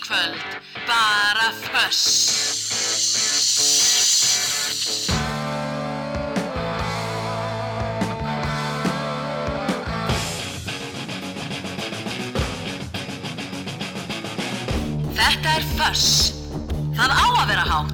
Kvöld 0.00 0.36
bara 0.86 1.50
Fuss. 1.62 2.02
Þetta 15.14 15.48
er 15.56 15.68
Fuss. 15.76 16.32
Það 16.94 17.10
á 17.14 17.26
að 17.26 17.46
vera 17.52 17.68
hátt. 17.70 17.93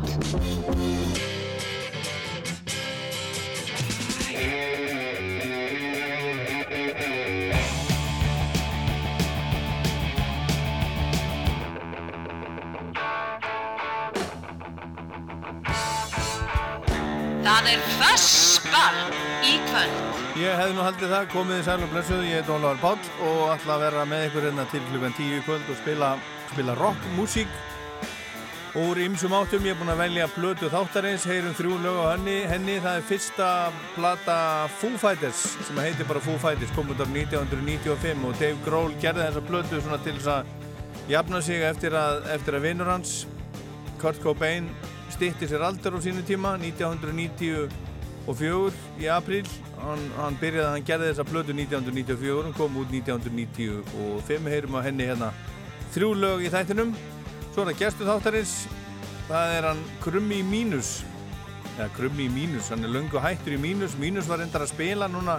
Fussball 18.71 18.99
í 19.43 19.57
kvöld. 19.67 20.19
Ég 20.39 20.55
hefði 20.55 20.75
nú 20.77 20.85
haldið 20.85 21.11
það, 21.11 21.25
komið 21.33 21.59
í 21.59 21.65
sæl 21.67 21.83
og 21.83 21.91
blessuð, 21.91 22.21
ég 22.29 22.39
heit 22.39 22.51
Ólaður 22.55 22.79
Páll 22.85 23.09
og 23.27 23.41
ætla 23.57 23.75
að 23.75 23.83
vera 23.83 24.05
með 24.07 24.27
ykkur 24.29 24.47
hérna 24.47 24.67
til 24.71 24.83
klukkan 24.87 25.17
10 25.17 25.35
í 25.35 25.41
kvöld 25.47 25.73
og 25.73 25.79
spila, 25.81 26.11
spila 26.53 26.77
rockmusík 26.79 27.57
úr 28.79 29.01
ymsum 29.03 29.35
áttum. 29.35 29.67
Ég 29.67 29.75
er 29.75 29.81
búinn 29.81 29.91
að 29.91 30.05
velja 30.05 30.29
blötu 30.37 30.71
þáttarins, 30.71 31.27
heyrum 31.27 31.59
þrjú 31.59 31.81
lög 31.83 31.99
á 31.99 32.07
henni. 32.13 32.37
henni. 32.47 32.79
Það 32.79 33.01
er 33.01 33.09
fyrsta 33.11 33.51
plata 33.97 34.39
Foo 34.79 35.03
Fighters 35.03 35.43
sem 35.67 35.83
heitir 35.83 36.07
bara 36.07 36.23
Foo 36.23 36.39
Fighters, 36.39 36.71
kom 36.79 36.95
út 36.95 37.03
af 37.03 37.11
1995 37.11 38.25
og 38.31 38.39
Dave 38.39 38.63
Grohl 38.65 38.95
gerði 39.03 39.27
þessa 39.27 39.47
blötu 39.51 39.83
svona 39.83 39.99
til 40.07 40.15
þess 40.21 40.31
að 40.37 41.11
jafna 41.11 41.43
sig 41.43 41.67
eftir 41.67 41.99
að, 41.99 42.23
eftir 42.39 42.55
að 42.55 42.69
vinnur 42.71 42.95
hans, 42.95 43.27
Kurt 43.99 44.23
Cobain, 44.23 44.71
stitti 45.11 45.51
sér 45.51 45.67
aldur 45.67 45.99
á 45.99 46.01
sínu 46.01 46.23
tíma, 46.23 46.55
1994 48.31 49.03
í 49.03 49.09
apríl. 49.13 49.47
Hann, 49.81 50.03
hann 50.19 50.37
byrjaði 50.41 50.67
að 50.67 50.75
hann 50.75 50.89
gerði 50.91 51.09
þessa 51.11 51.25
blödu 51.31 51.55
1994 51.57 52.43
hann 52.45 52.57
kom 52.59 52.77
út 52.77 52.91
1995 52.93 54.51
heyrum 54.53 54.77
á 54.77 54.81
henni 54.85 55.07
hérna 55.09 55.31
þrjú 55.95 56.11
lög 56.21 56.45
í 56.45 56.53
þættinum. 56.53 56.93
Svo 57.51 57.65
er 57.65 57.73
það 57.73 57.81
gestu 57.81 58.09
þáttarins 58.09 58.55
það 59.31 59.55
er 59.57 59.69
hann 59.71 59.81
Krummi 60.03 60.43
mínus. 60.47 61.01
Eða 61.77 61.89
Krummi 61.97 62.27
mínus, 62.33 62.69
hann 62.73 62.85
er 62.85 62.93
löngu 62.93 63.23
hættur 63.23 63.55
í 63.57 63.61
mínus. 63.61 63.97
Mínus 63.99 64.29
var 64.31 64.43
endar 64.45 64.67
að 64.67 64.73
spila 64.75 65.09
núna 65.11 65.39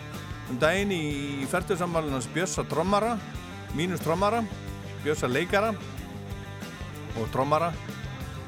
um 0.52 0.60
daginn 0.60 0.94
í 0.96 1.48
færtursamvalin 1.52 2.16
hans 2.16 2.30
Björsa 2.32 2.66
trommara, 2.68 3.18
mínus 3.78 4.02
trommara 4.04 4.42
Björsa 5.04 5.30
leikara 5.30 5.72
og 7.20 7.30
trommara 7.34 7.72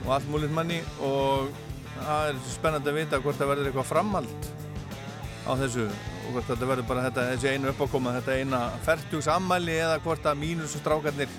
og 0.04 0.10
allt 0.16 0.28
múlið 0.32 0.56
manni. 0.56 0.80
Og 1.04 1.52
það 2.00 2.32
er 2.32 2.42
spennandi 2.54 2.92
að 2.92 3.00
vita 3.00 3.22
hvort 3.24 3.40
það 3.40 3.52
verður 3.54 3.70
eitthvað 3.70 3.90
framhald 3.90 4.50
á 5.44 5.52
þessu 5.60 5.88
og 5.88 6.30
hvort 6.32 6.50
þetta 6.50 6.70
verður 6.70 6.90
bara 6.90 7.06
þetta, 7.08 7.26
þessi 7.34 7.54
einu 7.54 7.72
uppákoma 7.74 8.16
þetta 8.18 8.38
eina 8.40 8.62
færtugs 8.86 9.30
ammæli 9.32 9.80
eða 9.84 10.00
hvort 10.06 10.30
að 10.30 10.40
mínusstrákarnir 10.44 11.34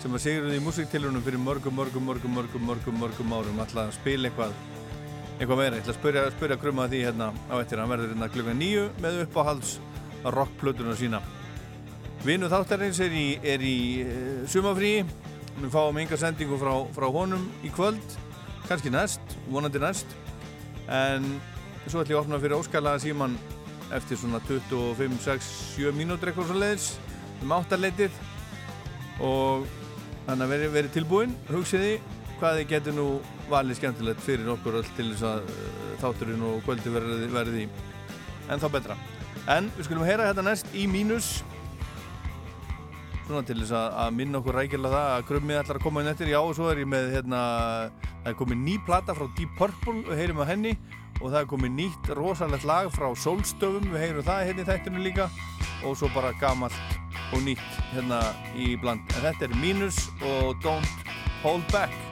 sem 0.00 0.16
að 0.16 0.24
siguruði 0.24 0.58
í 0.60 0.64
músiktilunum 0.64 1.24
fyrir 1.24 1.42
mörgum, 1.42 1.74
mörgum, 1.76 2.06
mörgum, 2.08 2.36
mörgum, 2.38 2.66
mörgum, 2.70 3.00
mörgum 3.02 3.34
árum 3.36 3.64
ætla 3.66 3.88
að 3.88 3.96
spila 3.98 4.30
eitthvað 4.30 4.54
eitthvað 5.40 5.60
meira, 5.60 5.76
ég 5.76 5.82
ætla 5.82 5.94
að 5.94 5.98
spyrja, 5.98 6.22
spyrja 6.36 6.56
krumma 6.60 6.86
því 6.88 7.02
hérna 7.06 7.30
á 7.48 7.54
eftir, 7.56 7.80
hann 7.80 7.88
verður 7.88 8.10
hérna 8.12 8.28
klukka 8.32 8.54
nýju 8.56 8.86
með 9.00 9.20
uppáhalds 9.24 9.78
rockplötuna 10.20 10.96
sína. 11.00 11.20
Vinu 12.26 12.50
þáttarins 12.52 13.00
er 13.00 13.14
í, 13.16 13.26
í 13.40 13.76
uh, 14.04 14.42
sumafríi 14.52 15.06
við 15.60 15.70
fáum 15.72 16.00
enga 16.00 16.18
sendingu 16.20 16.58
frá, 16.60 16.74
frá 16.92 17.08
honum 17.12 17.46
í 17.64 17.72
kvöld 17.72 18.18
kannski 18.70 18.90
næst, 18.94 19.34
vonandi 19.50 19.80
næst. 19.82 20.12
En 20.86 21.26
svo 21.88 22.04
ætlum 22.04 22.12
ég 22.12 22.18
að 22.18 22.22
opna 22.22 22.38
fyrir 22.38 22.54
óskalaða 22.60 23.02
síman 23.02 23.34
eftir 23.94 24.20
svona 24.20 24.38
25, 24.46 25.18
6, 25.24 25.50
7 25.74 25.92
mínútur 25.96 26.30
eitthvað 26.30 26.52
svo 26.52 26.58
leiðis 26.60 26.86
um 27.42 27.54
áttarleitið. 27.56 28.20
Og 29.26 29.66
þannig 30.28 30.46
að 30.46 30.52
veri, 30.54 30.72
veri 30.76 30.92
tilbúin 30.94 31.34
hugsiði 31.50 31.96
hvað 32.38 32.60
þið 32.60 32.70
getur 32.70 32.96
nú 32.96 33.06
valið 33.50 33.80
skemmtilegt 33.80 34.22
fyrir 34.24 34.52
okkur 34.54 34.78
öll 34.80 34.90
til 34.96 35.10
þess 35.10 35.26
að 35.28 35.50
uh, 35.50 35.88
þátturinn 36.00 36.44
og 36.46 36.62
kvöldi 36.64 36.92
verði, 36.94 37.30
verði 37.34 37.66
en 38.50 38.62
þá 38.62 38.68
betra. 38.76 38.96
En 39.50 39.68
við 39.74 39.88
skulum 39.88 40.06
heyra 40.06 40.30
þetta 40.30 40.46
næst 40.46 40.70
í 40.78 40.86
mínus 40.88 41.40
svona 43.30 43.46
til 43.46 43.58
þess 43.60 43.74
að, 43.78 43.88
að 44.02 44.16
minna 44.18 44.40
okkur 44.40 44.56
rækilega 44.58 44.96
það 44.96 45.12
að 45.14 45.26
krummið 45.28 45.60
ætlar 45.60 45.78
að 45.78 45.84
koma 45.86 46.02
inn 46.02 46.10
eftir. 46.10 46.32
Já 46.32 46.40
og 46.40 46.54
svo 46.58 46.70
er 46.70 46.82
ég 46.82 46.90
með 46.90 47.12
hérna 47.14 47.42
það 48.08 48.32
er 48.32 48.38
komið 48.40 48.62
ný 48.64 48.74
plata 48.88 49.16
frá 49.16 49.28
Deep 49.38 49.54
Purple 49.58 50.02
við 50.08 50.22
heyrum 50.24 50.42
á 50.42 50.50
henni 50.50 50.74
og 51.20 51.26
það 51.28 51.40
er 51.42 51.48
komið 51.52 51.74
nýtt 51.76 52.12
rosalegt 52.16 52.68
lag 52.68 52.90
frá 52.94 53.08
Solstöfum 53.24 53.90
við 53.92 54.06
heyrum 54.06 54.26
það 54.26 54.46
hérna 54.48 54.64
í 54.64 54.70
þættinu 54.70 55.04
líka 55.04 55.30
og 55.86 55.96
svo 56.00 56.10
bara 56.16 56.34
gamalt 56.40 56.76
og 57.30 57.42
nýtt 57.46 57.82
hérna 57.94 58.22
í 58.58 58.74
bland. 58.80 59.04
En 59.16 59.28
þetta 59.28 59.48
er 59.48 59.58
Minus 59.62 60.06
og 60.20 60.56
Don't 60.64 61.12
Hold 61.44 61.68
Back 61.72 62.09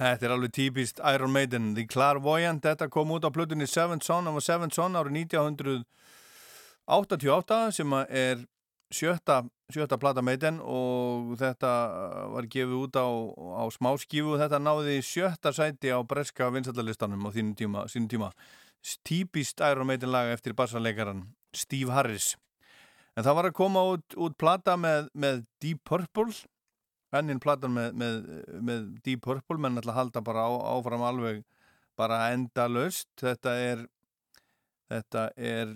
Þetta 0.00 0.24
er 0.24 0.32
alveg 0.32 0.54
típist 0.56 0.96
Iron 1.12 1.28
Maiden, 1.34 1.74
The 1.76 1.82
Clairvoyant, 1.84 2.64
þetta 2.64 2.86
kom 2.88 3.10
út 3.12 3.20
á 3.28 3.30
plötunni 3.34 3.66
Seventh 3.68 4.08
Son, 4.08 4.24
það 4.24 4.36
var 4.38 4.44
Seventh 4.46 4.74
Son 4.78 4.96
árið 4.96 5.28
1988 5.28 7.76
sem 7.76 7.92
er 8.08 8.40
sjötta, 8.88 9.44
sjötta 9.68 10.00
plata 10.00 10.24
Maiden 10.24 10.56
og 10.64 11.36
þetta 11.40 11.72
uh, 11.92 12.32
var 12.32 12.44
gefið 12.48 12.76
út 12.78 12.96
á, 12.96 13.08
á 13.60 13.68
smáskífu 13.76 14.32
og 14.34 14.40
þetta 14.40 14.58
náði 14.64 15.04
sjötta 15.04 15.52
sæti 15.52 15.92
á 15.92 16.00
breska 16.00 16.48
vinsallalistanum 16.54 17.26
á 17.28 17.30
þínum 17.36 17.52
tíma, 17.58 17.84
tíma. 18.08 18.32
Típist 19.04 19.60
Iron 19.60 19.86
Maiden 19.90 20.16
laga 20.16 20.32
eftir 20.32 20.56
bassarleikaran 20.56 21.28
Steve 21.52 21.92
Harris. 21.92 22.40
En 23.18 23.24
það 23.26 23.36
var 23.36 23.46
að 23.50 23.58
koma 23.60 23.80
út, 23.92 24.08
út 24.16 24.32
plata 24.40 24.72
með, 24.80 25.12
með 25.12 25.44
Deep 25.60 25.84
Purple 25.84 26.32
enninn 27.18 27.40
platan 27.42 27.74
með, 27.74 27.94
með, 27.98 28.18
með 28.62 28.84
Deep 29.06 29.24
Purple 29.26 29.58
menn 29.58 29.80
ætla 29.80 29.94
að 29.94 30.00
halda 30.00 30.22
bara 30.24 30.46
á, 30.46 30.52
áfram 30.76 31.02
alveg 31.06 31.42
bara 31.98 32.30
enda 32.34 32.68
löst 32.70 33.10
þetta 33.20 33.56
er 33.58 33.86
þetta 34.90 35.24
er 35.38 35.70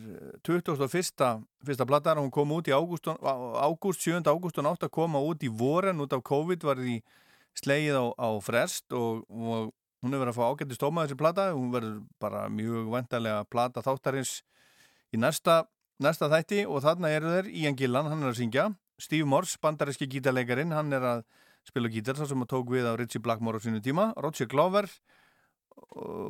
2001. 0.47 1.45
fyrsta 1.65 1.87
platar 1.87 2.19
hún 2.19 2.33
kom 2.35 2.55
út 2.57 2.71
í 2.71 2.75
ágúst 2.75 3.07
7. 3.07 4.23
ágúst 4.27 4.59
og 4.59 4.67
nátt 4.67 4.87
að 4.87 4.95
koma 4.95 5.23
út 5.23 5.43
í 5.47 5.51
voren 5.51 6.03
út 6.03 6.15
af 6.17 6.25
COVID 6.27 6.67
var 6.67 6.83
því 6.83 6.99
slegið 7.55 7.99
á, 7.99 8.05
á 8.19 8.29
frest 8.43 8.91
og, 8.95 9.23
og 9.31 9.71
hún 10.03 10.15
hefur 10.15 10.25
verið 10.25 10.33
að 10.35 10.39
fá 10.41 10.47
ágætti 10.51 10.79
stóma 10.79 11.05
þessi 11.05 11.19
plata 11.21 11.53
hún 11.55 11.71
verður 11.75 12.01
bara 12.23 12.49
mjög 12.51 12.91
vendalega 12.93 13.47
plata 13.47 13.85
þáttarins 13.85 14.41
í 15.15 15.21
næsta, 15.21 15.63
næsta 16.03 16.29
þætti 16.33 16.65
og 16.67 16.83
þarna 16.83 17.13
eru 17.15 17.37
þeir 17.37 17.53
Ian 17.55 17.79
Gillan, 17.79 18.11
hann 18.11 18.25
er 18.25 18.35
að 18.35 18.41
syngja 18.43 18.73
Steve 19.01 19.27
Morse, 19.27 19.59
bandaríski 19.63 20.07
gítarleikarin 20.11 20.73
hann 20.75 20.93
er 20.95 21.05
að 21.09 21.27
spila 21.67 21.91
gítar 21.91 22.19
sem 22.21 22.45
að 22.45 22.51
tók 22.53 22.71
við 22.71 22.87
á 22.87 22.93
Ritchie 22.95 23.23
Blackmore 23.23 23.59
á 23.59 23.65
sínu 23.65 23.83
tíma. 23.83 24.13
Roger 24.21 24.47
Glover 24.47 24.89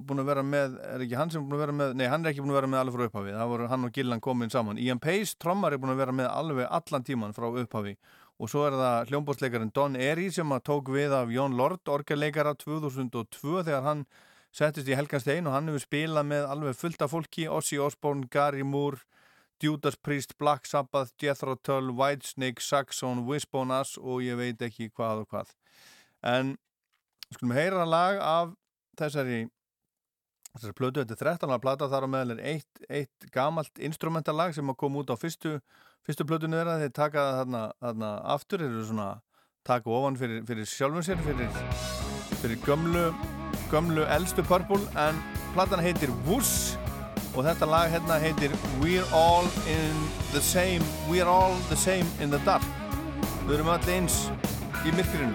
búin 0.04 0.20
að 0.20 0.28
vera 0.28 0.42
með, 0.44 0.76
er 0.88 1.04
ekki 1.04 1.16
hann 1.18 1.32
sem 1.32 1.44
búin 1.44 1.56
að 1.58 1.62
vera 1.64 1.76
með 1.76 1.94
nei, 1.98 2.04
hann 2.08 2.24
er 2.24 2.32
ekki 2.32 2.42
búin 2.44 2.52
að 2.54 2.58
vera 2.60 2.70
með 2.72 2.82
alveg 2.82 2.96
frá 2.96 3.06
upphafi. 3.08 3.32
Það 3.36 3.50
voru 3.52 3.70
hann 3.70 3.86
og 3.86 3.94
Gillan 3.96 4.22
komin 4.24 4.52
saman. 4.52 4.80
Ian 4.80 5.00
Pace, 5.02 5.36
trommar 5.40 5.74
er 5.74 5.80
búin 5.82 5.92
að 5.94 6.02
vera 6.02 6.14
með 6.16 6.28
alveg 6.30 6.68
allan 6.78 7.06
tíman 7.06 7.34
frá 7.36 7.48
upphafi. 7.50 7.94
Og 8.42 8.50
svo 8.50 8.64
er 8.66 8.76
það 8.78 9.10
hljómbótsleikarin 9.10 9.72
Don 9.74 9.96
Eri 9.96 10.30
sem 10.34 10.54
að 10.56 10.64
tók 10.68 10.90
við 10.94 11.14
af 11.14 11.32
Jón 11.32 11.58
Lord 11.58 11.92
orgelleikara 11.92 12.54
2002 12.58 13.60
þegar 13.68 13.84
hann 13.86 14.06
settist 14.54 14.90
í 14.90 14.96
Helganstein 14.96 15.46
og 15.46 15.54
hann 15.54 15.70
hefur 15.70 15.84
spilað 15.84 16.26
með 16.32 16.48
alveg 16.50 16.78
fullt 16.78 17.04
af 17.04 17.12
fólki. 17.14 17.46
Ozzy 17.50 17.78
Osbourne, 17.78 18.26
Gary 18.30 18.66
Moore 18.66 19.04
Judas 19.62 19.96
Priest, 19.96 20.36
Black 20.38 20.66
Sabbath, 20.66 21.14
Jethro 21.20 21.54
Tull 21.54 21.92
Whitesnake, 21.94 22.62
Saxon, 22.62 23.24
Wishbone 23.28 23.74
Ass 23.74 23.98
og 23.98 24.22
ég 24.24 24.38
veit 24.38 24.62
ekki 24.62 24.90
hvað 24.90 25.24
og 25.24 25.28
hvað. 25.32 25.52
En 26.24 26.56
skulum 27.32 27.54
heyra 27.56 27.84
lag 27.88 28.20
af 28.22 28.54
þessari 28.98 29.44
þessari 30.54 30.76
plötu, 30.78 31.02
þetta 31.02 31.16
er 31.16 31.30
13. 31.34 31.60
plata 31.62 31.88
þar 31.90 32.06
á 32.06 32.08
meðal 32.10 32.36
er 32.36 32.42
eitt, 32.54 32.84
eitt 32.88 33.28
gamalt 33.34 33.82
instrumentalag 33.82 34.54
sem 34.54 34.70
að 34.70 34.78
koma 34.84 35.02
út 35.02 35.10
á 35.10 35.18
fyrstu 35.18 35.58
fyrstu 36.04 36.26
plötunni 36.28 36.60
þeirra, 36.60 36.78
þeir 36.82 36.92
taka 36.94 37.24
það 37.24 37.38
þarna, 37.40 37.62
þarna 37.80 38.10
aftur, 38.34 38.62
þeir 38.62 38.74
eru 38.76 38.86
svona 38.90 39.08
taka 39.64 39.90
ofan 39.96 40.18
fyrir, 40.20 40.42
fyrir 40.46 40.68
sjálfum 40.68 41.04
sér 41.06 41.22
fyrir, 41.24 41.60
fyrir 42.42 42.60
gömlu 42.66 43.08
gömlu 43.72 44.04
eldstu 44.12 44.44
Purple 44.46 44.84
en 45.00 45.18
platan 45.54 45.82
heitir 45.82 46.12
Wuss 46.28 46.74
og 47.34 47.42
þetta 47.44 47.66
lag 47.68 47.90
hérna 47.90 48.18
heitir 48.22 48.54
We're 48.82 49.06
all 49.12 49.48
in 49.70 50.06
the 50.32 50.42
same 50.42 50.84
We're 51.10 51.28
all 51.28 51.54
the 51.70 51.76
same 51.76 52.06
in 52.20 52.30
the 52.30 52.40
dark. 52.46 52.64
Við 53.44 53.58
erum 53.58 53.74
allir 53.74 53.98
eins 53.98 54.24
í 54.84 54.94
myrkrinu 54.94 55.34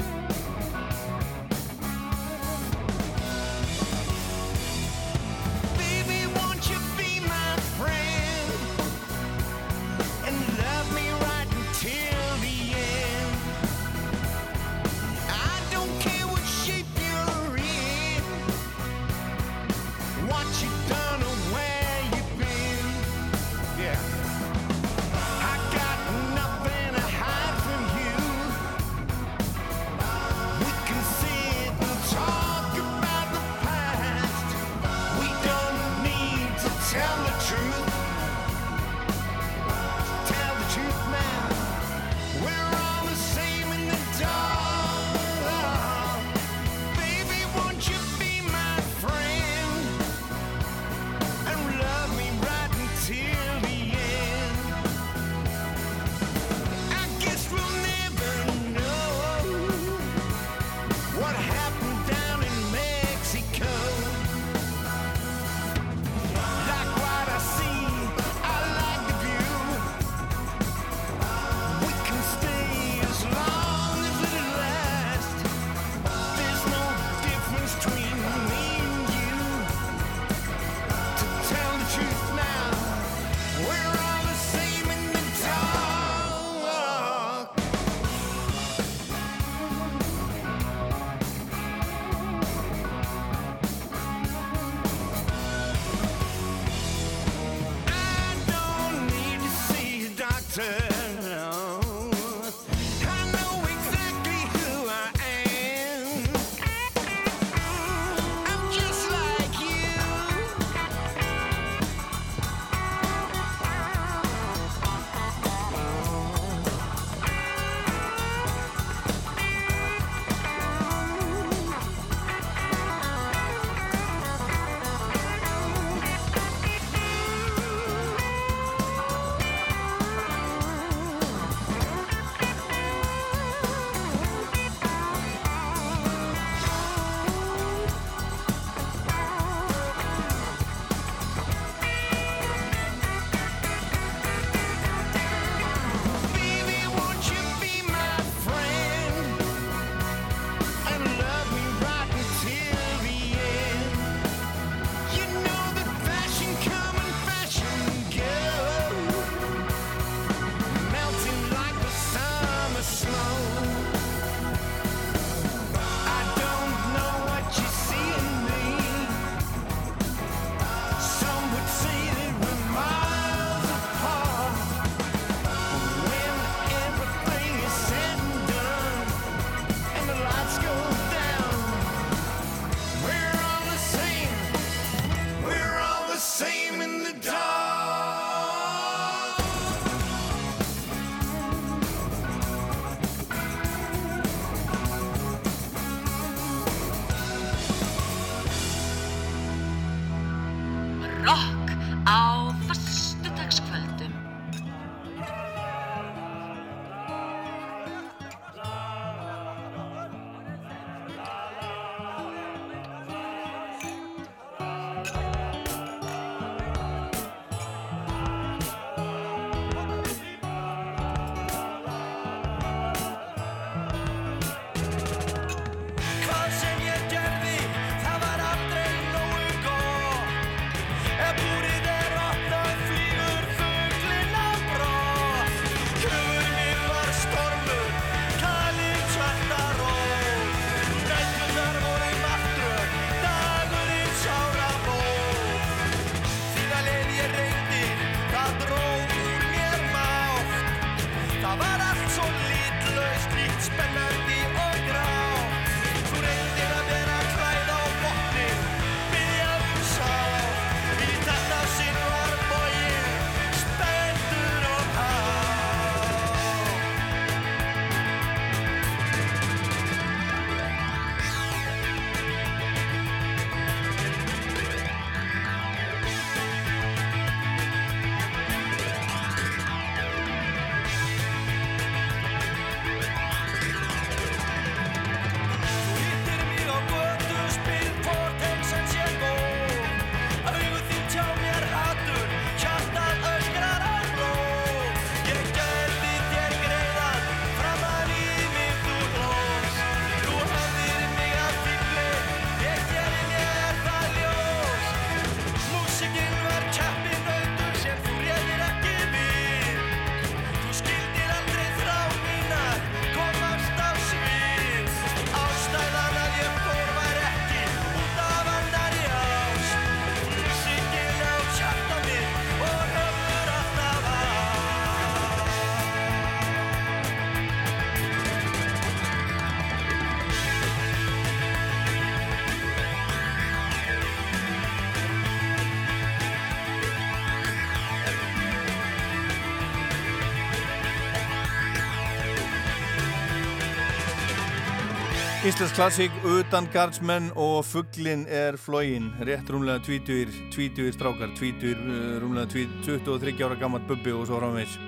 Íslands 345.59 345.75
klassík 345.75 346.11
utan 346.23 346.69
gardsmenn 346.71 347.33
og 347.35 347.65
fugglin 347.67 348.21
er 348.31 348.55
flógin 348.55 349.09
rétt 349.27 349.49
rúmlega 349.51 349.81
20, 349.83 350.31
20 350.55 350.93
strákar 350.95 351.33
20, 351.35 351.73
eh, 351.73 352.13
rúmlega 352.23 352.47
20, 352.47 353.03
23 353.03 353.43
ára 353.43 353.59
gammalt 353.59 353.83
bubbi 353.83 354.13
og 354.15 354.23
svo 354.29 354.39
framvegs 354.39 354.79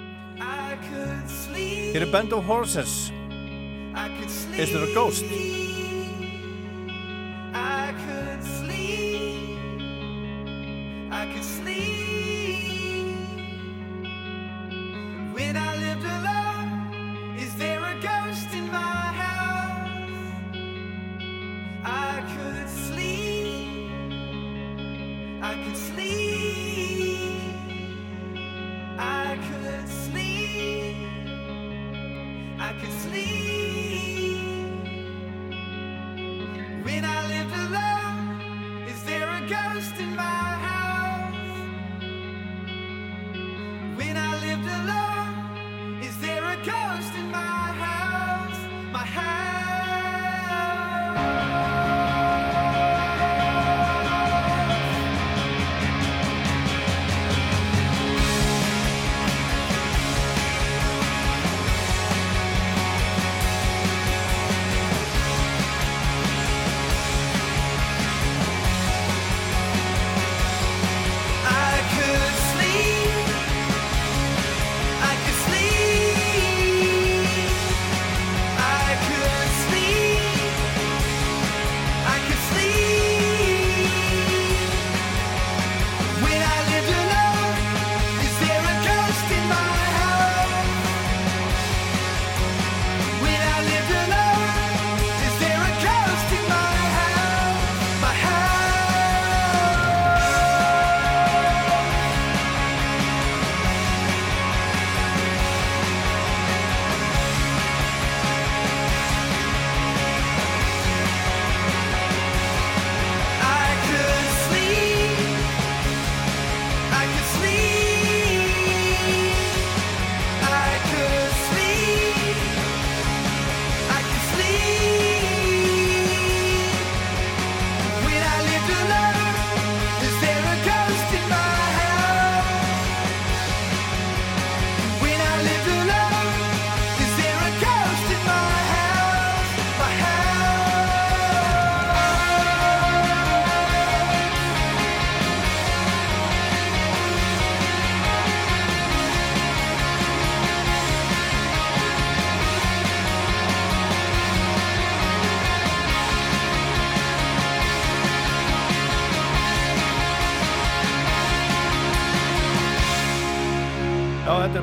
Hér 1.91 2.07
er 2.07 2.11
Band 2.13 2.31
of 2.31 2.45
Horses. 2.45 3.11
Is 4.55 4.71
there 4.71 4.87
a 4.87 4.93
ghost? 4.95 5.80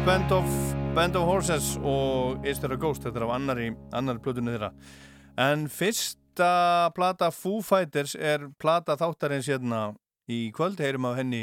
Band 0.08 0.32
of, 0.32 0.44
Band 0.94 1.16
of 1.16 1.26
Horses 1.28 1.76
og 1.84 2.46
Is 2.46 2.58
There 2.62 2.72
a 2.72 2.80
Ghost, 2.80 3.02
þetta 3.04 3.20
er 3.20 3.24
á 3.28 3.30
annari, 3.34 3.66
annari 3.92 4.22
plötunni 4.24 4.54
þeirra. 4.54 4.70
En 5.36 5.66
fyrsta 5.68 6.88
plata 6.96 7.28
Foo 7.28 7.60
Fighters 7.60 8.14
er 8.16 8.46
plata 8.56 8.96
þáttarins 8.96 9.50
hérna 9.52 9.82
í 10.24 10.46
kvöld, 10.56 10.80
heyrum 10.80 11.10
af 11.10 11.18
henni 11.20 11.42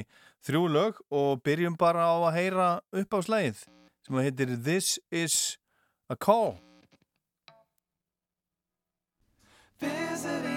þrjú 0.50 0.64
lög 0.74 1.04
og 1.14 1.46
byrjum 1.46 1.78
bara 1.78 2.10
á 2.10 2.18
að 2.26 2.36
heyra 2.40 2.68
upp 2.90 3.14
á 3.14 3.20
slæðið 3.30 3.62
sem 4.10 4.20
heitir 4.26 4.58
This 4.58 4.98
Is 5.14 5.38
a 6.10 6.18
Call. 6.18 6.58
This 9.78 9.94
Is 9.94 10.26
a 10.26 10.42
Call 10.42 10.55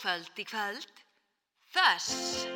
músíkvöld 0.00 0.38
í 0.40 0.44
kvöld. 0.48 1.02
Þess. 1.76 2.49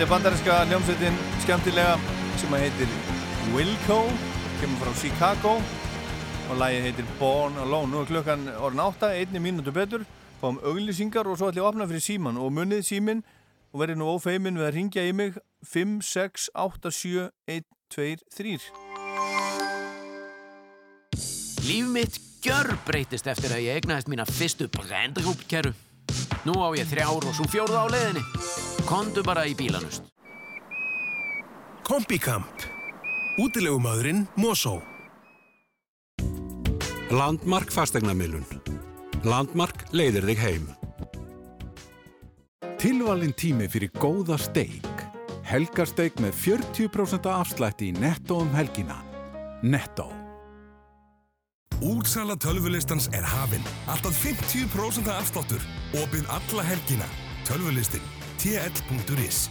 Þetta 0.00 0.08
er 0.08 0.14
bandarinska 0.14 0.54
hljómsveitin 0.64 1.16
skemmtilega 1.42 1.96
sem 2.40 2.54
að 2.56 2.62
heitir 2.64 2.92
Wilco, 3.52 3.98
kemur 4.56 4.78
frá 4.80 4.94
Chicago 4.96 5.50
og 5.60 6.54
lagið 6.56 6.86
heitir 6.86 7.10
Born 7.18 7.58
Alone. 7.60 7.92
Nú 7.92 7.98
er 8.00 8.08
klukkan 8.08 8.46
orðin 8.64 8.80
átta, 8.80 9.10
einni 9.12 9.42
mínútu 9.44 9.74
betur, 9.76 10.06
fáum 10.40 10.56
auglýsingar 10.64 11.28
og 11.28 11.36
svo 11.36 11.50
ætlum 11.50 11.60
ég 11.60 11.66
að 11.66 11.68
opna 11.74 11.88
fyrir 11.90 12.04
síman 12.06 12.40
og 12.40 12.48
munnið 12.56 12.80
símin 12.88 13.20
og 13.74 13.82
verið 13.82 14.00
nú 14.00 14.08
ófeimin 14.14 14.56
við 14.56 14.70
að 14.70 14.74
ringja 14.78 15.04
í 15.04 15.12
mig 15.20 15.36
5, 15.68 16.00
6, 16.14 16.48
8, 16.64 16.96
7, 17.02 17.28
1, 17.58 17.68
2, 17.92 18.24
3. 18.40 18.56
Líf 21.68 21.92
mitt 21.92 22.16
gjör 22.40 22.72
breytist 22.88 23.28
eftir 23.28 23.52
að 23.52 23.68
ég 23.68 23.84
egnaðist 23.84 24.08
mína 24.08 24.24
fyrstu 24.24 24.72
brendrúpkeru. 24.80 25.76
Nú 26.48 26.56
á 26.60 26.68
ég 26.78 26.88
þrjár 26.88 27.26
og 27.26 27.34
svo 27.36 27.46
fjórða 27.50 27.84
á 27.84 27.86
leiðinni. 27.92 28.24
Kondu 28.88 29.24
bara 29.26 29.44
í 29.46 29.54
bílanust. 29.58 30.06
Kombikamp. 31.86 32.66
Útilegumadurinn 33.40 34.26
Mosó. 34.36 34.78
Landmark 37.10 37.72
fastegnamilun. 37.74 38.44
Landmark 39.26 39.88
leiðir 39.90 40.28
þig 40.30 40.44
heim. 40.44 40.68
Tilvalin 42.80 43.34
tími 43.36 43.66
fyrir 43.68 43.90
góða 43.98 44.38
steik. 44.40 45.04
Helgarsteik 45.50 46.22
með 46.22 46.38
40% 46.46 47.26
afslætti 47.34 47.90
í 47.90 47.98
netto 47.98 48.38
um 48.44 48.54
helgina. 48.54 49.02
Netto. 49.66 50.19
Útsala 51.80 52.36
tölvulistans 52.36 53.08
er 53.12 53.24
hafinn. 53.24 53.64
Alltaf 53.88 54.16
50% 54.24 55.08
afsláttur. 55.08 55.62
Opið 55.96 56.28
alla 56.28 56.64
helgina. 56.64 57.08
Tölvulistin. 57.48 58.04
tl.is 58.40 59.48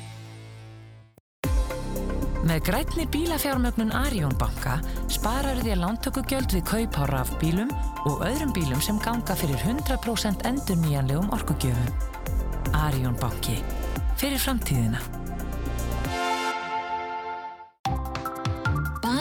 Með 2.46 2.62
grænni 2.66 3.06
bílafjármögnun 3.14 3.92
Arjón 3.94 4.34
banka 4.40 4.80
sparar 5.12 5.60
að 5.62 5.82
lántökugjöld 5.84 6.56
við 6.56 6.64
kaup 6.66 6.98
á 6.98 7.04
rafbílum 7.12 7.70
og 8.10 8.24
öðrum 8.26 8.54
bílum 8.56 8.82
sem 8.82 8.98
ganga 9.06 9.36
fyrir 9.38 9.62
100% 9.62 10.46
endur 10.50 10.82
nýjanlegum 10.82 11.30
orkugjöfum. 11.36 11.94
Arjón 12.74 13.18
banki. 13.22 13.60
Fyrir 14.18 14.42
framtíðina. 14.42 15.19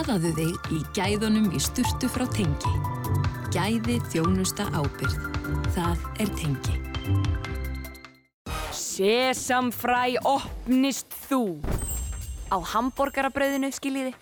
Baðaðu 0.09 0.31
þig 0.39 0.69
í 0.73 0.77
gæðunum 0.97 1.49
í 1.53 1.59
sturtu 1.61 2.09
frá 2.09 2.23
Tengi. 2.33 2.71
Gæði 3.53 3.99
þjónusta 4.09 4.65
ábyrð. 4.73 5.19
Það 5.75 6.07
er 6.25 6.31
Tengi. 6.39 6.77
Sesamfræ 8.73 10.17
opnist 10.25 11.13
þú. 11.27 11.61
á 12.49 12.57
hambúrgarabrauðinu 12.57 13.69
skiljiði. 13.69 14.15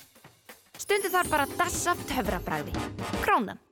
Stundu 0.75 1.13
þarf 1.15 1.31
bara 1.31 1.47
dass 1.55 1.79
af 1.87 2.03
töfrabræði. 2.11 2.75
Krónan. 3.23 3.63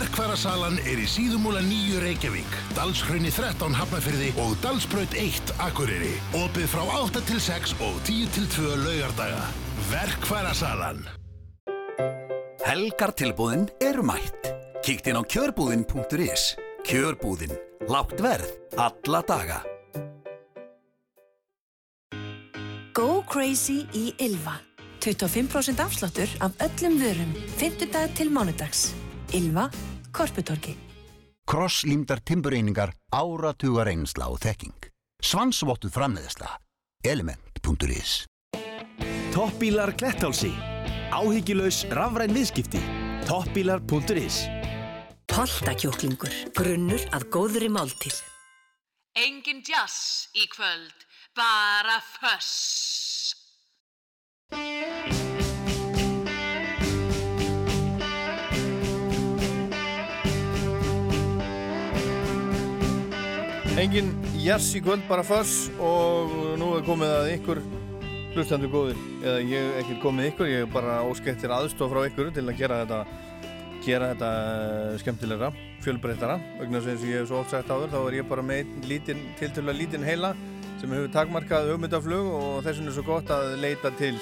Verkfærasalan 0.00 0.78
er 0.88 0.96
í 0.96 1.04
síðumúla 1.04 1.60
nýju 1.60 1.98
Reykjavík, 2.00 2.54
Dalshraunni 2.72 3.28
13 3.34 3.74
Hafnafyrði 3.76 4.30
og 4.40 4.54
Dalsbraut 4.62 5.12
1 5.12 5.50
Akureyri. 5.60 6.14
Opið 6.38 6.70
frá 6.72 6.86
8 7.02 7.20
til 7.28 7.40
6 7.44 7.74
og 7.84 7.98
10 8.08 8.30
til 8.32 8.46
2 8.54 8.70
laugardaga. 8.80 9.42
Verkfærasalan. 9.90 11.02
Helgar 12.64 13.12
tilbúðin 13.12 13.66
eru 13.84 14.06
mætt. 14.08 14.48
Kíkt 14.86 15.10
inn 15.10 15.20
á 15.20 15.22
kjörbúðin.is. 15.34 16.46
Kjörbúðin. 16.88 17.52
Lágt 17.92 18.24
verð. 18.24 18.48
Alla 18.80 19.20
daga. 19.28 19.60
Go 22.96 23.20
Crazy 23.28 23.82
í 23.92 24.14
Ylva. 24.16 24.56
25% 25.04 25.84
afsláttur 25.84 26.34
af 26.40 26.56
öllum 26.64 26.96
vörum. 27.04 27.38
50 27.60 27.92
dag 27.92 28.16
til 28.16 28.32
mánudags. 28.32 28.88
Ylva, 29.34 29.70
Korputorki. 30.12 30.76
Krosslímdar 31.46 32.20
timbureiningar 32.22 32.94
áratugar 33.14 33.90
einsla 33.90 34.28
og 34.30 34.40
þekking. 34.42 34.90
Svansvottuð 35.22 35.94
framleiðsla. 35.94 36.56
Element.is 37.04 38.24
Toppbílar 39.34 39.94
Klettálsi. 39.98 40.50
Áhyggjulegs 41.14 41.84
rafræn 41.94 42.34
viðskipti. 42.34 42.82
Toppbílar.is 43.28 44.42
Poltakjúklingur. 45.30 46.34
Grunnur 46.58 47.06
að 47.14 47.28
góðri 47.30 47.70
máltíð. 47.70 48.18
Engin 49.18 49.62
jazz 49.66 50.30
í 50.38 50.46
kvöld, 50.50 51.06
bara 51.34 51.98
föss. 52.18 53.30
Engin 63.80 64.10
jazz 64.36 64.74
í 64.76 64.80
kvöld, 64.84 65.06
bara 65.08 65.22
föss 65.24 65.70
og 65.80 66.32
nú 66.60 66.74
er 66.76 66.82
komið 66.84 67.12
að 67.14 67.28
ykkur 67.38 67.60
hlustandu 68.34 68.68
góðir, 68.68 68.98
eða 69.22 69.38
ég 69.40 69.62
hef 69.64 69.78
ekki 69.80 69.94
komið 70.02 70.26
ykkur, 70.34 70.48
ég 70.50 70.66
hef 70.66 70.74
bara 70.74 70.98
óskettir 71.08 71.54
aðstof 71.56 71.88
frá 71.88 72.02
ykkur 72.10 72.28
til 72.36 72.44
að 72.44 72.58
gera 72.58 72.80
þetta 72.82 72.98
gera 73.86 74.10
þetta 74.10 74.28
eh, 74.50 74.98
skemmtilegra, 75.00 75.48
fjölbreyttara. 75.86 76.36
Vegna 76.58 76.82
að 76.82 76.90
og 76.92 77.06
ég 77.08 77.22
hef 77.22 77.30
svo 77.30 77.40
oft 77.40 77.54
sagt 77.54 77.72
áður 77.72 77.94
þá 77.94 77.98
er 78.02 78.18
ég 78.18 78.28
bara 78.28 78.44
með 78.44 78.74
lítinn, 78.90 79.24
tiltölulega 79.40 79.78
lítinn 79.78 80.04
heila 80.04 80.34
sem 80.82 80.92
hefur 80.92 81.08
takmarkað 81.16 81.72
hugmyndaflug 81.72 82.30
og 82.36 82.60
þess 82.66 82.82
vegna 82.82 82.92
er 82.92 82.98
svo 82.98 83.06
gott 83.08 83.32
að 83.32 83.56
leita 83.64 83.94
til 83.96 84.12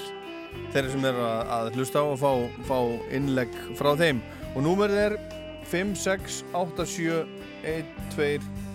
þeirra 0.71 0.95
sem 0.95 1.11
er 1.11 1.21
að, 1.25 1.53
að 1.59 1.73
hlusta 1.81 2.07
á 2.07 2.07
og 2.07 2.17
fá, 2.23 2.31
fá 2.71 2.79
innlegg 3.11 3.59
frá 3.81 3.91
þeim. 3.99 4.23
Og 4.55 4.63
númerið 4.71 5.05
er 5.09 5.19
5, 5.75 5.99
6, 6.07 6.41
8, 6.63 6.91
7 6.95 7.21
1, 7.75 7.95
2 8.15 8.33
3 8.47 8.68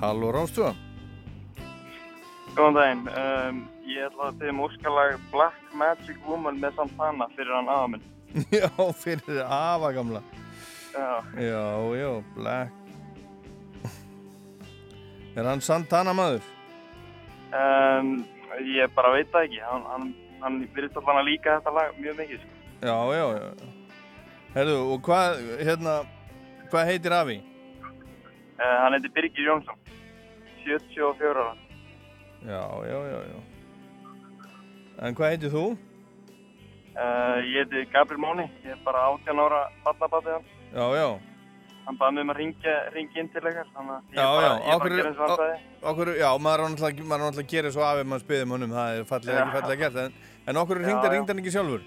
Halló 0.00 0.30
Rástu 0.30 0.62
Góðan 2.54 2.74
daginn, 2.76 3.08
um, 3.10 3.58
ég 3.88 4.04
ætla 4.06 4.28
að 4.28 4.36
tegja 4.38 4.52
um 4.52 4.60
óskalag 4.62 5.16
Black 5.32 5.74
Magic 5.74 6.18
Woman 6.28 6.60
með 6.62 6.76
Santana 6.78 7.26
fyrir 7.34 7.50
hann 7.56 7.70
aða 7.72 7.88
minn. 7.94 8.04
Já, 8.60 8.68
fyrir 9.02 9.40
afa 9.42 9.90
gamla 9.96 10.22
Já, 10.94 11.08
Já, 11.40 11.64
já, 11.98 12.10
Black 12.36 12.70
Er 15.34 15.48
hann 15.48 15.60
Santana 15.64 16.12
maður? 16.14 16.42
um, 17.56 18.14
ég 18.62 18.94
bara 18.94 19.10
veit 19.16 19.30
það 19.32 19.48
ekki, 19.48 19.62
hann, 19.66 19.82
hann, 19.90 20.10
hann 20.44 20.62
virðist 20.76 20.96
allan 21.02 21.22
að 21.24 21.30
líka 21.32 21.56
þetta 21.58 21.72
lag 21.76 21.96
mjög 21.98 22.18
mikið. 22.20 22.38
Sko. 22.44 22.52
Já, 22.82 22.96
já, 23.16 23.26
já 23.40 23.46
Herðu, 24.54 24.76
og 24.92 25.00
hvað, 25.08 25.40
hérna 25.64 26.02
hvað 26.70 26.90
heitir 26.92 27.16
afi? 27.16 27.38
Uh, 28.62 28.76
hann 28.84 28.94
heitir 28.94 29.10
Birgir 29.10 29.48
Jónsson, 29.48 29.78
74 30.62 31.30
ára. 31.32 31.54
Já, 32.46 32.62
já, 32.86 32.98
já, 33.10 33.18
já 33.32 33.40
En 35.02 35.16
hvað 35.18 35.32
heitir 35.34 35.50
þú? 35.50 35.64
Uh, 36.92 37.38
ég 37.48 37.64
heiti 37.64 37.82
Gabriel 37.90 38.22
Máni, 38.22 38.46
ég 38.62 38.76
er 38.76 38.80
bara 38.86 39.08
18 39.16 39.42
ára 39.42 39.60
barnabatið 39.82 40.36
hans. 40.36 40.52
Já, 40.70 40.84
já 40.94 41.08
Hann 41.82 41.98
baði 41.98 42.14
mig 42.14 42.22
um 42.22 42.30
að 42.30 42.38
ringja, 42.38 42.74
ringja 42.94 43.22
inn 43.24 43.30
til 43.32 43.40
eitthvað, 43.42 43.72
þannig 43.74 43.96
að 43.96 44.14
Já, 44.14 44.26
ég 44.28 44.44
bara 44.44 44.76
okkur, 44.76 44.92
gerði 44.94 45.08
eins 45.08 45.24
og 45.24 45.88
okkur, 45.90 46.12
já, 46.20 46.28
maður 46.38 46.62
er 46.62 46.76
náttúrulega 46.76 47.16
er 47.16 47.42
að 47.42 47.50
gera 47.56 47.72
svo 47.74 47.82
afi 47.88 48.04
maður 48.06 48.24
spyðum 48.28 48.54
honum, 48.54 48.76
það 48.76 49.00
er 49.00 49.08
fallega 49.10 49.40
ekki 49.40 49.50
Já. 49.50 49.56
fallega 49.56 49.80
gert 49.82 49.98
en, 50.04 50.14
en 50.46 50.62
okkur 50.62 50.82
ringdi 50.84 51.32
hann 51.32 51.42
ekki 51.42 51.54
sjálfur 51.56 51.82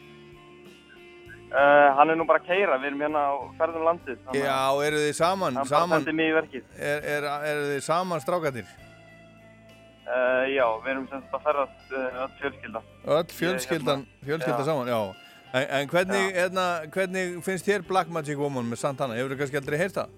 Uh, 1.55 1.89
hann 1.95 2.09
er 2.11 2.17
nú 2.19 2.25
bara 2.27 2.41
að 2.41 2.49
keira, 2.49 2.75
við 2.81 2.89
erum 2.89 3.03
hérna 3.05 3.19
á 3.31 3.33
ferðum 3.55 3.85
landið. 3.87 4.17
Já, 4.35 4.55
eru 4.83 5.03
þið 5.05 5.13
saman, 5.15 5.53
Hann 5.55 5.61
bara 5.61 5.69
saman 5.69 6.01
sendi 6.01 6.15
mig 6.17 6.27
í 6.27 6.33
verkið. 6.35 6.65
er, 6.75 7.05
er, 7.13 7.27
eru 7.51 7.69
þið 7.69 7.85
saman 7.85 8.23
strákatir? 8.23 8.73
Uh, 10.05 10.43
já, 10.51 10.65
við 10.83 10.89
erum 10.91 11.05
sem 11.13 11.21
sagt 11.23 11.37
að 11.37 11.45
ferðast 11.47 11.93
uh, 11.95 12.19
öll 12.25 12.33
fjölskylda. 12.41 12.81
Öll 13.15 13.31
fjölskyldan, 13.37 14.03
hérna, 14.03 14.27
fjölskyldan 14.27 14.65
já. 14.65 14.67
saman, 14.67 14.91
já 14.91 14.99
En, 15.55 15.63
en 15.69 15.87
hvernig, 15.87 16.23
hérna, 16.35 16.63
hvernig 16.91 17.39
finnst 17.45 17.67
þér 17.69 17.85
Black 17.87 18.11
Magic 18.11 18.35
Woman 18.35 18.67
með 18.67 18.81
Santana? 18.81 19.15
Hefur 19.15 19.31
þið 19.31 19.43
kannski 19.45 19.59
aldrei 19.61 19.77
heyrt 19.79 19.95
það? 19.95 20.15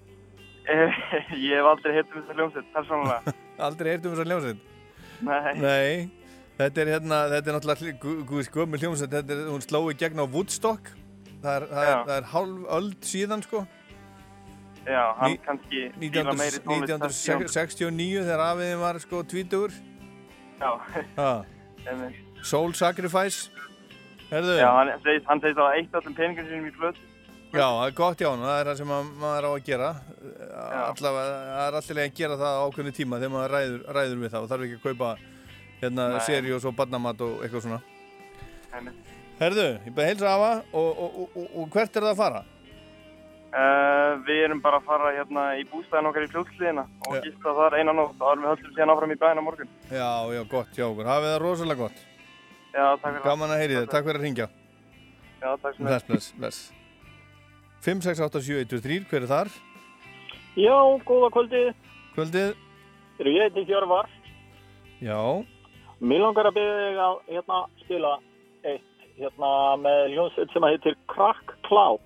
ég 1.46 1.52
hef 1.54 1.68
aldrei 1.70 1.94
hitt 1.94 2.10
um 2.10 2.24
þessa 2.24 2.34
hljómsveit, 2.40 2.72
persónulega. 2.74 3.34
Aldrei 3.68 3.92
heyrt 3.92 4.08
um 4.08 4.16
þessa 4.16 4.26
hljómsveit? 4.26 4.64
Nei. 5.28 5.52
Nei, 5.62 6.32
þetta 6.58 6.82
er 6.82 6.90
hérna, 6.96 7.20
þetta 7.36 7.52
er 7.52 7.56
náttúrulega 7.56 8.48
skömmur 8.50 8.82
hljómsveit, 8.82 9.14
þetta 9.14 9.36
er, 9.36 9.44
hún 9.52 9.62
sló 9.62 9.84
í 9.92 9.96
gegn 10.02 10.18
á 10.18 10.26
Woodstock 10.26 10.90
Það 11.42 11.52
er, 11.54 11.66
það 11.70 11.88
er, 11.88 11.98
það 12.08 12.14
er 12.20 12.26
hálf 12.32 12.70
öld 12.78 12.96
síðan, 13.12 13.42
sko 13.46 13.66
Já, 14.88 15.02
hann 15.20 15.30
Ní- 15.34 15.40
kannski 15.44 15.80
fíla 16.00 16.32
meiri 16.32 16.58
tónlist. 16.64 16.70
heldur 16.70 16.94
en 16.94 17.02
1969 17.04 18.24
þegar 18.24 18.42
afiðin 18.46 18.80
var 18.80 18.98
sko 19.04 19.20
tvítugur 19.28 19.74
Já, 20.58 20.70
ha. 21.18 21.30
einmitt. 21.88 22.16
Soul 22.42 22.72
Sacrifice 22.74 23.50
Herðu, 24.30 24.56
Já, 24.60 24.68
hann 24.78 24.90
segist, 25.04 25.26
hann 25.28 25.40
segist 25.44 25.60
að 25.62 25.76
eitt 25.78 25.94
af 25.94 26.02
þessum 26.04 26.16
peningum 26.18 26.48
sínum 26.50 26.66
í 26.68 26.72
flöt. 26.76 26.98
Já, 27.48 27.64
það 27.64 27.84
er 27.86 27.94
gott 27.96 28.20
já, 28.20 28.28
það 28.36 28.58
er 28.60 28.68
það 28.68 28.76
sem 28.82 28.90
að- 28.96 29.12
maður 29.22 29.46
á 29.48 29.50
að 29.54 29.62
gera 29.68 29.90
Allavega, 30.88 31.36
það 31.48 31.68
er 31.68 31.76
alltaf 31.78 32.00
að 32.02 32.14
gera 32.18 32.36
það 32.42 32.56
á 32.58 32.64
ákveðnu 32.68 32.92
tíma 32.98 33.20
þegar 33.22 33.32
maður 33.36 33.54
ræður, 33.56 33.78
ræður 33.96 34.18
við 34.24 34.32
það 34.34 34.42
og 34.44 34.50
þarf 34.52 34.66
ekki 34.66 34.76
að 34.78 34.84
kaupa 34.88 35.12
hérna 35.80 36.08
Nei. 36.12 36.20
seriós 36.26 36.66
og 36.68 36.76
barnamat 36.76 37.20
og 37.24 37.40
eitthvað 37.46 37.64
svona 37.64 37.80
Einmitt. 38.74 39.07
Herðu, 39.38 39.66
ég 39.86 39.94
beði 39.94 40.08
heilsa 40.12 40.30
afa 40.34 40.52
og, 40.74 40.88
og, 40.88 41.18
og, 41.22 41.36
og, 41.38 41.50
og 41.62 41.68
hvert 41.74 41.96
er 41.98 42.06
það 42.06 42.12
að 42.14 42.20
fara? 42.22 42.40
Uh, 43.48 44.18
við 44.26 44.42
erum 44.44 44.58
bara 44.60 44.76
að 44.80 44.88
fara 44.90 45.12
hérna 45.16 45.44
í 45.56 45.62
bústæðin 45.70 46.08
okkar 46.10 46.26
í 46.26 46.30
fljótsliðina 46.34 46.82
og 47.06 47.14
Já. 47.16 47.20
gista 47.24 47.54
þar 47.56 47.76
einan 47.78 47.96
nótt 47.96 48.18
og 48.20 48.42
við 48.42 48.48
höldum 48.50 48.74
síðan 48.74 48.92
áfram 48.92 49.14
í 49.14 49.18
bæðina 49.22 49.44
morgun. 49.46 49.70
Já, 49.88 50.08
já, 50.36 50.42
gott 50.50 50.74
hjá 50.76 50.84
okkur, 50.90 51.08
hafið 51.08 51.30
það 51.32 51.38
rosalega 51.44 51.80
gott 51.86 52.02
Já, 52.74 52.82
takk 53.00 53.06
fyrir 53.06 53.24
Gaman 53.24 53.54
að 53.54 53.62
heyri 53.62 53.78
þið, 53.78 53.86
takk 53.94 54.08
fyrir 54.10 54.20
að 54.20 54.26
ringja 54.26 54.48
Já, 55.38 55.48
takk 55.62 55.78
sem 55.78 55.86
Bless, 55.88 56.04
bless, 56.10 56.28
bless 56.36 56.60
5, 57.88 58.04
6, 58.10 58.20
8, 58.26 58.42
7, 58.50 58.60
1, 58.66 58.70
2, 58.74 58.82
3, 58.84 59.00
hver 59.08 59.24
er 59.24 59.30
þar? 59.32 59.50
Já, 60.58 60.76
góða 61.08 61.28
kvöldið. 61.38 61.68
Kvöldið, 62.16 62.48
Eru 63.22 63.32
ég 63.32 63.46
heiti 63.46 63.64
Hjörvar. 63.70 64.10
já, 65.00 65.18
Mér 66.02 66.20
langar 66.26 66.50
að 66.50 66.58
byrja 66.58 66.74
þig 66.82 66.98
að 67.06 67.16
hérna, 67.32 67.60
spila 67.84 68.10
hérna, 69.18 69.52
með 69.82 70.00
hljómsveit 70.14 70.52
sem 70.52 70.66
heitir 70.68 70.96
Crack 71.10 71.54
Cloud. 71.68 72.00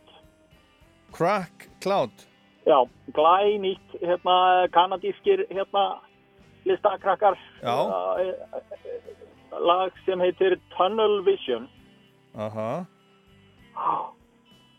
Crack 1.13 1.69
Cloud 1.85 2.29
Já, 2.67 2.79
glæ 3.13 3.59
nýtt 3.59 3.97
hérna, 4.01 4.69
kanadískir 4.71 5.47
hérna, 5.51 5.99
listakrakkar. 6.65 7.35
Já. 7.63 7.75
Uh, 7.75 8.21
lag 9.61 9.93
sem 10.07 10.21
heitir 10.21 10.59
Tunnel 10.77 11.23
Vision. 11.27 11.69
Aha 12.39 12.87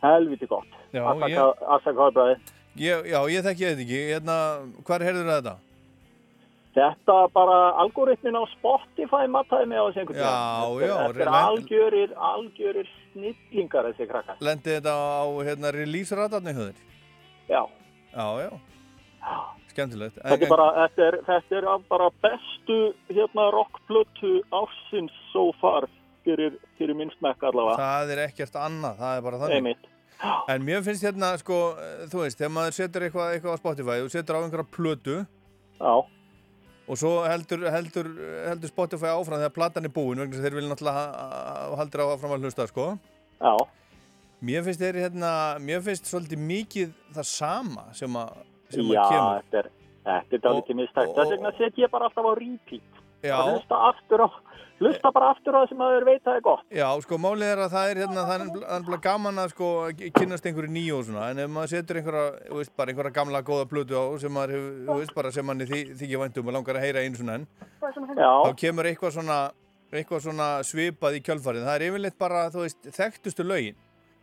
Helviti 0.04 0.46
gott. 0.46 0.68
Já, 0.94 1.04
ég- 1.30 1.64
afsaka 1.68 2.00
hálfbræði. 2.02 2.36
ég, 2.76 3.06
Já, 3.06 3.20
ég 3.30 3.44
þetta 3.44 3.82
ekki, 3.82 4.00
hérna, 4.12 4.38
hvar 4.84 5.02
heyrður 5.02 5.30
þetta? 5.32 5.56
Þetta 6.74 7.16
bara 7.34 7.58
algoritmin 7.84 8.34
á 8.34 8.44
Spotify 8.56 9.28
mattaði 9.30 9.68
mig 9.70 9.78
á 9.78 9.86
þessu 9.88 10.02
einhvern 10.02 10.20
Já, 10.20 10.88
já, 10.88 10.96
Þetta 11.06 11.22
er 11.22 11.32
algjörir, 11.40 12.14
algjörir 12.18 12.88
snillingar 13.12 13.90
þessi 13.92 14.08
krakkar. 14.10 14.40
Lendi 14.42 14.74
þetta 14.80 14.94
á 14.98 15.22
hérna 15.46 15.72
release-ratarni 15.76 16.54
höður? 16.58 16.80
Já. 17.50 17.62
Já, 18.14 18.26
já. 18.42 18.50
Skemmtilegt. 19.74 20.18
En- 20.24 20.32
Þetta 20.34 20.46
er 20.46 20.50
bara, 20.50 20.68
þetta 20.88 21.06
er, 21.08 21.18
þetta 21.28 21.58
er 21.62 21.68
bara 21.90 22.10
bestu 22.26 22.80
hérna 23.10 23.46
rockplötu 23.54 24.34
ársins 24.54 25.14
so 25.32 25.52
far 25.62 25.88
fyrir, 26.26 26.58
fyrir 26.78 26.96
minn 26.98 27.12
smekk 27.20 27.44
allavega. 27.50 27.78
Það 27.82 28.12
er 28.18 28.24
ekkert 28.28 28.56
annað, 28.56 28.98
það 29.02 29.18
er 29.18 29.22
bara 29.30 29.38
þannig. 29.44 29.56
Einmitt. 29.62 29.90
En 30.54 30.62
mér 30.64 30.84
finnst 30.86 31.04
hérna, 31.04 31.34
sko, 31.42 31.62
þú 32.12 32.22
veist, 32.24 32.38
þegar 32.40 32.54
maður 32.56 32.76
setur 32.78 33.02
eitthvað, 33.08 33.32
eitthvað 33.38 33.58
á 33.58 33.62
Spotify 33.62 33.98
og 34.06 34.12
setur 34.14 34.38
á 34.40 34.44
einhverja 34.46 34.70
plötu, 34.72 35.16
Já. 35.82 35.96
Og 36.88 36.98
svo 37.00 37.12
heldur, 37.24 37.64
heldur, 37.72 38.10
heldur 38.50 38.72
Spotify 38.72 39.12
áfram 39.14 39.40
þegar 39.40 39.54
platan 39.56 39.86
er 39.88 39.94
búin 39.96 40.20
vegna 40.20 40.40
að 40.40 40.44
þeir 40.48 40.58
vilja 40.60 40.72
náttúrulega 40.74 41.00
ha- 41.00 41.14
ha- 41.20 41.76
haldir 41.80 42.04
áfram 42.06 42.36
að 42.36 42.44
hlusta 42.48 42.68
sko 42.68 42.88
Já. 43.44 43.54
Mér 44.44 44.64
finnst 44.66 44.82
þeir 44.84 44.98
hérna, 45.00 45.30
mér 45.64 45.80
finnst 45.86 46.10
svolítið 46.12 46.42
mikið 46.44 46.90
það 47.16 47.28
sama 47.30 47.86
sem 47.96 48.18
að, 48.20 48.34
sem 48.74 48.90
Já, 48.92 49.00
að 49.00 49.14
kemur 49.14 49.38
þetta 49.40 49.60
er, 49.62 49.70
þetta 50.04 50.36
er 50.36 50.42
dálítið 50.48 50.76
mistækt. 50.82 51.14
Þess 51.16 51.32
vegna 51.32 51.52
set 51.58 51.80
ég 51.80 51.92
bara 51.94 52.10
alltaf 52.10 52.28
á 52.28 52.34
repeat. 52.36 53.00
Já. 53.24 53.38
Bara 53.38 53.54
Hlusta 53.56 53.80
aftur 53.88 54.24
á, 54.28 54.30
hlusta 54.84 55.12
bara 55.16 55.30
aftur 55.34 55.56
á 55.56 55.60
það 55.64 55.70
sem 55.72 55.80
maður 55.80 56.06
veit 56.08 56.20
að 56.22 56.28
það 56.28 56.38
er 56.40 56.44
gott. 56.46 56.66
Já, 56.74 56.88
sko, 57.06 57.20
málið 57.22 57.50
er 57.54 57.62
að 57.64 57.74
það 57.74 57.90
er 57.92 58.02
hérna, 58.04 58.24
er 58.24 58.44
er 58.44 58.52
nefnilega 58.52 59.04
gaman 59.08 59.42
að 59.44 59.54
sko 59.54 59.70
kynnast 60.20 60.48
einhverju 60.50 60.74
nýju 60.76 60.98
og 60.98 61.08
svona, 61.08 61.30
en 61.32 61.42
ef 61.44 61.52
maður 61.56 61.72
setur 61.74 62.00
einhverja, 62.02 62.26
þú 62.50 62.60
veist, 62.60 62.74
bara 62.80 62.94
einhverja 62.94 63.16
gamla 63.18 63.44
góða 63.48 63.68
plötu 63.72 63.98
á 64.00 64.04
sem 64.22 64.34
maður 64.34 64.56
hefur, 64.58 64.78
þú 64.90 65.00
veist, 65.02 65.16
bara 65.18 65.34
sem 65.36 65.48
manni 65.50 65.68
þy, 65.70 65.82
þykja 66.02 66.22
væntum 66.24 66.52
og 66.52 66.58
langar 66.58 66.80
að 66.80 66.86
heyra 66.88 67.04
einu 67.04 67.20
svona 67.20 67.40
enn, 67.40 67.48
þá 67.82 68.54
kemur 68.64 68.90
eitthvað 68.92 69.18
svona, 69.18 69.40
eitthvað 69.94 70.24
svona 70.28 70.48
svipað 70.68 71.20
í 71.20 71.24
kjölfarið. 71.26 71.68
Það 71.68 71.76
er 71.80 71.88
yfirleitt 71.90 72.20
bara, 72.22 72.46
þú 72.54 72.64
veist, 72.66 72.94
þekktustu 72.98 73.46
lögin. 73.48 73.78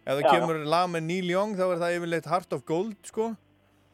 Ef 0.06 0.16
það 0.16 0.24
Já. 0.24 0.30
kemur 0.32 0.64
lag 0.66 0.88
með 0.90 1.06
Neil 1.06 1.30
Young, 1.30 1.54
þá 1.58 1.66
er 1.68 1.82
það 1.84 1.96
yfirleitt 1.98 2.30
Heart 2.30 2.56
of 2.56 2.64
Gold, 2.66 2.96
sko. 3.06 3.30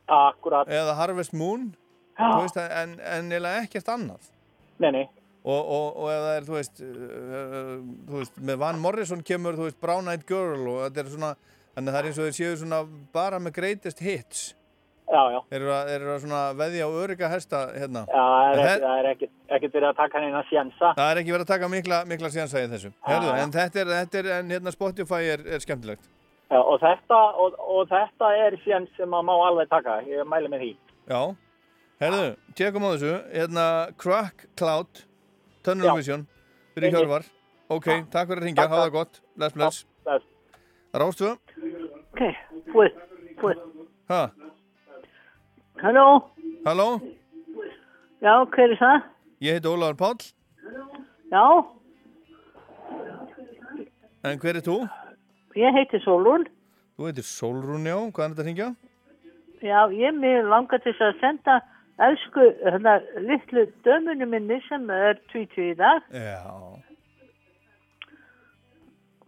Akkurat. 0.06 0.70
Eða 0.70 0.94
Harvest 0.96 1.34
Moon, 1.34 1.72
Já. 2.16 2.30
þú 2.30 2.40
veist, 2.44 2.60
en, 2.62 2.96
en 3.02 3.32
ekkert 3.56 3.90
annað. 3.92 4.30
Nei, 4.78 4.90
nei. 4.92 5.06
Og, 5.46 5.60
og, 5.62 5.98
og 6.02 6.08
ef 6.10 6.22
það 6.24 6.36
er, 6.36 6.46
þú 6.46 6.54
veist, 6.56 6.80
uh, 6.82 7.72
þú 8.08 8.20
veist, 8.20 8.38
með 8.48 8.56
Van 8.64 8.80
Morrison 8.82 9.20
kemur, 9.22 9.54
þú 9.54 9.68
veist, 9.68 9.80
Brown 9.82 10.10
Eyed 10.10 10.24
Girl 10.26 10.64
og 10.72 10.80
þetta 10.88 11.04
er 11.04 11.10
svona, 11.12 11.32
þannig 11.76 11.92
að 11.92 11.96
það 11.96 12.00
er 12.00 12.08
eins 12.10 12.18
og 12.18 12.26
þeir 12.26 12.38
séu 12.40 12.56
svona 12.62 12.80
bara 13.14 13.38
með 13.42 13.58
greatest 13.60 14.02
hits. 14.02 14.48
Já, 15.06 15.20
já. 15.30 15.38
Þeir 15.52 15.62
eru 15.62 16.10
að, 16.10 16.16
svona 16.24 16.40
veðja 16.58 16.86
á 16.86 16.90
örygga 16.98 17.28
hesta, 17.30 17.60
hérna. 17.78 18.02
Já, 18.10 18.24
það 18.26 18.48
er, 18.48 18.58
ekki, 18.64 18.82
það 18.82 18.98
er 18.98 19.08
ekkert, 19.12 19.34
ekkert 19.46 19.76
verið 19.78 19.88
að 19.92 20.00
taka 20.00 20.22
að 20.26 20.50
sjensa. 20.50 20.90
Það 20.98 21.10
er 21.12 21.20
ekki 21.20 21.34
verið 21.36 21.44
að 21.46 21.52
taka 21.52 21.68
mikla, 21.76 22.00
mikla 22.10 22.30
sénsa 22.34 22.62
í 22.64 22.70
þessu. 22.72 22.90
Herðu, 23.06 23.32
en 23.38 23.54
þetta 23.54 23.82
er, 23.82 23.92
þetta 24.00 24.20
er, 24.20 24.30
en 24.40 24.50
hérna 24.56 24.74
Spotify 24.74 25.30
er, 25.36 25.46
er 25.46 25.62
skemmtilegt. 25.62 26.10
Já, 26.50 26.58
og 26.58 26.82
þetta, 26.82 27.20
og, 27.42 27.54
og 27.62 27.86
þetta 27.90 28.32
er 28.42 28.58
sjens 28.64 28.90
sem 28.98 29.10
maður 29.10 29.28
má 29.30 29.34
alveg 29.46 29.70
taka. 29.70 30.00
Ég 30.10 30.26
mæli 30.26 30.50
með 30.50 30.64
því. 30.64 30.72
Já. 31.14 31.22
Herðu, 32.02 32.26
tjekum 32.58 32.86
á 32.86 32.88
þessu. 32.96 33.14
Hérna, 33.30 33.68
Crack 34.02 34.48
Cloud, 34.58 35.05
Tunnel 35.66 35.88
Já. 35.90 35.94
Vision, 35.98 36.24
fyrir. 36.76 36.92
Hjörvar. 36.94 37.26
Ok, 37.74 37.86
takk 38.14 38.28
fyrir 38.30 38.42
að 38.42 38.46
ringja, 38.46 38.66
hafa 38.68 38.82
það 38.84 38.92
gott. 38.94 39.20
Bless, 39.36 39.54
bless. 39.58 39.80
Bless. 40.06 40.24
Rástu? 41.02 41.32
Ok, 42.12 42.22
pues, 42.72 42.92
pues. 43.40 43.58
Ha? 44.12 44.20
Halló? 45.82 46.04
Halló? 46.64 46.88
Já, 48.22 48.34
hver 48.54 48.70
er 48.70 48.78
það? 48.80 49.08
Ég 49.44 49.58
heiti 49.58 49.68
Ólafur 49.68 49.98
Páll. 50.00 50.30
Já, 51.32 51.44
En 54.26 54.38
hver 54.42 54.56
er 54.58 54.64
þú? 54.66 54.78
ég 55.56 55.74
heiti 55.76 55.98
Solrún. 56.04 56.46
Þú 56.96 57.06
heitir 57.10 57.24
Solrún, 57.26 57.84
já. 57.86 57.96
Hvað 58.10 58.24
er 58.24 58.30
þetta 58.32 58.42
að 58.42 58.48
ringja? 58.48 58.68
Já, 59.62 59.80
ég 59.92 60.14
mér 60.16 60.48
langar 60.50 60.80
til 60.82 60.92
þess 60.94 61.04
að 61.10 61.20
senda 61.20 61.58
elsku, 61.98 62.40
hérna, 62.64 63.00
litlu 63.28 63.66
dömunum 63.84 64.28
minni 64.30 64.60
sem 64.68 64.90
er 64.90 65.18
20 65.32 65.70
í 65.70 65.74
dag, 65.78 66.02
Já. 66.12 66.42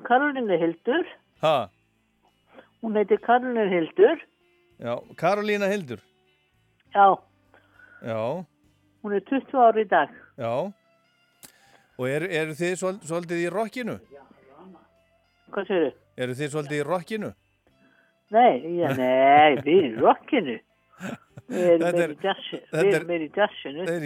Karolínu 0.05 0.59
Hildur. 0.61 1.07
Ha? 1.41 1.71
Hún 2.83 2.95
heitir 2.95 3.19
Karolínu 3.19 3.71
Hildur. 3.71 4.19
Já. 4.79 4.99
Karolína 5.17 5.67
Hildur. 5.67 5.99
Já, 6.95 7.17
Já. 8.03 8.45
hún 9.03 9.13
er 9.15 9.21
20 9.21 9.59
ári 9.59 9.83
í 9.85 9.91
dag. 9.91 10.09
Já. 10.39 10.73
Og 11.99 12.07
eru 12.09 12.29
er 12.31 12.53
þið 12.55 12.77
svol, 12.79 12.99
svolítið 13.03 13.43
í 13.43 13.51
rockinu? 13.51 13.99
Hvað 15.51 15.67
segir 15.67 15.85
þið? 15.89 15.95
Eru 16.23 16.35
þið 16.39 16.51
svolítið 16.53 16.79
í 16.79 16.87
rockinu? 16.87 17.31
Nei, 18.31 18.55
já, 18.79 18.89
nei, 18.95 19.57
við 19.65 19.79
erum 19.83 20.01
rockinu. 20.05 20.59
Við 21.49 21.65
erum 21.65 21.81
Þetta 21.81 21.97
meir 21.97 22.05
er- 22.05 22.13
í 22.13 22.19
þetta 22.71 22.83
Við 22.83 22.89
er- 22.93 22.97
erum 22.99 23.11
í. 23.25 23.79
Það 23.89 23.93
er. 23.95 23.99
Er 23.99 24.03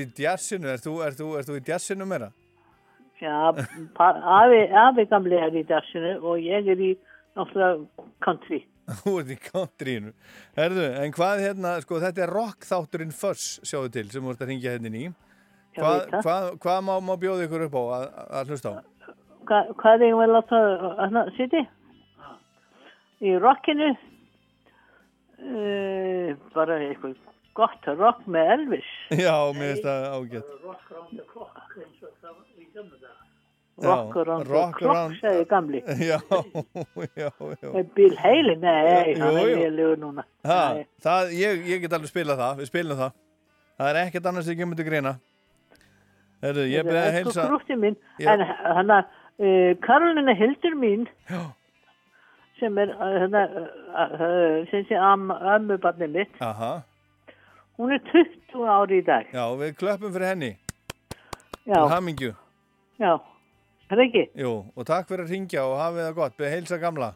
er 1.05 1.15
þú, 1.19 1.27
er 1.39 1.47
þú 1.49 1.57
í 1.59 1.65
jazzinu 1.73 2.07
meira? 2.07 2.29
Já, 3.23 3.35
afi, 4.03 4.61
afi 4.83 5.05
gamli 5.11 5.37
er 5.39 5.55
í 5.55 5.65
jazzinu 5.69 6.13
og 6.23 6.39
ég 6.43 6.69
er 6.75 6.81
í 6.83 6.93
náttúrulega 7.37 8.07
country. 8.23 8.61
Þú 9.03 9.13
ert 9.21 9.31
í 9.31 9.37
countryinu. 9.47 10.11
Herðu, 10.59 10.87
en 11.05 11.13
hvað 11.15 11.43
hérna, 11.47 11.75
sko, 11.85 12.01
þetta 12.03 12.25
er 12.27 12.33
rock 12.35 12.67
þátturinn 12.67 13.15
Fuss, 13.15 13.61
sjáðu 13.63 13.93
til, 13.95 14.07
sem 14.11 14.27
ert 14.33 14.43
að 14.43 14.51
ringja 14.51 14.73
hérna 14.75 14.91
í. 14.99 15.05
Hvað, 15.79 15.99
það. 16.11 16.23
hvað, 16.27 16.49
hvað 16.67 16.81
má, 16.89 16.95
má 17.01 17.15
bjóða 17.23 17.47
ykkur 17.47 17.67
upp 17.69 17.77
á 17.79 17.83
að, 17.97 18.07
að 18.41 18.51
hlusta 18.53 18.69
á? 18.75 18.75
Hva, 19.49 19.61
hvað 19.81 20.03
eigum 20.07 20.21
við 20.21 20.27
að 20.29 20.35
láta 20.37 20.59
hana 20.99 21.23
sitja? 21.39 21.63
Í 23.23 23.37
rockinu 23.39 23.89
uh, 25.43 26.35
bara 26.55 26.77
eitthvað 26.89 27.15
gott 27.59 27.91
rock 27.99 28.23
með 28.31 28.53
Elvis. 28.57 28.93
Já, 29.25 29.35
mér 29.57 29.75
finnst 29.75 29.89
það 29.89 30.07
ágætt. 30.17 30.55
Rock 30.63 30.93
around 30.93 31.19
the 31.19 31.27
clock 31.33 31.77
eins 31.79 32.07
og 32.07 32.15
það 32.23 32.39
í 32.59 32.69
gamla 32.75 33.01
dag. 33.03 33.19
Rock 33.83 34.17
around 34.21 34.47
the 34.47 34.67
clock, 34.77 35.17
segði 35.19 35.45
gamli. 35.51 35.81
Já, 36.11 36.19
já, 37.17 37.31
já. 37.33 37.71
Bill 37.97 38.17
Haley, 38.21 38.57
nei, 38.61 39.15
hann 39.19 39.39
er 39.41 39.57
lélugur 39.57 39.99
núna. 40.03 40.25
Ha, 40.47 40.61
það, 41.03 41.33
ég, 41.39 41.65
ég 41.73 41.81
get 41.87 41.97
alveg 41.97 42.13
spilað 42.13 42.43
það, 42.43 42.61
við 42.61 42.69
spilum 42.69 43.01
það. 43.01 43.15
Það 43.81 43.91
er 43.91 44.01
ekkert 44.03 44.29
annars 44.31 44.47
sem 44.47 44.59
kemur 44.61 44.79
til 44.79 44.87
greina. 44.87 45.17
Herðu, 46.43 46.69
ég 46.69 46.87
byrði 46.87 47.01
að 47.01 47.17
heilsa. 47.17 47.49
minn, 47.81 47.97
en 48.21 48.45
hann 48.45 48.93
að 48.93 49.11
uh, 49.41 49.73
Karolina 49.83 50.35
Hildur 50.37 50.77
mín 50.79 51.09
Já. 51.31 51.43
sem 52.61 52.79
er 52.83 52.93
uh, 52.93 53.27
uh, 53.27 53.61
uh, 53.97 54.57
sem 54.71 54.85
sé 54.89 54.99
am, 54.99 55.31
ammubarnið 55.33 56.17
mitt, 56.19 56.41
Aha, 56.45 56.73
hún 57.79 57.93
er 57.97 58.01
20 58.13 58.67
ári 58.77 59.01
í 59.01 59.05
dag. 59.07 59.27
já, 59.33 59.45
við 59.61 59.75
klöppum 59.81 60.13
fyrir 60.15 60.29
henni. 60.33 60.53
Já, 61.67 61.75
Til 61.79 61.89
hamingju. 61.95 62.33
já, 62.99 63.13
er 63.91 63.97
það 63.97 64.05
ekki? 64.07 64.25
Jú, 64.43 64.53
og 64.77 64.87
takk 64.89 65.09
fyrir 65.09 65.25
að 65.27 65.31
ringja 65.37 65.65
og 65.69 65.77
hafið 65.81 66.07
það 66.09 66.15
gott. 66.21 66.37
Byrði 66.39 66.55
heilsa 66.57 66.79
gamla. 66.83 67.11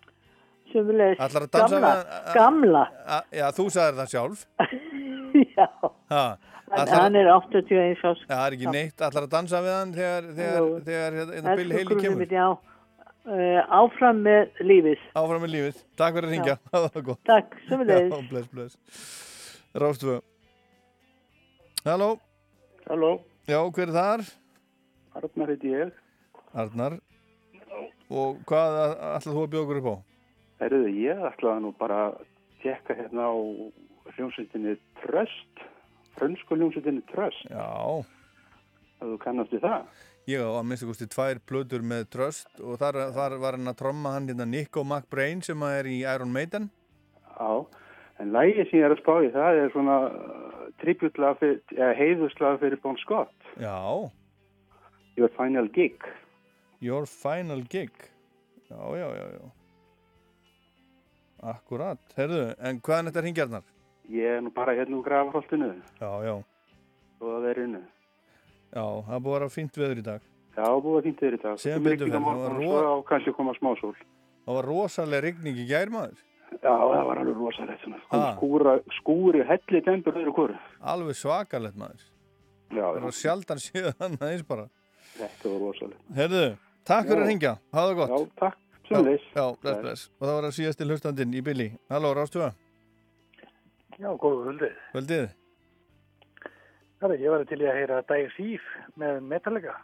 Sumulegis, 0.72 1.18
Ætlar 1.22 1.44
að 1.46 1.50
dansa 1.54 1.78
gamla, 1.80 1.94
við 2.26 2.34
gamla, 2.34 2.84
A, 3.06 3.20
já, 3.32 3.46
þú 3.54 3.66
sagðir 3.70 3.98
það 4.00 4.12
sjálf. 4.14 4.46
já, 5.56 5.66
Ha, 6.10 6.22
ætlar, 6.66 6.94
hann 7.00 7.16
er 7.20 7.28
81 7.30 8.02
árs. 8.02 8.22
Já, 8.26 8.32
það 8.34 8.46
er 8.46 8.56
ekki 8.56 8.72
neitt. 8.74 8.96
Ætlar 9.06 9.26
að 9.28 9.34
dansa 9.36 9.60
við 9.62 9.76
hann 9.76 9.92
þegar, 9.94 10.30
þegar, 10.38 10.70
þegar 10.88 11.18
hérna 11.20 11.54
Bill 11.60 11.76
Haley 11.76 12.00
kemur. 12.02 12.18
mitt, 12.24 12.34
já, 12.34 12.46
uh, 12.50 13.60
áfram 13.78 14.22
með 14.26 14.62
lífið. 14.66 15.04
Áfram 15.22 15.44
með 15.46 15.54
lífið. 15.54 15.82
Takk 16.02 16.18
fyrir 16.18 16.28
að 16.28 16.34
ringja. 16.34 16.56
Takk, 17.30 17.58
bless. 18.50 18.78
Rástfö. 19.76 20.18
Halló. 21.86 22.18
Halló. 22.88 23.20
Já, 23.46 23.60
hver 23.70 23.86
er 23.86 23.94
þar? 23.94 24.22
Arnar 25.14 25.50
heiti 25.52 25.68
ég. 25.70 25.92
Arnar. 26.50 26.96
Og 28.10 28.40
hvað 28.48 28.78
ætlað 28.90 29.36
þú 29.36 29.44
að 29.44 29.52
bjóða 29.52 29.62
okkur 29.62 29.78
upp 29.78 29.86
á? 29.86 29.96
Herruðu, 30.64 30.90
ég 30.98 31.22
ætlaði 31.28 31.62
nú 31.62 31.70
bara 31.78 32.00
að 32.08 32.16
tekka 32.64 32.96
hérna 32.98 33.28
á 33.30 33.34
hljómsveitinni 34.16 34.74
Tröst, 35.04 35.62
frönsku 36.18 36.58
hljómsveitinni 36.58 37.06
Tröst. 37.12 37.46
Já. 37.54 38.02
Að 38.98 39.14
þú 39.14 39.22
kannast 39.22 39.54
við 39.54 39.62
það? 39.68 39.86
Ég 40.26 40.42
á 40.42 40.50
að 40.58 40.66
minnst 40.66 40.90
kosti 40.90 41.10
tvær 41.14 41.42
plötur 41.46 41.86
með 41.86 42.08
Tröst 42.16 42.62
og 42.66 42.82
þar, 42.82 43.04
þar 43.14 43.38
var 43.46 43.60
hann 43.60 43.70
að 43.70 43.78
tromma 43.84 44.16
hann 44.16 44.26
hérna 44.26 44.50
Nico 44.50 44.82
McBrain 44.82 45.38
sem 45.46 45.62
er 45.70 45.86
í 45.86 46.00
Iron 46.02 46.34
Maiden. 46.34 46.66
Já, 47.30 47.62
en 48.20 48.32
lægi 48.32 48.64
sem 48.70 48.80
ég 48.80 48.84
er 48.88 48.94
að 48.94 49.00
spá 49.02 49.14
í 49.26 49.30
það 49.34 49.60
er 49.64 49.72
svona 49.74 49.96
uh, 50.08 50.68
tributlega 50.82 51.34
fyrir, 51.40 51.60
eða 51.76 51.92
heiðuslaga 51.98 52.58
fyrir 52.62 52.80
Bon 52.82 52.96
Scott. 53.02 53.34
Já. 53.60 53.76
Your 55.16 55.30
Final 55.36 55.68
Gig. 55.72 56.02
Your 56.84 57.06
Final 57.08 57.62
Gig. 57.72 57.92
Já, 58.70 58.80
já, 58.98 59.08
já, 59.16 59.26
já. 59.36 59.44
Akkurat. 61.46 61.98
Herðu, 62.16 62.42
en 62.64 62.80
hvað 62.80 62.98
er 63.02 63.08
þetta 63.10 63.22
hringjarnar? 63.24 63.66
Ég 64.10 64.36
er 64.38 64.42
nú 64.44 64.52
bara 64.54 64.72
hérna 64.78 64.96
úr 65.00 65.04
grafholtinu 65.06 65.72
Já, 66.00 66.10
já. 66.24 66.34
og 67.20 67.30
að 67.32 67.46
verinu. 67.48 67.80
Já, 68.76 68.84
það 69.06 69.14
er 69.16 69.22
búið 69.24 69.34
að 69.34 69.38
vera 69.40 69.48
fínt 69.56 69.78
veður 69.80 70.00
í 70.00 70.04
dag. 70.06 70.24
Já, 70.56 70.66
búið 70.84 70.98
að 71.00 71.06
fínt 71.08 71.20
þér 71.22 71.36
í 71.36 71.40
dag. 71.42 71.58
Sem 71.60 71.82
betur 71.84 72.06
fer, 72.06 72.14
það 72.14 72.26
var 72.26 72.36
og 72.36 72.56
ro- 72.56 72.62
Svo 72.66 72.78
á 72.86 72.96
kannski 73.10 73.34
koma 73.36 73.54
smásól. 73.58 73.92
Það 74.46 74.54
var 74.60 74.68
rosalega 74.70 75.24
rigning 75.26 75.58
í 75.58 75.66
gær 75.68 75.90
maður. 75.92 76.22
Já, 76.56 76.72
það 76.72 77.06
var 77.08 77.18
alveg 77.22 77.38
rosalegt 77.40 77.82
svona. 77.84 77.98
Ha. 78.10 78.20
skúra, 78.36 78.74
skúri, 79.00 79.42
helli 79.48 79.80
tempur 79.86 80.16
öðru 80.18 80.32
hverju. 80.36 80.58
Alveg 80.92 81.18
svakalegt 81.18 81.76
maður. 81.80 82.04
Já, 82.72 82.84
Það 82.86 83.02
var 83.06 83.16
sjaldan 83.20 83.62
séð 83.62 83.88
hann 84.00 84.16
aðeins 84.20 84.46
bara. 84.48 84.68
Þetta 85.16 85.52
var 85.52 85.58
rosalegt. 85.66 86.04
Herðu, 86.16 86.44
takk 86.88 87.08
fyrir 87.10 87.20
Já. 87.20 87.24
að 87.26 87.30
ringja. 87.32 87.52
Hafa 87.76 87.88
það 87.90 87.98
gott. 88.00 88.14
Já, 88.14 88.38
takk. 88.44 88.62
Sömuleiðis. 88.86 89.26
Já, 89.34 89.42
já, 89.42 89.56
bless, 89.62 89.80
Bless. 89.82 90.02
Og 90.20 90.26
það 90.28 90.36
var 90.38 90.44
að 90.46 90.54
síðast 90.60 90.78
til 90.78 90.86
hlustandinn 90.92 91.32
í 91.34 91.40
Billy. 91.42 91.66
Halló, 91.90 92.12
Rástuða. 92.14 92.52
Já, 93.98 94.08
góðu 94.22 94.44
völdið. 94.46 94.76
Veldið. 94.94 95.26
Herra, 97.02 97.16
ég 97.20 97.32
væri 97.34 97.48
til 97.50 97.58
í 97.60 97.66
að 97.68 97.78
heyra 97.80 97.98
Dire 98.08 98.30
Thief 98.36 98.68
með 99.02 99.18
Metallica. 99.32 99.74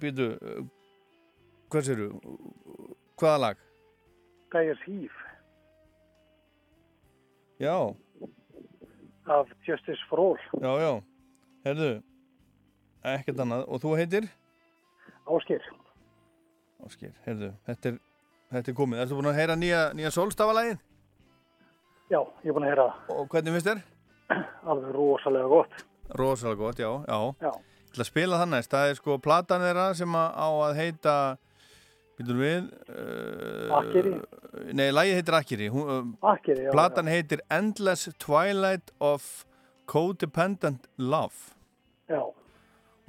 Býtu, 0.00 0.26
hvað 1.70 1.86
séru? 1.88 2.08
Hvaða 3.20 3.40
lag? 3.44 3.56
Dire 4.50 4.76
Thief 4.84 5.12
Já, 7.60 7.74
af 9.28 9.50
Justice 9.68 10.00
for 10.08 10.18
All. 10.18 10.38
já, 10.64 10.70
já. 10.80 10.92
Herðu, 11.66 11.90
ekkert 13.04 13.42
annað. 13.44 13.66
Og 13.68 13.82
þú 13.82 13.90
heitir? 14.00 14.28
Áskir. 15.28 15.60
Áskir, 16.86 17.12
herðu, 17.26 17.50
þetta 17.68 17.92
er, 17.92 17.98
þetta 18.54 18.72
er 18.72 18.76
komið. 18.78 19.02
Ertu 19.04 19.18
búin 19.18 19.28
að 19.28 19.36
heyra 19.42 19.56
nýja, 19.60 19.82
nýja 19.92 20.10
sólstafalægin? 20.16 20.80
Já, 22.10 22.18
ég 22.42 22.48
er 22.48 22.56
búin 22.56 22.64
að 22.64 22.72
heyra 22.72 22.86
það. 22.88 23.12
Og 23.18 23.28
hvernig 23.34 23.56
finnst 23.58 23.68
þér? 23.68 23.82
Alveg 24.72 24.94
rosalega 24.96 25.52
gott. 25.52 25.84
Rosalega 26.16 26.62
gott, 26.64 26.80
já, 26.80 26.90
já. 27.04 27.20
Já. 27.44 27.52
Ég 27.52 27.92
ætla 27.92 28.06
að 28.06 28.10
spila 28.14 28.40
næst. 28.48 28.72
Það 28.72 28.88
er 28.88 28.98
sko 29.02 29.18
platan 29.20 29.62
þeirra 29.68 29.86
sem 30.00 30.16
á 30.16 30.48
að 30.48 30.80
heita, 30.80 31.14
býtum 32.20 32.40
við... 32.40 32.66
Uh, 32.86 33.70
Akkeri. 33.80 34.12
Nei, 34.76 34.88
lagið 34.92 35.16
heitir 35.18 35.36
Akkeri. 35.40 35.70
Hún, 35.72 35.88
uh, 35.88 36.34
Akkeri, 36.34 36.66
já. 36.68 36.72
Platan 36.74 37.10
heitir 37.10 37.42
Endless 37.52 38.10
Twilight 38.22 38.92
of 39.00 39.46
Codependent 39.90 40.86
Love. 41.00 41.56
Já. 42.10 42.22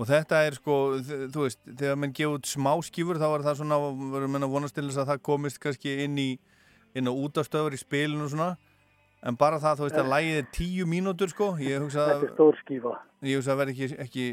Og 0.01 0.07
þetta 0.09 0.39
er 0.47 0.55
sko, 0.57 0.75
þú 1.03 1.43
veist, 1.45 1.59
þegar 1.67 1.97
menn 2.01 2.13
gefa 2.17 2.39
út 2.39 2.47
smá 2.49 2.71
skífur 2.81 3.19
þá 3.21 3.27
er 3.27 3.43
það 3.45 3.59
svona, 3.59 3.77
verður 4.15 4.31
menn 4.33 4.47
að 4.47 4.53
vonast 4.55 4.73
til 4.73 4.87
þess 4.87 5.03
að 5.03 5.11
það 5.11 5.23
komist 5.27 5.59
kannski 5.61 5.93
inn 6.07 6.15
í, 6.17 6.29
inn 6.97 7.11
á 7.11 7.13
útastöður 7.13 7.75
í 7.77 7.81
spilinu 7.81 8.25
og 8.25 8.31
svona. 8.33 8.55
En 9.21 9.37
bara 9.37 9.59
það, 9.61 9.77
þú 9.77 9.85
veist, 9.85 9.99
að 10.01 10.09
lægið 10.15 10.39
er 10.39 10.47
tíu 10.57 10.87
mínútur 10.89 11.29
sko. 11.29 11.51
Ég 11.61 11.83
hugsa 11.83 12.07
að... 12.07 12.15
Þetta 12.15 12.31
er 12.31 12.33
stór 12.33 12.57
skífa. 12.63 12.95
Ég 13.29 13.37
hugsa 13.37 13.53
að 13.53 13.61
verði 13.61 13.75
ekki, 13.75 13.99
ekki 14.07 14.25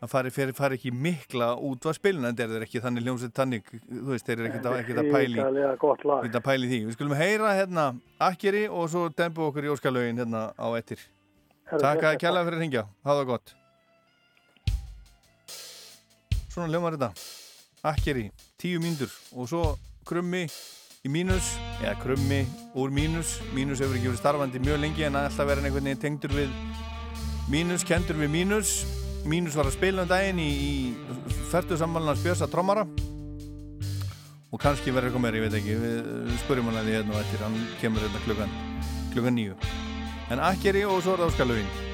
að 0.00 0.08
fari, 0.08 0.32
fari, 0.32 0.56
fari 0.56 0.78
ekki 0.78 0.92
mikla 0.96 1.52
út 1.60 1.84
var 1.84 1.96
spilin 1.96 2.24
en 2.24 2.36
þeir 2.36 2.56
eru 2.56 2.66
ekki 2.66 2.80
þannig 2.80 3.04
hljómsveit 3.04 3.36
þannig 3.36 3.70
þú 3.76 4.08
veist, 4.14 4.26
þeir 4.26 4.38
eru 4.38 4.48
ekkert 4.48 4.68
að, 4.70 4.76
pæli 5.12 5.40
ekkert 5.44 6.40
að 6.40 6.44
pæli 6.46 6.70
því. 6.72 6.82
Við 6.88 6.96
skulum 6.96 7.16
heyra 7.18 7.54
hérna 7.58 7.86
Akkeri 8.30 8.66
og 8.68 8.88
svo 8.92 9.08
dembu 9.12 9.50
okkur 9.50 9.68
í 9.68 9.72
óskalögin 9.74 10.22
hérna 10.22 10.50
á 10.56 10.68
ettir 10.78 11.04
Takk 11.70 12.02
að 12.02 12.16
kjalla 12.18 12.42
fyrir 12.42 12.56
að 12.58 12.62
ringja, 12.64 12.82
það 13.06 13.20
gott. 13.28 13.52
Svona 16.50 16.66
hljómar 16.66 16.96
þetta. 16.96 17.10
Akkeri, 17.86 18.24
tíu 18.58 18.80
mínútur. 18.82 19.12
Og 19.38 19.46
svo 19.52 19.60
krummi 20.08 20.48
í 21.06 21.12
mínus. 21.12 21.52
Eða 21.78 21.94
krummi 22.02 22.40
úr 22.74 22.90
mínus. 22.90 23.36
Mínus 23.54 23.84
hefur 23.84 24.00
ekki 24.00 24.10
verið 24.10 24.22
starfandi 24.24 24.64
mjög 24.64 24.82
lengi 24.82 25.06
en 25.06 25.20
alltaf 25.20 25.46
verið 25.46 25.68
einhvern 25.68 25.86
veginn 25.92 26.02
tengdur 26.02 26.34
við 26.34 26.50
mínus, 27.54 27.86
kendur 27.86 28.18
við 28.18 28.34
mínus 28.34 28.74
mínus 29.28 29.58
var 29.58 29.68
að 29.68 29.76
spila 29.76 30.06
um 30.06 30.10
daginn 30.10 30.40
í, 30.40 30.50
í 30.50 31.44
færtu 31.50 31.78
samvalina 31.80 32.16
spjösa 32.18 32.48
trommara. 32.50 32.86
Og 34.50 34.58
kannski 34.58 34.90
verður 34.90 35.10
eitthvað 35.10 35.24
meira, 35.26 35.38
ég 35.38 35.46
veit 35.46 35.60
ekki. 35.60 35.76
Við, 35.78 36.32
spurjum 36.44 36.70
hann 36.70 36.80
að 36.80 36.88
því 36.88 36.98
hérna 36.98 37.14
og 37.14 37.22
eftir. 37.22 37.44
Hann 37.44 37.62
kemur 37.82 38.06
hérna 38.06 38.24
klukkan, 38.26 38.58
klukkan 39.14 39.38
nýju 39.38 39.60
en 40.30 40.38
akkeri 40.38 40.84
og 40.86 41.00
svo 41.02 41.16
er 41.16 41.24
það 41.24 41.32
áskalögin 41.32 41.89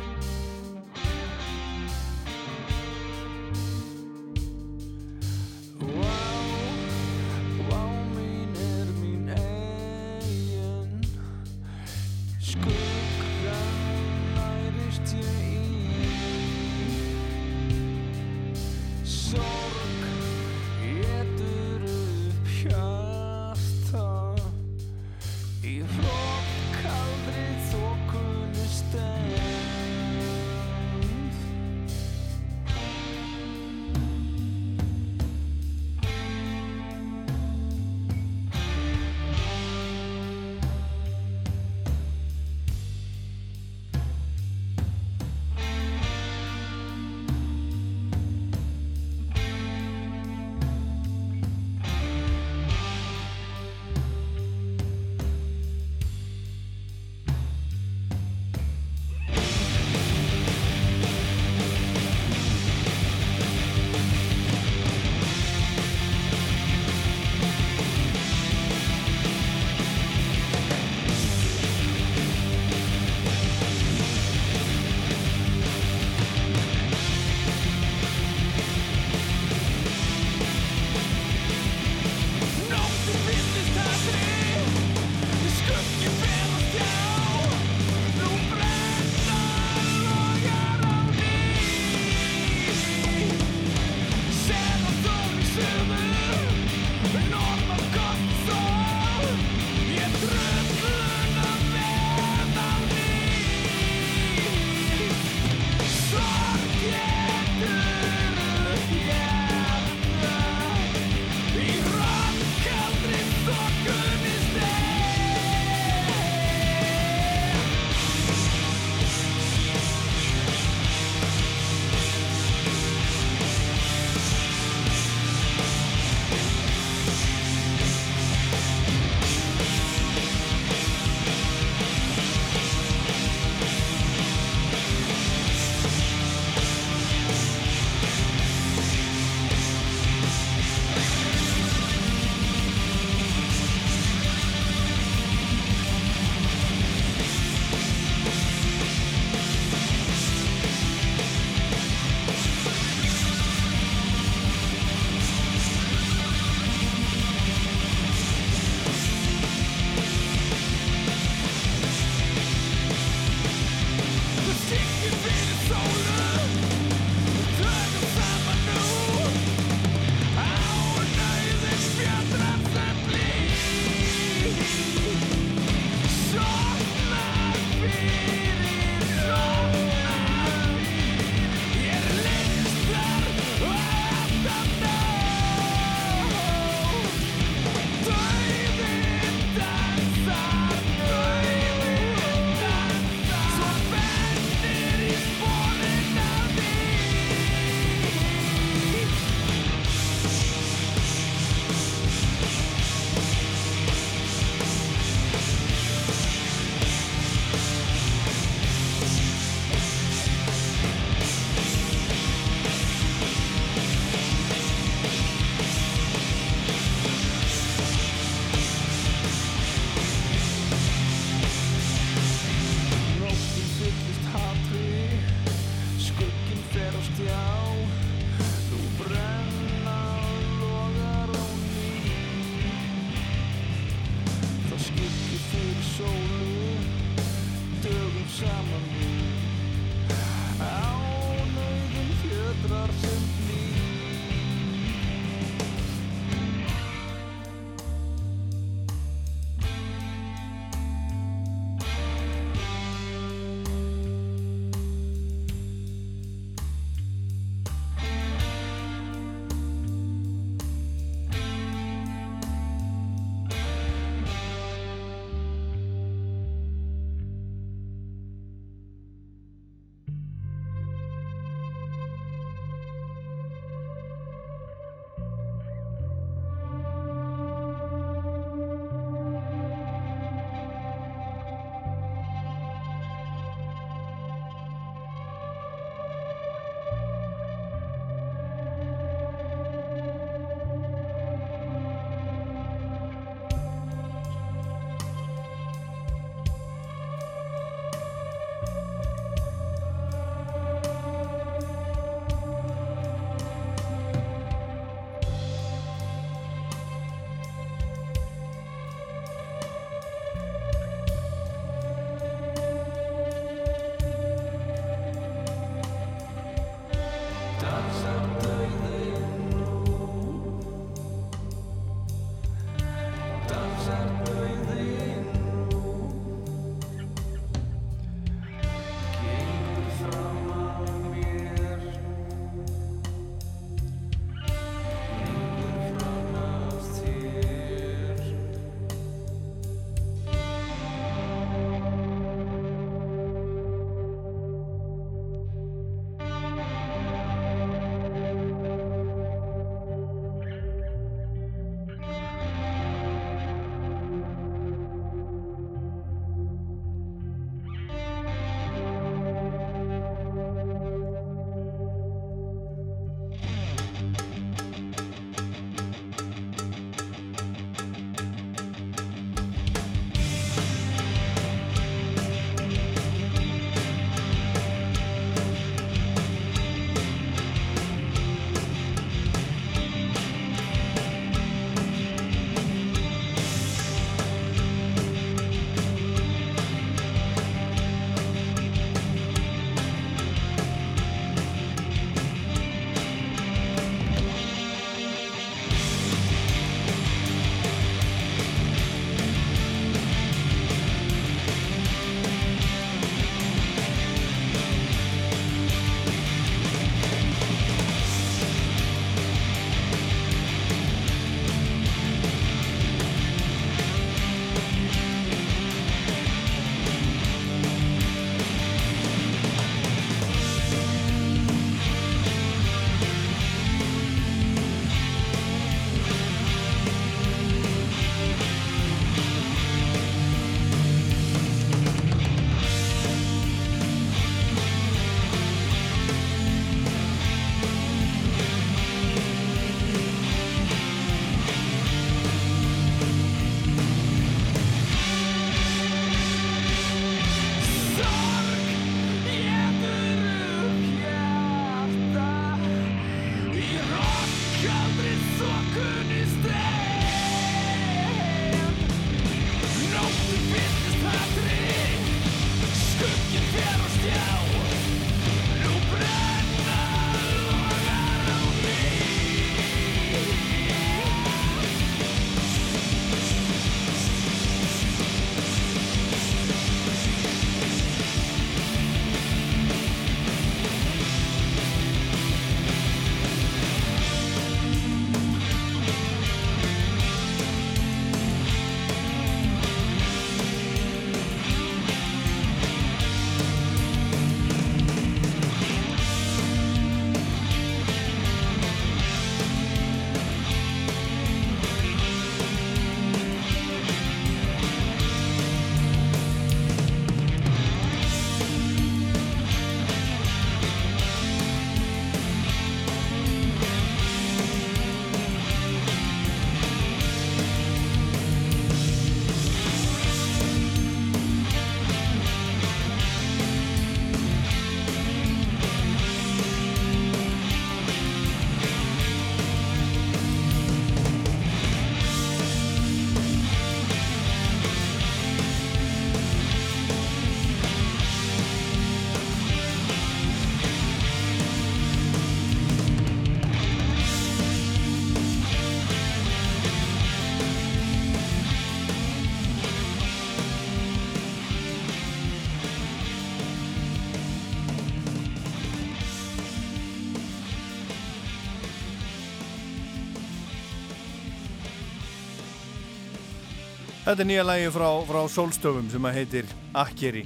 Þetta 564.07 564.23
er 564.23 564.29
nýja 564.31 564.43
lagi 564.47 564.67
frá, 564.71 564.87
frá 565.03 565.17
Sólstöfum 565.27 565.89
sem 565.91 566.05
að 566.07 566.21
heitir 566.21 566.51
Akkeri. 566.79 567.25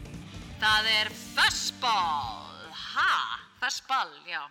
Það 0.62 0.86
er 0.94 1.10
Fussball. 1.12 2.72
Ha? 2.72 3.36
Fussball, 3.60 4.14
já. 4.24 4.48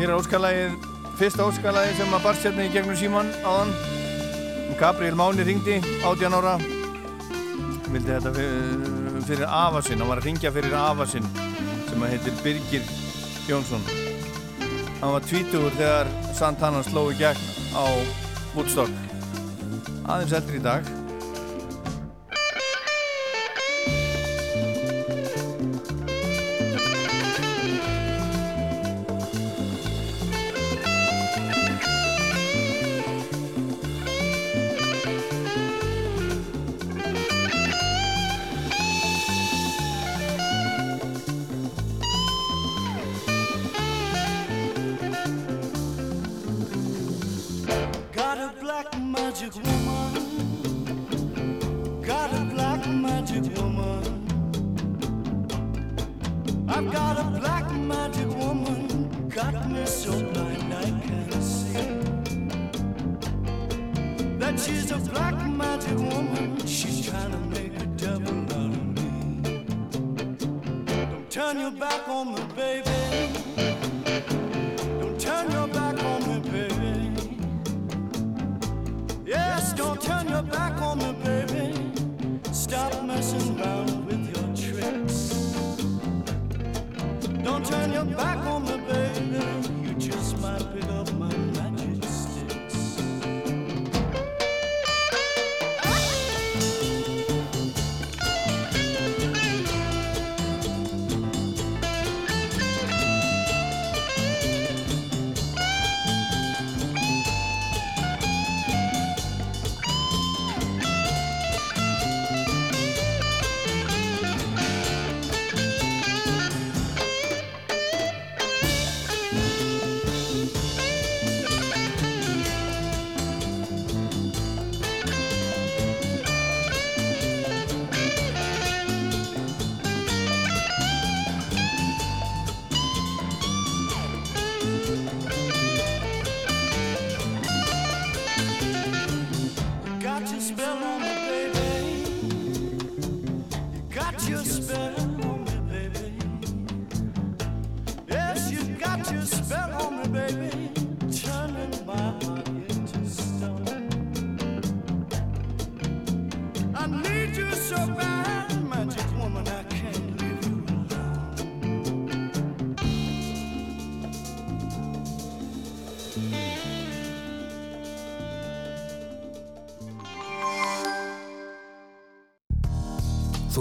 Hér 0.00 0.08
er 0.08 0.16
óskalagið, 0.16 0.83
fyrsta 1.18 1.46
óskalagið 1.46 2.00
sem 2.00 2.14
að 2.16 2.24
barst 2.26 2.46
hérna 2.46 2.64
í 2.66 2.72
gegnum 2.74 2.96
síman 2.98 3.30
áðan. 3.46 3.70
Gabriel 4.80 5.18
Máni 5.18 5.44
ringdi, 5.46 5.76
18 6.02 6.34
ára. 6.34 6.56
Vildi 7.92 8.10
þetta 8.10 8.32
fyrir, 8.34 9.20
fyrir 9.28 9.46
afa 9.46 9.82
sinn, 9.86 10.02
hann 10.02 10.10
var 10.10 10.22
að 10.22 10.28
ringja 10.30 10.52
fyrir 10.54 10.74
afa 10.78 11.06
sinn 11.06 11.28
sem 11.90 12.02
að 12.02 12.16
heitir 12.16 12.40
Birgir 12.42 12.90
Jónsson. 13.46 13.86
Hann 14.98 15.14
var 15.14 15.26
tvítugur 15.28 15.78
þegar 15.78 16.10
Santana 16.34 16.82
sló 16.86 17.06
í 17.12 17.18
gegn 17.20 17.48
á 17.78 17.84
Woodstock. 18.56 18.90
Aðeins 20.08 20.34
eldri 20.40 20.58
í 20.58 20.66
dag. 20.66 21.03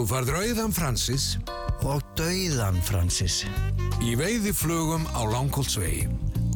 Þú 0.04 0.08
farð 0.10 0.30
rauðan 0.36 0.74
Francis 0.76 1.26
og 1.88 2.02
dauðan 2.20 2.76
Francis 2.84 3.38
í 4.04 4.18
veiði 4.20 4.52
flugum 4.52 5.06
á 5.16 5.24
Langholtsvegi. 5.32 6.10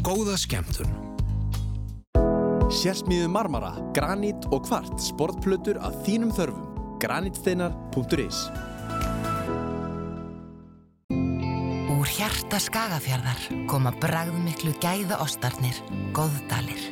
Góða 0.04 0.34
skemmtun. 0.36 0.90
Sérsmíðu 2.68 3.30
marmara, 3.32 3.70
granít 3.96 4.50
og 4.52 4.66
kvart 4.68 5.00
sportplötur 5.00 5.80
að 5.80 5.96
þínum 6.04 6.34
þörfum. 6.36 6.66
granítsteinar.is 7.00 8.42
Úr 11.96 12.14
hjarta 12.18 12.60
skagafjarðar 12.60 13.48
koma 13.72 13.96
bragðmiklu 14.04 14.76
gæða 14.84 15.24
ostarnir, 15.24 15.80
góðdalir. 16.12 16.84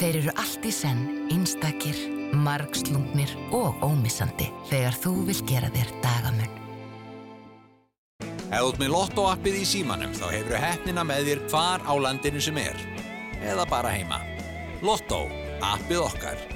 Þeir 0.00 0.22
eru 0.24 0.36
allt 0.40 0.64
í 0.64 0.72
senn, 0.72 1.28
einstakir, 1.28 2.21
margslungnir 2.36 3.32
og 3.54 3.80
ómissandi 3.84 4.48
þegar 4.70 4.98
þú 5.02 5.12
vil 5.28 5.38
gera 5.48 5.70
þér 5.74 5.92
dagamun. 6.04 6.58
Ef 8.52 8.60
þú 8.60 8.68
ert 8.68 8.80
með 8.82 8.92
Lotto-appið 8.92 9.58
í 9.62 9.64
símanum 9.68 10.12
þá 10.16 10.26
hefur 10.34 10.58
hefnina 10.60 11.06
með 11.08 11.30
þér 11.30 11.42
hvar 11.48 11.84
á 11.88 11.92
landinu 11.96 12.42
sem 12.44 12.60
er. 12.60 12.78
Eða 13.40 13.64
bara 13.70 13.94
heima. 13.94 14.20
Lotto, 14.84 15.24
appið 15.64 16.04
okkar. 16.04 16.46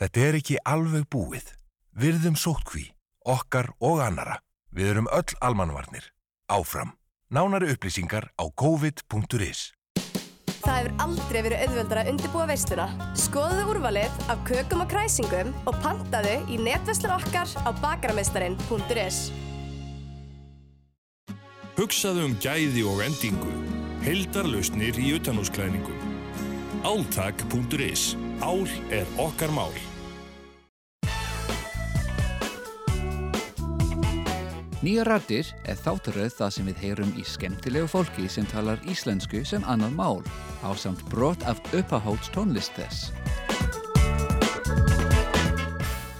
Þetta 0.00 0.26
er 0.26 0.40
ekki 0.40 0.58
alveg 0.64 1.06
búið. 1.12 1.52
Virðum 1.96 2.36
sótkví, 2.40 2.88
okkar 3.24 3.72
og 3.84 4.00
annara. 4.04 4.40
Við 4.72 4.94
erum 4.94 5.12
öll 5.12 5.36
almannvarnir. 5.40 6.12
Áfram. 6.48 6.96
Nánari 7.28 7.72
upplýsingar 7.74 8.30
á 8.38 8.44
covid.is 8.54 9.75
Það 10.66 10.78
hefur 10.80 10.94
aldrei 11.04 11.36
verið 11.46 11.60
auðveldara 11.62 12.02
að 12.02 12.08
undirbúa 12.10 12.44
veistuna. 12.50 12.86
Skoðuðu 13.22 13.66
úrvalið 13.70 14.16
af 14.32 14.40
kökum 14.48 14.82
og 14.82 14.88
kræsingum 14.90 15.52
og 15.62 15.78
pantaðu 15.84 16.32
í 16.50 16.58
netveslun 16.58 17.14
okkar 17.14 17.52
á 17.62 17.70
bakarameistarin.is. 17.84 19.20
Hugsaðu 21.78 22.26
um 22.26 22.34
gæði 22.42 22.82
og 22.90 23.04
endingu. 23.06 23.52
Hildarlausnir 24.02 24.98
í 24.98 25.12
utanúsklæðningum. 25.20 26.16
Áltak.is. 26.82 28.16
Ál 28.42 28.66
er 28.90 29.06
okkar 29.22 29.54
mál. 29.54 29.70
Nýja 34.86 35.02
rættir 35.02 35.48
er 35.66 35.74
þáttaröð 35.82 36.34
það 36.36 36.50
sem 36.54 36.66
við 36.70 36.82
heyrum 36.84 37.08
í 37.18 37.22
skemmtilegu 37.26 37.88
fólki 37.90 38.28
sem 38.30 38.44
talar 38.46 38.78
íslensku 38.86 39.40
sem 39.42 39.64
annað 39.66 39.96
mál 39.98 40.20
á 40.62 40.70
samt 40.78 41.02
brot 41.10 41.42
af 41.50 41.58
uppahóts 41.74 42.30
tónlist 42.30 42.70
þess. 42.78 43.10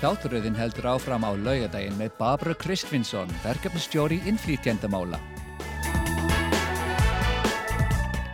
Þáttaröðin 0.03 0.59
heldur 0.59 0.91
áfram 0.97 1.23
á 1.23 1.31
laugadaginn 1.39 1.95
með 2.01 2.19
Barbara 2.19 2.57
Kristvinsson, 2.59 3.31
verkefnastjóri 3.47 4.19
innflýtjendamála. 4.27 5.23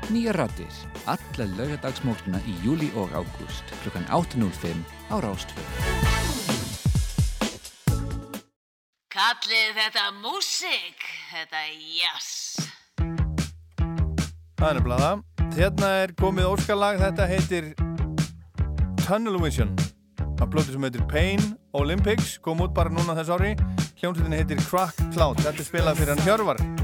Nýja 0.09 0.33
rættir, 0.41 0.81
alla 1.13 1.51
laugadagsmóknuna 1.59 2.41
í 2.49 2.57
júli 2.65 2.89
og 2.97 3.13
ágúst 3.13 3.77
klukkan 3.85 4.09
8.05 4.09 4.81
á 5.13 5.21
Rástfjörn. 5.21 6.22
Kallið 9.13 9.75
þetta 9.77 10.07
músík, 10.23 11.03
þetta 11.29 11.59
jazz. 11.99 12.63
Það 14.57 14.69
er 14.71 14.79
nefnilega 14.79 15.03
það. 15.03 15.51
Hérna 15.59 15.91
er 16.01 16.15
komið 16.17 16.49
óskalag, 16.49 16.97
þetta 17.03 17.27
heitir 17.29 17.69
Tunnel 19.03 19.37
Vision. 19.43 19.75
Það 20.17 20.49
blótið 20.55 20.79
sem 20.79 20.87
heitir 20.89 21.05
Pain 21.13 21.45
Olympics, 21.77 22.39
kom 22.41 22.65
út 22.65 22.73
bara 22.73 22.89
núna 22.89 23.13
þess 23.21 23.35
ári. 23.37 23.53
Hljómsveitinni 24.01 24.41
heitir 24.41 24.65
Crack 24.65 24.97
Cloud. 25.13 25.45
Þetta 25.45 25.61
er 25.61 25.69
spilað 25.69 26.01
fyrir 26.01 26.15
hann 26.15 26.25
Hjörvar. 26.25 26.82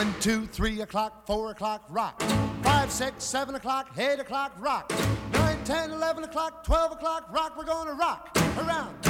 One, 0.00 0.14
two, 0.18 0.46
three 0.46 0.80
o'clock, 0.80 1.26
four 1.26 1.50
o'clock, 1.50 1.84
rock. 1.90 2.22
Five, 2.62 2.90
six, 2.90 3.22
seven 3.22 3.54
o'clock, 3.54 3.90
eight 3.98 4.18
o'clock, 4.18 4.54
rock. 4.58 4.90
Nine, 5.34 5.62
ten, 5.64 5.90
eleven 5.90 6.24
o'clock, 6.24 6.64
twelve 6.64 6.92
o'clock, 6.92 7.30
rock. 7.30 7.54
We're 7.54 7.64
gonna 7.64 7.92
rock 7.92 8.34
around. 8.56 9.09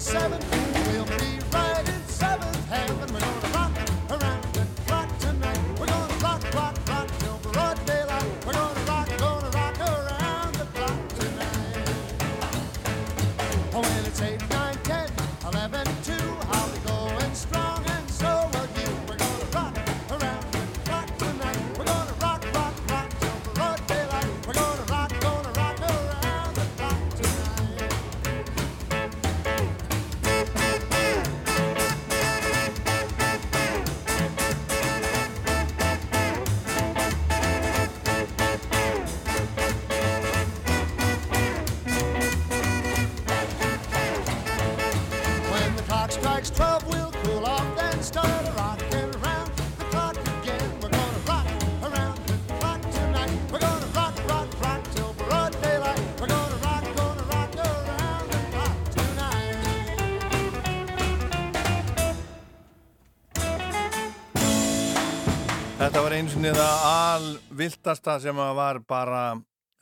seven 0.00 0.49
eins 66.20 66.34
og 66.36 66.42
niður 66.44 66.58
að 66.60 66.82
alviltasta 66.84 68.18
sem 68.20 68.36
að 68.42 68.50
var 68.58 68.78
bara 68.84 69.20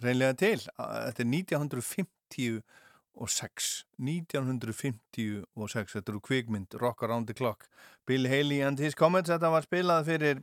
reynlega 0.04 0.36
til. 0.38 0.60
Þetta 0.76 1.24
er 1.24 1.28
1956. 1.32 3.64
1956, 3.98 5.94
þetta 5.96 6.12
eru 6.12 6.20
kvikmynd, 6.22 6.76
Rock 6.78 7.02
Around 7.02 7.26
the 7.26 7.34
Clock. 7.34 7.66
Bill 8.06 8.28
Haley 8.30 8.62
and 8.62 8.78
His 8.78 8.94
Comets, 8.94 9.32
þetta 9.32 9.50
var 9.50 9.66
spilað 9.66 10.06
fyrir, 10.06 10.38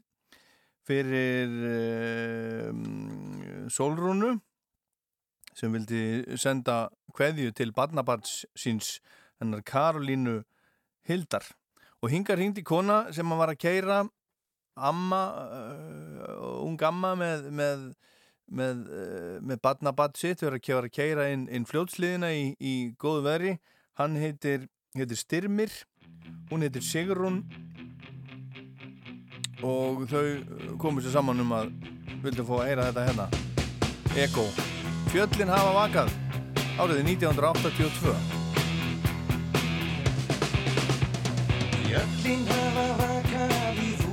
fyrir 0.84 1.48
ehm, 1.70 2.76
um, 2.76 3.72
Solrúnu 3.72 4.34
sem 5.56 5.72
vildi 5.72 6.28
senda 6.36 6.92
hveðju 7.16 7.56
til 7.56 7.72
barnabarts 7.78 8.44
síns 8.52 9.00
hennar 9.40 9.64
Karolínu 9.64 10.44
Hildar 11.08 11.48
og 12.04 12.12
hinga 12.12 12.36
hringdi 12.36 12.68
kona 12.68 13.06
sem 13.16 13.32
að 13.32 13.40
var 13.46 13.56
að 13.56 13.64
keira 13.64 14.04
amma 14.76 15.22
uh, 15.40 16.64
ung 16.66 16.82
amma 16.84 17.14
með 17.20 17.50
með, 17.56 17.86
með, 18.52 18.86
uh, 18.92 19.36
með 19.42 19.62
badnabatt 19.64 20.20
sitt 20.20 20.44
við 20.44 20.52
erum 20.52 20.86
að 20.86 20.92
keira 20.96 21.30
inn, 21.32 21.48
inn 21.50 21.68
fljótsliðina 21.70 22.34
í, 22.36 22.48
í 22.60 22.76
góðu 23.00 23.26
veri 23.30 23.58
hann 24.00 24.18
heitir, 24.20 24.68
heitir 24.96 25.20
Styrmir 25.20 25.72
hún 26.52 26.66
heitir 26.66 26.84
Sigrun 26.84 27.44
og 29.66 30.06
þau 30.12 30.26
eh, 30.26 30.72
komur 30.82 31.04
sér 31.04 31.16
saman 31.16 31.42
um 31.42 31.54
að 31.56 31.72
vilja 32.26 32.46
fá 32.46 32.56
að 32.60 32.70
eira 32.70 32.88
þetta 32.90 33.06
hérna. 33.08 33.28
Eko 34.26 34.46
Fjöllin 35.12 35.52
hafa 35.52 35.72
vakað 35.76 36.12
áriði 36.80 37.06
1982 37.16 38.16
Fjöllin 41.86 42.48
hafa 42.52 42.88
vakað 43.02 43.84
í 43.84 44.05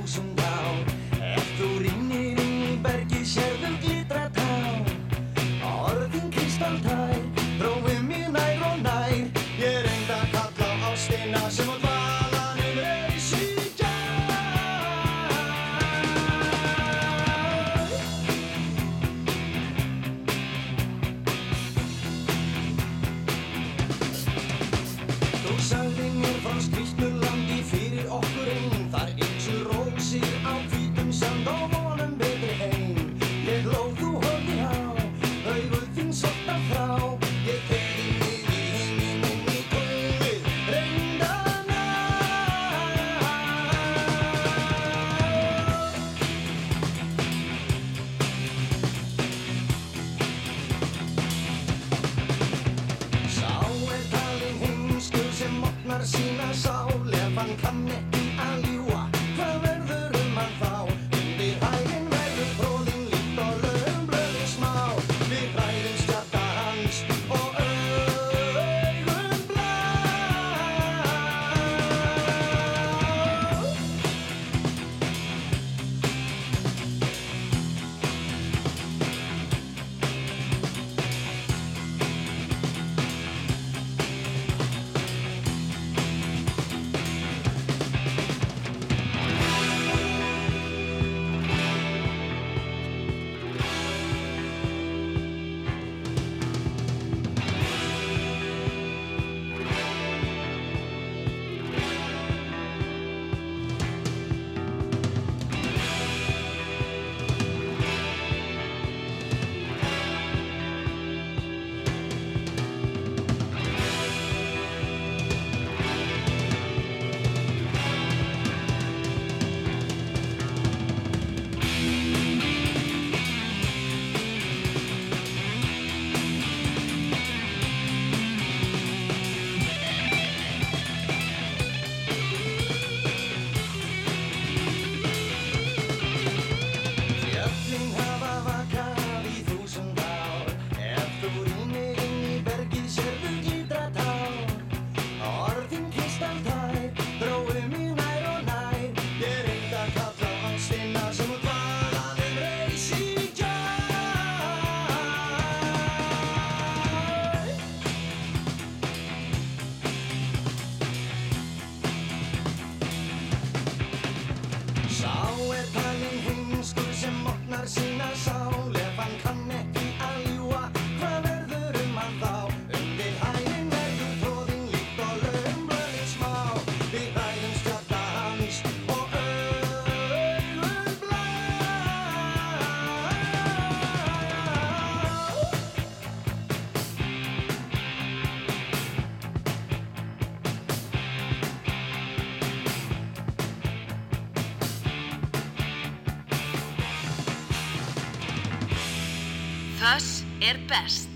best. 200.73 201.12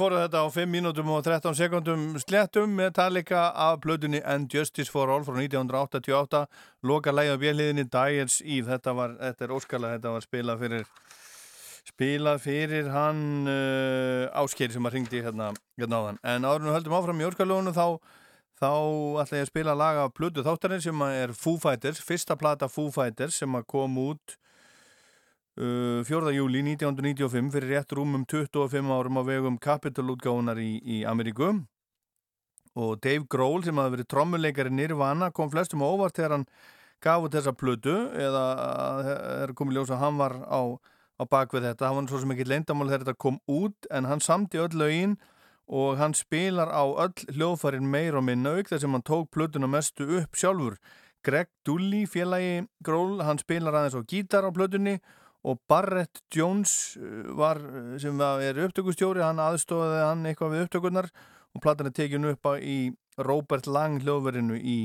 Fóru 0.00 0.16
þetta 0.16 0.40
á 0.40 0.48
5 0.48 0.70
mínútum 0.72 1.10
og 1.12 1.24
13 1.26 1.56
sekundum 1.58 2.04
sléttum 2.22 2.72
Metallica 2.72 3.50
af 3.52 3.82
blöðunni 3.84 4.22
And 4.24 4.48
Justice 4.48 4.88
for 4.88 5.10
All 5.12 5.26
frá 5.26 5.36
1988 5.36 6.40
loka 6.88 7.12
lægi 7.12 7.34
á 7.34 7.42
björliðinni 7.42 7.84
Dyers 7.92 8.38
Eve 8.40 8.70
þetta, 8.70 8.94
var, 8.96 9.16
þetta 9.20 9.44
er 9.44 9.52
óskalega, 9.52 9.98
þetta 9.98 10.14
var 10.14 10.24
spilað 10.24 10.62
fyrir 10.64 10.86
spilað 11.90 12.40
fyrir 12.46 12.88
hann 12.94 13.20
uh, 13.50 14.40
áskeri 14.40 14.72
sem 14.72 14.88
að 14.88 14.96
ringdi 14.96 15.20
hérna, 15.26 15.50
hérna 15.80 16.00
á 16.00 16.02
þann 16.06 16.22
en 16.32 16.48
við 16.48 16.74
höldum 16.78 16.96
áfram 16.96 17.20
í 17.20 17.28
óskalónu 17.28 17.76
þá 17.76 17.86
þá 18.60 18.72
ætla 19.20 19.40
ég 19.42 19.44
að 19.44 19.52
spila 19.52 19.76
laga 19.76 20.06
af 20.06 20.14
blödu 20.16 20.46
þáttarinn 20.46 20.84
sem 20.84 21.04
er 21.10 21.36
Foo 21.36 21.60
Fighters 21.60 22.00
fyrsta 22.04 22.38
plata 22.40 22.70
Foo 22.72 22.88
Fighters 22.94 23.36
sem 23.42 23.58
að 23.58 23.68
kom 23.74 24.00
út 24.00 24.40
4. 25.58 26.30
júli 26.30 26.62
1995 26.62 27.50
fyrir 27.50 27.72
rétt 27.74 27.92
rúmum 27.92 28.22
25 28.24 28.86
árum 28.94 29.18
á 29.18 29.22
vegum 29.26 29.56
Capitol-útgáðunar 29.58 30.60
í, 30.62 30.78
í 30.78 31.02
Ameríku 31.02 31.50
og 32.78 33.00
Dave 33.02 33.26
Grohl 33.26 33.64
sem 33.66 33.74
hafði 33.74 33.96
verið 33.96 34.08
trommuleikari 34.14 34.70
Nirvana 34.70 35.32
kom 35.34 35.50
flestum 35.50 35.82
óvart 35.82 36.14
þegar 36.14 36.36
hann 36.36 36.46
gaf 37.02 37.26
út 37.26 37.34
þessa 37.34 37.52
plötu 37.58 37.96
eða 38.14 38.44
er 39.42 39.54
komið 39.58 39.80
ljós 39.80 39.90
að 39.90 40.02
hann 40.04 40.22
var 40.22 40.38
á, 40.46 40.60
á 41.18 41.22
bakvið 41.26 41.66
þetta, 41.72 41.88
hann 41.88 41.98
var 41.98 42.10
svo 42.12 42.22
sem 42.22 42.34
ekki 42.36 42.46
leindamál 42.46 42.86
þegar 42.86 43.08
þetta 43.08 43.22
kom 43.26 43.40
út 43.50 43.90
en 43.90 44.06
hann 44.06 44.22
samti 44.22 44.62
öll 44.62 44.70
lögin 44.78 45.16
og 45.66 45.98
hann 45.98 46.14
spilar 46.14 46.70
á 46.70 46.86
öll 46.86 47.26
hljóðfærin 47.34 47.90
meir 47.90 48.14
og 48.14 48.28
minna 48.28 48.54
auk 48.54 48.70
þess 48.70 48.86
að 48.86 48.94
hann 48.94 49.08
tók 49.10 49.32
plötuna 49.34 49.66
mestu 49.66 50.06
upp 50.22 50.38
sjálfur 50.38 50.78
Greg 51.26 51.50
Dully, 51.66 52.06
félagi 52.08 52.68
Grohl, 52.86 53.18
hann 53.26 53.42
spilar 53.42 53.74
aðeins 53.74 53.98
á 53.98 54.02
gítar 54.06 54.46
á 54.46 54.54
plötunni 54.54 55.00
og 55.44 55.60
Barrett 55.68 56.22
Jones 56.36 56.96
uh, 57.00 57.30
var, 57.38 57.60
sem 58.02 58.20
er 58.20 58.64
upptökustjóri 58.66 59.22
hann 59.24 59.40
aðstofaði 59.42 60.02
hann 60.04 60.26
eitthvað 60.28 60.56
við 60.56 60.66
upptökurnar 60.66 61.10
og 61.54 61.62
platan 61.64 61.90
er 61.90 61.96
tekinu 61.96 62.34
upp 62.34 62.50
í 62.60 62.92
Robert 63.20 63.66
Lang 63.66 64.00
hljóðverinu 64.04 64.58
í 64.60 64.80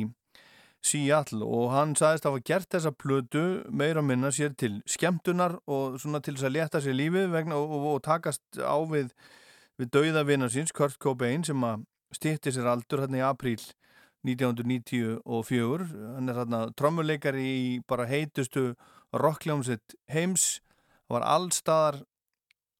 Seattle. 0.86 1.46
Og 1.46 1.72
hann 1.74 1.96
sagðist 1.98 2.28
að 2.28 2.36
hafa 2.36 2.46
gert 2.46 2.70
þessa 2.76 2.92
plötu 2.94 3.46
meira 3.70 4.02
og 4.02 4.08
minna 4.10 4.32
sér 4.34 4.54
til 4.58 4.80
skemmtunar 4.90 5.58
og 5.66 5.98
svona 6.02 6.22
til 6.22 6.36
þess 6.36 6.50
að 6.50 6.56
leta 6.58 6.82
sér 6.84 6.98
lífið 6.98 7.32
vegna 7.34 7.58
og, 7.58 7.74
og, 7.74 7.88
og 7.96 8.04
takast 8.06 8.44
á 8.62 8.78
við, 8.90 9.12
við 9.82 9.92
dauðavina 9.96 10.50
síns 10.54 10.76
Kurt 10.76 11.00
Cobain 11.02 11.46
sem 11.48 11.66
að 11.66 11.86
stýtti 12.16 12.54
sér 12.54 12.70
aldur 12.72 13.06
hérna 13.06 13.22
í 13.22 13.26
apríl 13.26 13.60
1994 14.26 15.90
hann 16.16 16.32
er 16.32 16.40
hérna 16.40 16.62
trommuleikari 16.78 17.46
í 17.46 17.66
bara 17.88 18.08
heitustu 18.10 18.72
rockljómsett 19.14 19.96
heims 20.12 20.60
það 21.06 21.18
var 21.18 21.28
allstaðar 21.36 22.02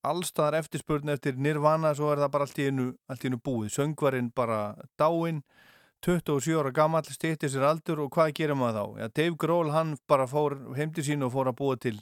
allstaðar 0.06 0.60
eftirspurn 0.62 1.14
eftir 1.14 1.38
Nirvana 1.42 1.94
svo 1.98 2.12
er 2.14 2.22
það 2.22 2.34
bara 2.36 2.48
allt 2.48 2.60
í 2.62 2.68
einu, 2.70 2.90
allt 3.10 3.26
í 3.26 3.32
einu 3.32 3.40
búið 3.42 3.74
söngvarinn 3.76 4.32
bara 4.36 4.60
dáinn 5.00 5.42
27 6.06 6.60
ára 6.60 6.72
gammal 6.76 7.06
stýtti 7.08 7.50
sér 7.50 7.66
aldur 7.66 8.04
og 8.04 8.12
hvað 8.14 8.36
gerir 8.38 8.58
maður 8.58 8.78
þá? 8.78 9.02
Já, 9.02 9.08
Dave 9.18 9.38
Grohl 9.42 9.72
hann 9.74 9.96
bara 10.08 10.28
fór 10.30 10.58
heim 10.78 10.94
til 10.94 11.06
sín 11.08 11.26
og 11.26 11.34
fór 11.34 11.50
að 11.50 11.58
búa 11.62 11.80
til 11.82 11.98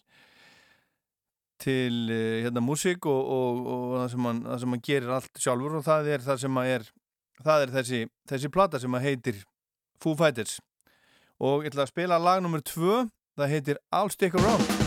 til 1.63 2.09
hérna 2.43 2.59
músík 2.59 3.05
og, 3.07 3.21
og, 3.37 3.61
og 3.63 3.85
það, 4.01 4.09
sem 4.11 4.27
hann, 4.27 4.43
það 4.49 4.59
sem 4.63 4.75
hann 4.75 4.83
gerir 4.89 5.15
allt 5.15 5.39
sjálfur 5.45 5.79
og 5.79 5.85
það 5.85 6.11
er 6.11 6.25
það 6.25 6.41
sem 6.43 6.59
að 6.59 6.71
er 6.73 6.87
það 7.43 7.65
er 7.65 7.73
þessi, 7.77 7.99
þessi 8.29 8.51
plata 8.51 8.81
sem 8.81 8.97
að 8.97 9.07
heitir 9.07 9.41
Foo 10.03 10.17
Fighters 10.19 10.57
og 11.39 11.63
ég 11.63 11.71
ætla 11.71 11.85
að 11.85 11.93
spila 11.93 12.19
lag 12.19 12.43
nr. 12.43 12.63
2 12.67 12.97
það 13.37 13.53
heitir 13.55 13.83
I'll 13.91 14.11
Stick 14.13 14.35
Around 14.39 14.82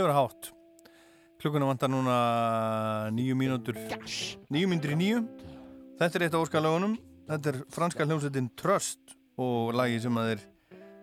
Hefur 0.00 0.14
hátt. 0.16 0.52
Klukkuna 1.40 1.66
vantar 1.68 1.90
núna 1.92 2.14
nýju 3.12 3.34
mínútur, 3.36 3.76
nýju 4.48 4.68
mínútur 4.70 4.94
í 4.94 4.96
nýju. 4.96 5.18
Þetta 6.00 6.16
er 6.16 6.24
eitt 6.24 6.36
af 6.36 6.44
óskalögunum. 6.46 6.94
Þetta 7.28 7.52
er 7.52 7.58
franska 7.68 8.06
hljómsveitin 8.08 8.48
Trust 8.56 9.12
og 9.36 9.74
lagi 9.76 10.00
sem 10.00 10.16
að 10.16 10.30
þeir 10.30 10.46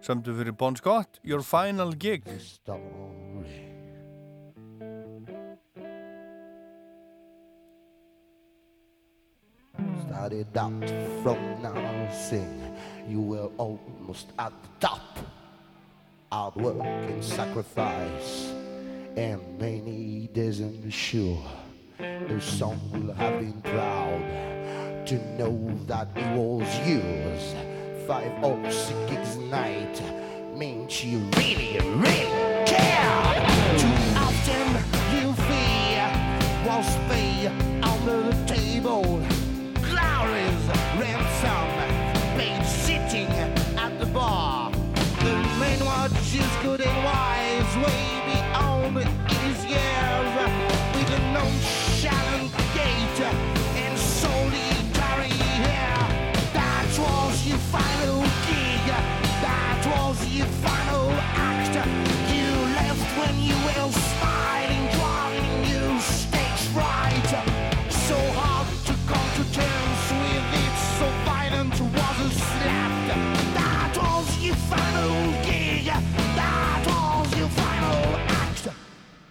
sömdu 0.01 0.33
fyrir 0.33 0.57
Bon 0.57 0.73
Scott, 0.75 1.21
Your 1.21 1.45
Final 1.45 1.93
Gig. 1.93 2.25
Started 10.07 10.57
out 10.57 10.89
from 11.21 11.37
nothing, 11.61 12.49
you 13.07 13.21
were 13.21 13.49
almost 13.61 14.33
at 14.39 14.53
the 14.63 14.87
top. 14.87 15.01
Hard 16.31 16.55
work 16.55 16.81
and 16.81 17.23
sacrifice, 17.23 18.51
and 19.18 19.60
many 19.60 20.30
and 20.35 20.94
sure. 20.94 21.44
The 21.98 22.39
song 22.39 22.80
will 22.94 23.14
have 23.15 23.39
been 23.39 23.61
proud 23.64 25.07
to 25.07 25.15
know 25.38 25.76
that 25.88 26.10
it 26.15 26.38
was 26.38 26.88
yours. 26.88 27.56
Five 28.06 28.44
or 28.44 28.72
six 28.72 28.94
gigs 29.10 29.35
a 29.35 29.41
night 29.41 30.02
means 30.56 31.03
you 31.03 31.18
really, 31.35 31.80
really 31.95 32.65
care. 32.68 33.34
Too 33.81 33.98
often 34.15 34.68
you 35.18 35.34
fear 35.49 36.06
was 36.68 36.88
pay 37.10 37.48
under 37.81 38.22
the 38.30 38.45
table. 38.45 39.03
Glory's 39.81 40.68
ransom 40.99 41.76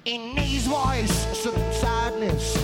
In 0.07 0.37
his 0.37 0.69
voice, 0.69 1.27
some 1.37 1.57
sadness, 1.73 2.57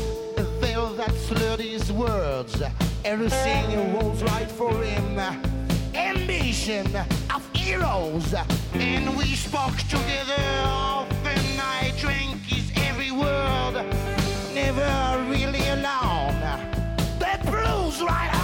veil 0.60 0.90
that 0.94 1.12
slurred 1.12 1.58
his 1.58 1.90
words. 1.90 2.62
Everything 3.04 3.94
was 3.94 4.22
right 4.22 4.48
for 4.48 4.72
him. 4.80 5.18
Ambition 5.92 6.86
of 7.34 7.42
heroes, 7.52 8.32
and 8.74 9.16
we 9.16 9.34
spoke 9.34 9.76
together 9.90 10.40
often. 10.62 11.58
I 11.58 11.92
drank 11.98 12.40
his 12.42 12.70
every 12.76 13.10
word, 13.10 13.86
never 14.54 15.24
really 15.28 15.66
alone. 15.66 16.38
The 17.18 17.40
blues 17.50 18.00
right 18.02 18.41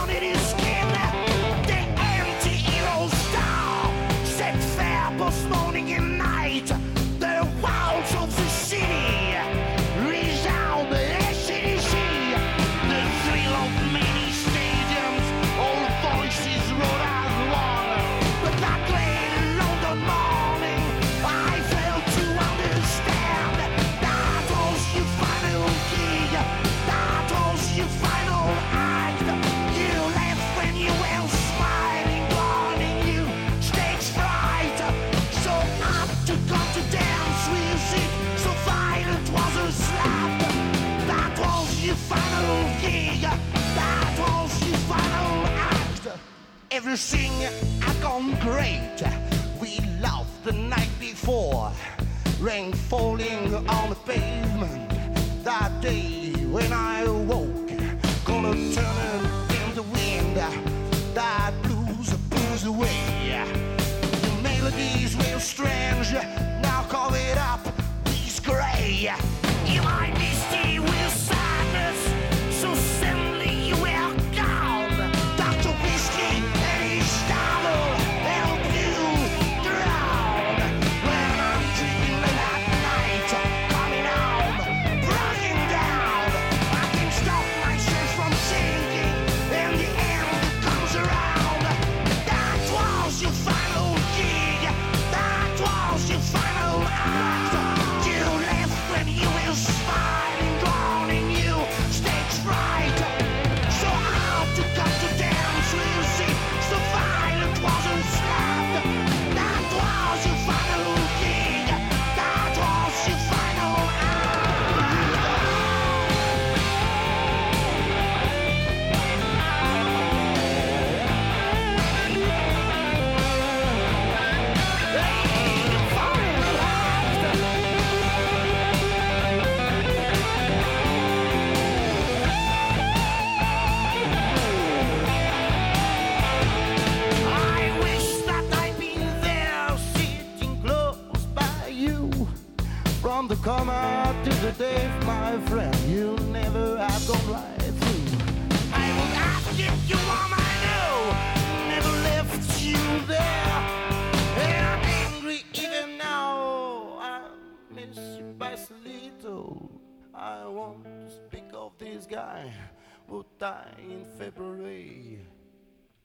died 163.49 163.79
in 163.79 164.05
February. 164.19 165.21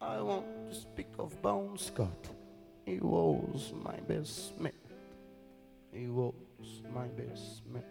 I 0.01 0.21
want 0.21 0.45
to 0.69 0.75
speak 0.75 1.11
of 1.19 1.41
Bone 1.41 1.77
Scott. 1.77 2.29
He 2.85 2.99
was 2.99 3.73
my 3.83 3.97
best 4.07 4.59
mate. 4.59 4.73
He 5.91 6.07
was 6.07 6.69
my 6.93 7.07
best 7.19 7.63
mate. 7.73 7.83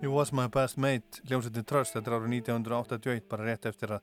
He 0.00 0.06
was 0.06 0.32
my 0.32 0.48
best 0.48 0.76
mate, 0.76 1.20
hljómsveitin 1.28 1.64
Trust, 1.70 1.94
þetta 1.94 2.10
er 2.10 2.16
árið 2.18 2.32
1981, 2.34 3.24
bara 3.30 3.46
rétt 3.48 3.68
eftir 3.70 3.94
að, 3.96 4.02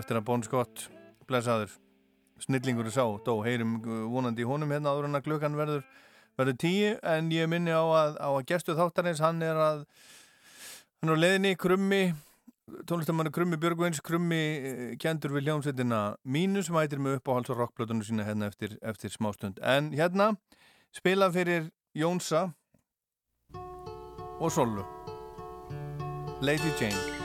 eftir 0.00 0.18
að 0.18 0.24
Bon 0.26 0.42
Scott 0.42 0.88
blessaður 1.28 1.76
snillingur 2.42 2.88
sá, 2.90 3.04
dó, 3.26 3.36
heyrum 3.44 3.76
uh, 3.84 4.00
vonandi 4.10 4.42
í 4.42 4.48
honum 4.48 4.72
hérna 4.74 4.94
áður 4.94 5.10
en 5.10 5.18
að 5.20 5.26
klukkan 5.28 5.58
verður 5.58 5.84
verður 6.40 6.56
tíu, 6.64 6.94
en 7.12 7.30
ég 7.34 7.50
minni 7.52 7.70
á 7.70 7.84
að, 7.84 8.16
á 8.18 8.30
að 8.32 8.46
gestu 8.48 8.74
þáttarins, 8.78 9.22
hann 9.22 9.44
er 9.44 9.60
að 9.60 9.84
hann 11.00 11.12
er 11.12 11.16
á 11.16 11.22
leiðinni, 11.24 11.56
krummi 11.56 12.02
tónlistamannu 12.86 13.32
Krummi 13.34 13.56
Björgvins. 13.56 14.00
Krummi 14.04 14.40
eh, 14.40 14.96
kendur 15.00 15.34
við 15.34 15.48
hljómsveitina 15.48 16.00
mínu 16.24 16.64
sem 16.66 16.76
hættir 16.78 17.02
mig 17.02 17.18
upp 17.18 17.30
á 17.30 17.36
hals 17.36 17.52
og 17.52 17.62
rockblötunum 17.62 18.04
sína 18.06 18.26
hérna 18.28 18.50
eftir, 18.50 18.76
eftir 18.82 19.12
smástund. 19.14 19.60
En 19.62 19.92
hérna 19.96 20.32
spila 20.94 21.30
fyrir 21.34 21.70
Jónsa 21.96 22.50
og 24.40 24.52
Sollu. 24.52 24.86
Lady 26.40 26.72
Jane 26.80 27.19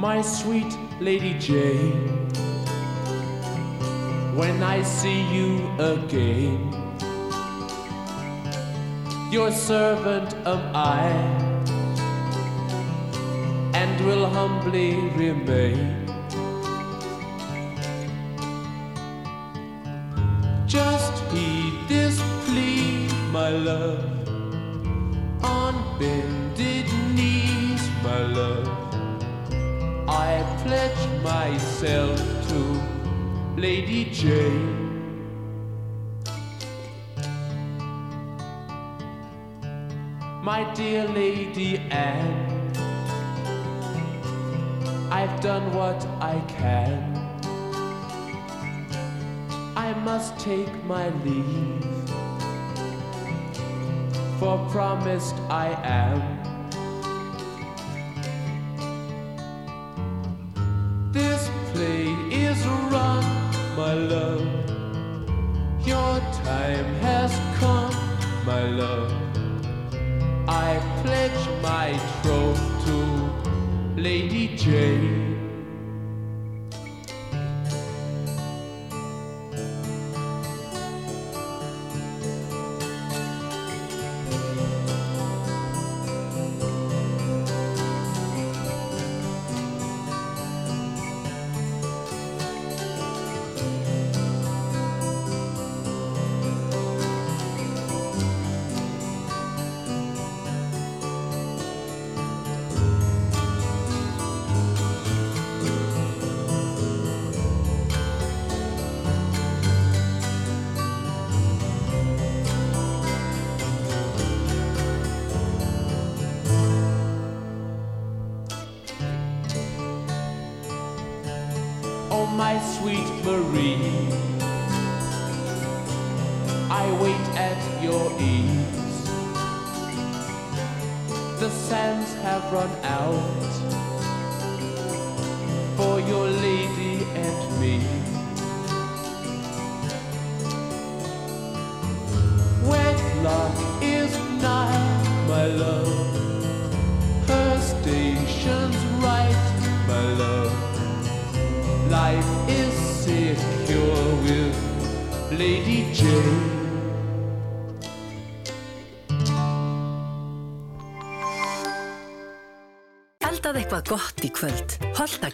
my 0.00 0.22
sweet 0.22 0.78
Lady 0.98 1.34
Jane. 1.38 2.08
When 4.34 4.62
I 4.62 4.82
see 4.82 5.20
you 5.30 5.68
again, 5.78 6.72
your 9.30 9.52
servant 9.52 10.34
am 10.46 10.62
I, 10.74 11.04
and 13.74 14.06
will 14.06 14.24
humbly 14.24 14.94
remain. 15.20 16.06
Just 20.66 21.12
heed 21.30 21.74
this 21.88 22.18
plea, 22.46 23.06
my 23.30 23.50
love, 23.50 24.02
on 25.44 25.74
bended 25.98 26.86
knees, 27.14 27.82
my 28.02 28.20
love. 28.38 28.79
I 30.12 30.42
pledge 30.64 31.22
myself 31.22 32.18
to 32.48 32.80
Lady 33.56 34.06
Jane. 34.06 34.76
My 40.42 40.68
dear 40.74 41.06
Lady 41.06 41.78
Anne, 41.92 42.72
I've 45.12 45.40
done 45.40 45.72
what 45.72 46.04
I 46.20 46.42
can. 46.48 47.14
I 49.76 49.94
must 49.94 50.36
take 50.40 50.74
my 50.86 51.10
leave, 51.24 51.84
for 54.40 54.58
promised 54.70 55.36
I 55.48 55.68
am. 55.84 56.49
Love. 64.08 64.46
Your 65.86 66.20
time 66.44 66.94
has 67.06 67.32
come, 67.58 67.94
my 68.44 68.62
love. 68.68 69.12
I 70.48 70.80
pledge 71.02 71.62
my 71.62 71.98
troth 72.22 72.60
to 72.86 74.00
Lady 74.00 74.56
Jane. 74.56 75.29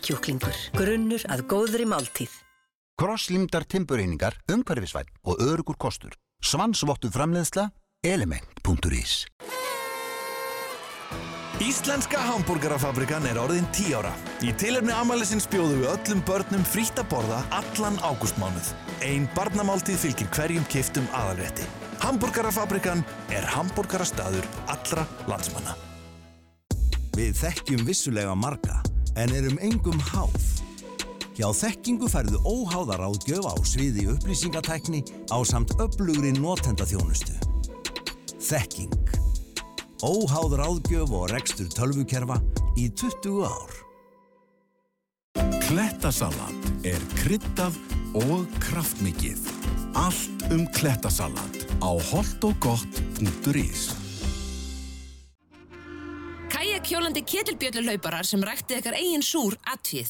Holtakjúklingur. 0.06 0.54
Grunnur 0.76 1.22
að 1.26 1.40
góðri 1.50 1.86
máltíð. 1.88 2.30
Krosslímdar 2.96 3.66
timbureiningar, 3.66 4.38
umhverfisvæn 4.48 5.08
og 5.26 5.40
örugur 5.42 5.76
kostur. 5.76 6.14
Svansvottu 6.42 7.10
framleiðsla, 7.10 7.70
element.is 8.04 9.26
Íslenska 11.56 12.20
hambúrgarafabrikan 12.20 13.26
er 13.26 13.38
orðin 13.40 13.66
10 13.72 13.96
ára. 13.96 14.12
Í 14.44 14.52
tilefni 14.60 14.92
amalisins 14.92 15.48
bjóðum 15.48 15.82
við 15.82 15.92
öllum 15.94 16.22
börnum 16.28 16.64
frítt 16.68 17.00
að 17.00 17.08
borða 17.14 17.42
allan 17.50 17.96
ágústmánuð. 18.04 18.74
Ein 19.02 19.26
barnamáltíð 19.34 20.02
fylgir 20.04 20.28
hverjum 20.36 20.66
kiftum 20.68 21.08
aðalrétti. 21.16 21.64
Hambúrgarafabrikan 22.04 23.02
er 23.32 23.48
hambúrgarastaður 23.56 24.44
allra 24.68 25.08
landsmanna. 25.26 25.74
Við 27.16 27.40
þekkjum 27.40 27.86
vissulega 27.88 28.36
marga, 28.36 28.82
en 29.16 29.32
erum 29.34 29.58
engum 29.64 29.98
háð. 30.12 30.44
Hjá 31.36 31.50
þekkingu 31.52 32.08
færðu 32.08 32.40
óháðar 32.48 33.02
áðgjöf 33.10 33.44
á 33.44 33.54
sviði 33.68 34.06
upplýsingatækni 34.14 35.02
á 35.28 35.36
samt 35.44 35.74
öflugri 35.80 36.32
notendaþjónustu. 36.38 37.36
Þekking. 38.40 38.94
Óháður 40.04 40.64
áðgjöf 40.64 41.12
og 41.16 41.28
rekstur 41.32 41.68
tölvukerfa 41.72 42.38
í 42.80 42.88
20 42.88 43.44
ár. 43.48 43.76
Klettasalat 45.66 46.72
er 46.86 47.02
kryddað 47.18 47.76
og 48.16 48.48
kraftmikið. 48.62 49.44
Allt 49.96 50.48
um 50.54 50.64
klettasalat 50.76 51.64
á 51.84 51.90
holdogott.is 52.12 54.05
Kajakhjólandi 56.56 57.20
ketilbjöllulauparar 57.28 58.24
sem 58.24 58.40
rækti 58.40 58.78
ykkar 58.78 58.94
eigin 58.96 59.20
súr 59.24 59.56
atvið. 59.68 60.08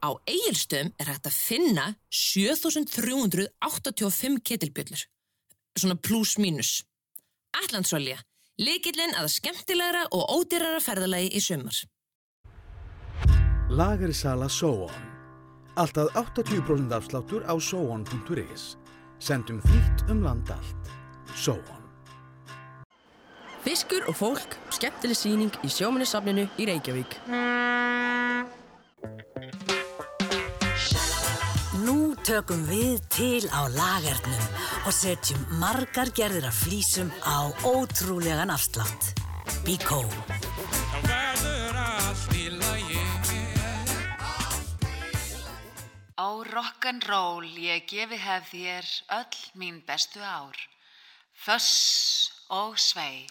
Á 0.00 0.16
eigilstöðum 0.24 0.92
er 0.96 1.06
hægt 1.12 1.28
að 1.28 1.36
finna 1.36 1.94
7385 2.08 4.40
ketilbjöllur. 4.48 5.02
Svona 5.76 5.96
pluss 6.00 6.40
mínus. 6.40 6.88
Allandsvalja, 7.60 8.16
leikillin 8.56 9.12
að 9.20 9.28
skemmtilegra 9.34 10.08
og 10.16 10.32
ódýrara 10.32 10.80
ferðalagi 10.80 11.28
í 11.36 11.44
sumar. 11.44 11.76
Lagari 13.68 14.16
sala 14.16 14.48
Sóon. 14.48 14.88
Alltaf 15.76 16.08
80% 16.16 16.88
afsláttur 16.96 17.44
á 17.44 17.52
sóon.is. 17.60 18.80
Sendum 19.20 19.60
frýtt 19.68 20.08
um 20.08 20.24
land 20.24 20.48
allt. 20.56 20.88
Sóon. 21.36 21.81
Fiskur 23.62 24.02
og 24.10 24.16
fólk, 24.18 24.54
skemmtileg 24.74 25.14
síning 25.14 25.54
í 25.62 25.68
sjóminnesafninu 25.70 26.48
í 26.58 26.64
Reykjavík. 26.66 27.12
Nú 31.84 32.16
tökum 32.26 32.64
við 32.66 32.96
til 33.14 33.46
á 33.54 33.70
lagarnum 33.70 34.42
og 34.82 34.94
setjum 34.96 35.44
margar 35.60 36.10
gerðir 36.10 36.48
af 36.50 36.58
flísum 36.64 37.12
á 37.22 37.54
ótrúlegan 37.62 38.50
afslátt. 38.50 39.12
Bíkó. 39.62 40.02
Á 46.18 46.28
rock'n'roll 46.50 47.46
ég 47.62 47.86
gefi 47.86 48.18
hef 48.18 48.50
þér 48.50 48.90
öll 49.22 49.40
mín 49.54 49.78
bestu 49.86 50.18
ár. 50.18 50.58
Föss 51.32 52.30
og 52.50 52.74
svei. 52.78 53.26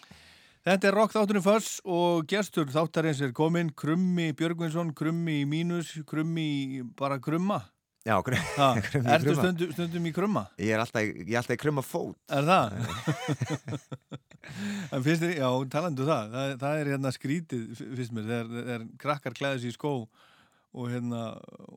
Þetta 0.62 0.86
er 0.88 0.94
Rock 0.94 1.10
þátturinn 1.16 1.42
Föss 1.42 1.80
og 1.90 2.26
gestur 2.30 2.68
þáttarins 2.70 3.18
er 3.24 3.32
kominn 3.34 3.72
Krummi 3.74 4.28
Björgvinsson, 4.38 4.92
Krummi 4.94 5.40
mínus, 5.48 5.90
Krummi 6.06 6.84
bara 6.98 7.16
krumma. 7.22 7.64
Já, 8.06 8.14
krummi 8.26 8.42
í 8.46 9.10
Ertu 9.10 9.32
krumma. 9.32 9.42
stundum, 9.42 9.72
stundum 9.74 10.06
í 10.06 10.12
krumma? 10.14 10.44
Ég 10.62 10.76
er 10.76 10.84
alltaf, 10.84 11.02
ég 11.02 11.32
er 11.34 11.40
alltaf 11.40 11.56
í 11.58 11.62
krumma 11.64 11.82
fót. 11.86 12.14
Er 12.30 12.46
það? 12.46 12.78
en 14.94 15.02
finnst 15.02 15.24
þér, 15.24 15.34
já, 15.40 15.48
talandu 15.74 16.06
það, 16.06 16.30
það, 16.36 16.54
það 16.62 16.78
er 16.84 16.92
hérna 16.94 17.14
skrítið, 17.18 17.66
finnst 17.82 18.14
mér, 18.14 18.30
þegar, 18.30 18.54
þegar 18.62 18.86
krakkar 19.06 19.38
klæða 19.38 19.60
sér 19.64 19.74
í 19.74 19.76
skó 19.76 19.92
og 20.72 20.88
hérna, 20.94 21.24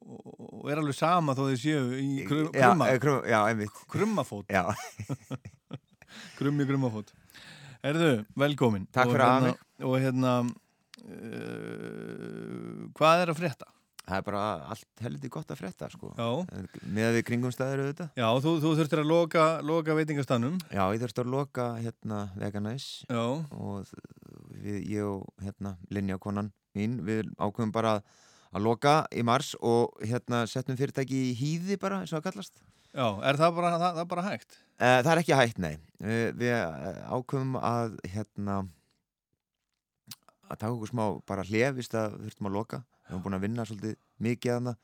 og, 0.05 0.63
er 0.69 0.79
alveg 0.81 0.95
sama 1.01 1.33
þó 1.35 1.45
þeir 1.49 1.61
séu 1.65 1.83
í 1.99 2.09
krum, 2.29 2.47
Já, 2.53 2.69
krumma. 2.69 2.93
eh, 2.93 3.29
já, 3.33 3.39
einmitt. 3.49 3.83
Krummafót. 3.91 4.53
Já. 4.53 4.69
Krummi 6.39 6.69
krummafót. 6.69 7.09
Erðu, 7.85 8.11
velkomin. 8.41 8.87
Takk 8.95 9.11
Og 9.11 9.13
fyrir 9.13 9.25
að 9.25 9.33
hafa 9.35 9.45
hérna- 9.45 9.85
Og 9.85 9.95
hérna, 10.01 10.33
uh, 11.05 12.89
hvað 12.97 13.23
er 13.25 13.31
að 13.33 13.39
frétta? 13.39 13.67
Það 14.05 14.19
er 14.19 14.25
bara 14.27 14.41
allt 14.69 15.01
heldur 15.01 15.31
gott 15.33 15.49
að 15.49 15.57
frétta, 15.63 15.87
sko. 15.89 16.11
Já. 16.13 16.27
Með 16.93 17.07
að 17.07 17.15
við 17.17 17.23
kringum 17.25 17.53
staður 17.53 17.81
auðvitað. 17.85 18.11
Já, 18.19 18.27
þú, 18.43 18.51
þú 18.61 18.73
þurftir 18.79 19.01
að 19.01 19.09
loka, 19.09 19.45
loka 19.65 19.95
veitingastannum. 19.97 20.59
Já, 20.69 20.83
ég 20.93 21.01
þurfti 21.01 21.23
að 21.23 21.31
loka 21.33 21.65
hérna 21.81 22.19
Veganæs. 22.37 22.85
Já. 23.09 23.23
Og 23.57 23.89
við, 24.61 24.77
ég 24.93 25.09
og 25.09 25.25
hérna 25.41 25.73
Linja 25.89 26.19
konan 26.21 26.51
mín, 26.77 26.99
við 27.07 27.31
ákveðum 27.41 27.73
bara 27.73 27.95
að, 27.97 28.13
að 28.53 28.67
loka 28.69 28.93
í 29.09 29.25
mars 29.25 29.55
og 29.61 29.97
hérna 30.05 30.43
settum 30.47 30.77
fyrirtæki 30.77 31.31
í 31.31 31.35
hýði 31.41 31.79
bara, 31.81 32.03
eins 32.03 32.13
og 32.13 32.21
það 32.21 32.29
kallast. 32.29 32.61
Já, 32.95 33.07
er 33.27 33.39
það 33.39 33.55
bara, 33.57 33.69
það, 33.75 33.99
það 33.99 34.09
bara 34.13 34.25
hægt? 34.29 34.57
Uh, 34.75 34.97
það 35.03 35.11
er 35.11 35.21
ekki 35.21 35.37
hægt, 35.39 35.61
nei. 35.63 35.73
Uh, 35.99 36.29
við 36.39 36.51
eh, 36.55 36.99
ákveðum 37.11 37.57
að 37.59 37.97
hérna 38.13 38.57
að 40.45 40.59
taka 40.61 40.71
okkur 40.71 40.91
smá 40.91 41.03
bara 41.27 41.45
hlefist 41.47 41.97
að 41.99 42.15
við 42.19 42.29
þurftum 42.29 42.49
að 42.49 42.55
loka. 42.55 42.79
Við 43.05 43.11
höfum 43.11 43.25
búin 43.25 43.37
að 43.37 43.45
vinna 43.47 43.65
svolítið 43.67 43.97
mikið 44.23 44.53
að 44.53 44.59
hana, 44.61 44.75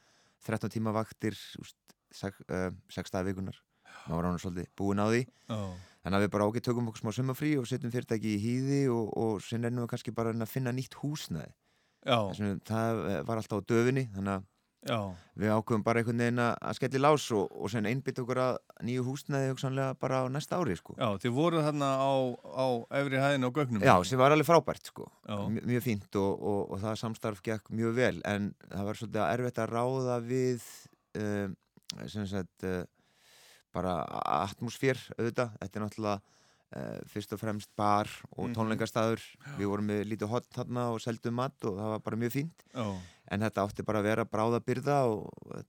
13 0.50 0.74
tíma 0.76 0.96
vaktir, 0.96 1.40
úst, 1.62 1.78
sek, 2.18 2.42
uh, 2.50 2.68
6 2.92 3.16
dagar 3.16 3.30
vikunar. 3.30 3.62
Ná 4.10 4.18
var 4.18 4.28
hann 4.28 4.42
svolítið 4.42 4.70
búin 4.80 5.00
á 5.00 5.08
því. 5.08 5.24
Já. 5.48 5.62
Þannig 6.02 6.18
að 6.18 6.24
við 6.26 6.32
bara 6.34 6.46
ákveð 6.50 6.64
tökum 6.66 6.88
okkur 6.90 7.04
smá 7.04 7.14
summafrí 7.14 7.52
og 7.62 7.68
setjum 7.70 7.92
fyrirtæki 7.94 8.36
í 8.36 8.40
hýði 8.42 8.80
og, 8.90 9.12
og 9.22 9.44
sinni 9.46 9.70
ennum 9.70 9.86
við 9.86 9.92
kannski 9.94 10.14
bara 10.18 10.34
að 10.34 10.50
finna 10.50 10.74
nýtt. 10.74 10.98
Já. 12.02 12.18
Þessum, 12.32 12.62
það 12.66 13.02
eh, 13.06 13.20
var 13.28 13.38
alltaf 13.38 13.62
á 13.62 13.70
döfinni, 13.70 14.08
þannig 14.16 14.40
að 14.40 14.48
Já. 14.82 15.14
við 15.38 15.52
ákveðum 15.54 15.84
bara 15.86 16.02
einhvern 16.02 16.22
veginn 16.24 16.42
að 16.42 16.56
að 16.58 16.78
skelli 16.80 17.02
lás 17.02 17.26
og, 17.38 17.52
og 17.54 17.70
sen 17.70 17.86
einbytt 17.86 18.22
okkur 18.24 18.40
að 18.42 18.56
nýju 18.88 19.04
húsnæði 19.06 19.52
hugsanlega 19.52 19.98
bara 20.02 20.22
á 20.22 20.34
næsta 20.34 20.58
ári 20.58 20.78
sko. 20.80 20.96
Já, 20.98 21.10
þið 21.22 21.36
voruð 21.36 21.68
þarna 21.68 21.90
á, 22.02 22.14
á 22.58 22.66
efri 23.02 23.22
hæðin 23.22 23.46
á 23.46 23.50
gögnum. 23.54 23.86
Já, 23.86 23.94
sem 24.10 24.22
var 24.22 24.34
alveg 24.34 24.50
frábært 24.50 24.90
sko. 24.90 25.06
Mjög 25.60 25.86
fínt 25.86 26.18
og, 26.18 26.32
og, 26.34 26.62
og 26.74 26.82
það 26.82 26.98
samstarf 27.04 27.44
gekk 27.46 27.70
mjög 27.70 27.94
vel 28.00 28.18
en 28.26 28.50
það 28.72 28.90
var 28.90 29.02
svolítið 29.02 29.24
erfitt 29.28 29.62
að 29.62 29.76
ráða 29.76 30.18
við 30.26 30.68
um, 31.22 31.56
sem 32.10 32.28
sagt 32.34 32.66
uh, 32.66 32.82
bara 33.76 34.00
atmosfér 34.42 35.00
auðvitað, 35.18 35.58
þetta 35.62 35.78
er 35.78 35.86
náttúrulega 35.86 36.40
uh, 36.76 37.00
fyrst 37.12 37.34
og 37.36 37.40
fremst 37.42 37.70
bar 37.78 38.08
og 38.38 38.50
Mhm. 38.50 38.56
tónleikastæður 38.58 39.22
við 39.58 39.68
vorum 39.72 39.88
með 39.92 40.04
lítið 40.12 40.32
hot 40.32 40.48
þarna 40.56 40.88
og 40.94 41.02
seldum 41.04 41.34
mat 41.40 41.58
og 41.66 41.78
það 41.80 41.90
var 41.96 42.00
bara 42.08 42.18
mjög 42.24 42.32
fínt 42.38 42.66
Já. 42.74 42.88
en 43.32 43.40
þetta 43.46 43.66
átti 43.68 43.86
bara 43.86 44.00
að 44.00 44.10
vera 44.12 44.26
bráða 44.26 44.60
byrða 44.64 44.98
og, 45.12 45.30
og, 45.46 45.64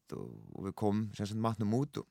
og 0.55 0.65
við 0.69 0.75
komum 0.75 1.11
sem 1.17 1.27
sagt 1.27 1.39
matnum 1.41 1.75
út 1.75 1.99
og 2.03 2.07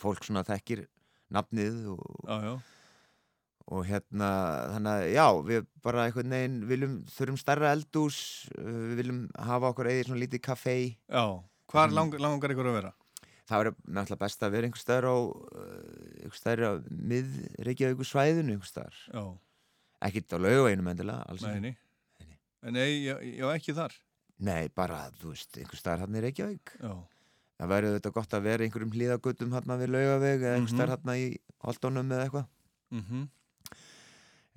fólk 0.00 0.24
svona 0.24 0.44
þekkir 0.46 0.86
nafnið 1.30 1.86
og, 1.92 2.04
já. 2.26 2.52
og 3.70 3.84
hérna 3.86 4.28
þannig 4.74 4.92
að 4.92 5.04
já, 5.14 5.26
við 5.46 5.66
bara 5.84 6.04
einhvern 6.08 6.30
veginn 6.34 6.56
viljum, 6.66 6.94
þurfum 7.06 7.38
stærra 7.38 7.72
eldús 7.76 8.48
uh, 8.58 8.64
við 8.90 8.96
viljum 9.02 9.20
hafa 9.38 9.70
okkur 9.70 9.90
eigið 9.92 10.06
svona 10.08 10.22
lítið 10.24 10.42
kaffei 10.48 10.96
Já, 11.08 11.24
hvar 11.70 11.92
lang, 11.94 12.14
langar 12.18 12.50
ykkur 12.54 12.70
að 12.72 12.78
vera? 12.80 12.92
Það 13.50 13.62
verður 13.64 13.76
náttúrulega 13.98 14.22
best 14.24 14.42
að 14.46 14.52
vera 14.56 14.68
einhver 14.70 14.82
staðar 14.84 15.08
á 15.10 15.16
uh, 15.18 15.30
einhver 16.24 16.38
staðar 16.40 16.62
á 16.66 16.72
mið 17.12 17.30
Reykjavíkur 17.68 18.08
svæðinu 18.10 18.54
einhver 18.56 18.70
staðar 18.70 19.00
ekkert 20.08 20.32
á 20.32 20.38
laugaveginum 20.40 20.90
endilega 20.94 21.38
Nei, 21.44 21.60
nei. 21.60 21.76
Nei, 22.60 22.90
já, 23.08 23.14
ekki 23.56 23.72
þar. 23.76 23.94
Nei, 24.40 24.68
bara, 24.76 25.06
þú 25.20 25.30
veist, 25.34 25.56
einhver 25.60 25.80
staðar 25.80 26.02
hann 26.06 26.16
í 26.16 26.22
Reykjavík 26.24 26.74
Já. 26.80 26.92
það 27.60 27.70
væri 27.74 27.92
þetta 27.98 28.12
gott 28.16 28.36
að 28.38 28.46
vera 28.48 28.64
einhverjum 28.64 28.94
hlýðagutum 28.96 29.52
hann 29.56 29.74
við 29.80 29.92
laugaveg 29.92 30.40
eða 30.46 30.54
einhver 30.56 30.70
Mhm. 30.70 30.76
staðar 30.76 30.94
hann 30.96 31.16
í 31.16 31.26
Holdónum 31.64 32.12
eða 32.16 32.24
eitthvað 32.28 32.48
Mhm. 32.90 33.28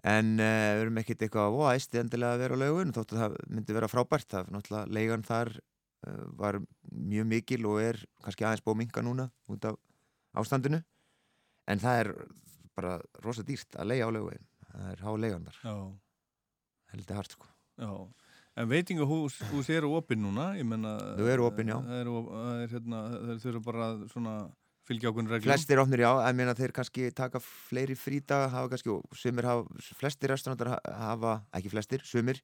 en 0.04 0.32
uh, 0.40 0.72
við 0.76 0.82
erum 0.84 0.98
ekkert 1.00 1.22
eitthvað 1.24 1.58
óæst 1.60 1.94
endilega 2.00 2.36
að 2.36 2.42
vera 2.44 2.56
á 2.60 2.62
laugun 2.64 2.92
þóttu 2.96 3.20
það 3.20 3.36
myndi 3.56 3.76
vera 3.78 3.88
frábært 3.92 4.28
það 4.32 4.42
er 4.48 4.52
náttúrulega 4.56 4.96
leigan 4.98 5.24
þar 5.28 5.52
var 6.40 6.60
mjög 6.92 7.30
mikil 7.30 7.68
og 7.70 7.82
er 7.82 8.00
kannski 8.24 8.46
aðeins 8.46 8.64
búið 8.66 8.76
að 8.76 8.82
minka 8.84 9.06
núna 9.06 9.30
út 9.52 9.70
af 9.70 9.80
ástandinu 10.34 10.84
en 11.68 11.80
það 11.84 12.00
er 12.04 12.14
bara 12.76 12.98
rosa 13.24 13.46
dýrt 13.46 13.78
að 13.78 13.92
leiga 13.94 14.10
á 14.10 14.16
laugin 14.16 14.48
það 14.74 14.92
er 14.92 15.04
há 15.06 15.10
Já. 15.64 15.76
heldur 16.94 17.16
hart 17.16 17.38
sko 17.38 17.48
Já. 17.78 17.94
En 18.54 18.70
veitingahús 18.70 19.40
hús 19.50 19.70
eru 19.74 19.96
opinn 19.98 20.22
núna, 20.22 20.52
menna... 20.62 20.94
Þau 21.18 21.30
eru 21.34 21.46
opin, 21.48 21.72
já. 21.74 21.80
Það 21.82 22.02
eru, 22.04 22.18
er 22.62 22.76
hérna, 22.76 23.00
þurfa 23.42 23.62
bara 23.66 23.88
svona 24.12 24.34
fylgja 24.86 25.10
ákveðin 25.10 25.32
reglum. 25.32 25.48
Flestir 25.48 25.82
opnir 25.82 26.04
já, 26.04 26.10
en 26.28 26.38
meina 26.38 26.54
þeir 26.58 26.74
kannski 26.76 27.08
taka 27.18 27.42
fleiri 27.42 27.96
frídaga, 27.98 28.52
hafa 28.54 28.70
kannski, 28.76 28.98
sumir 29.18 29.48
hafa, 29.50 29.82
flestir 29.98 30.34
restaurantar 30.36 30.70
ha- 30.76 30.94
hafa, 31.00 31.34
ekki 31.58 31.72
flestir, 31.74 32.06
sumir, 32.06 32.44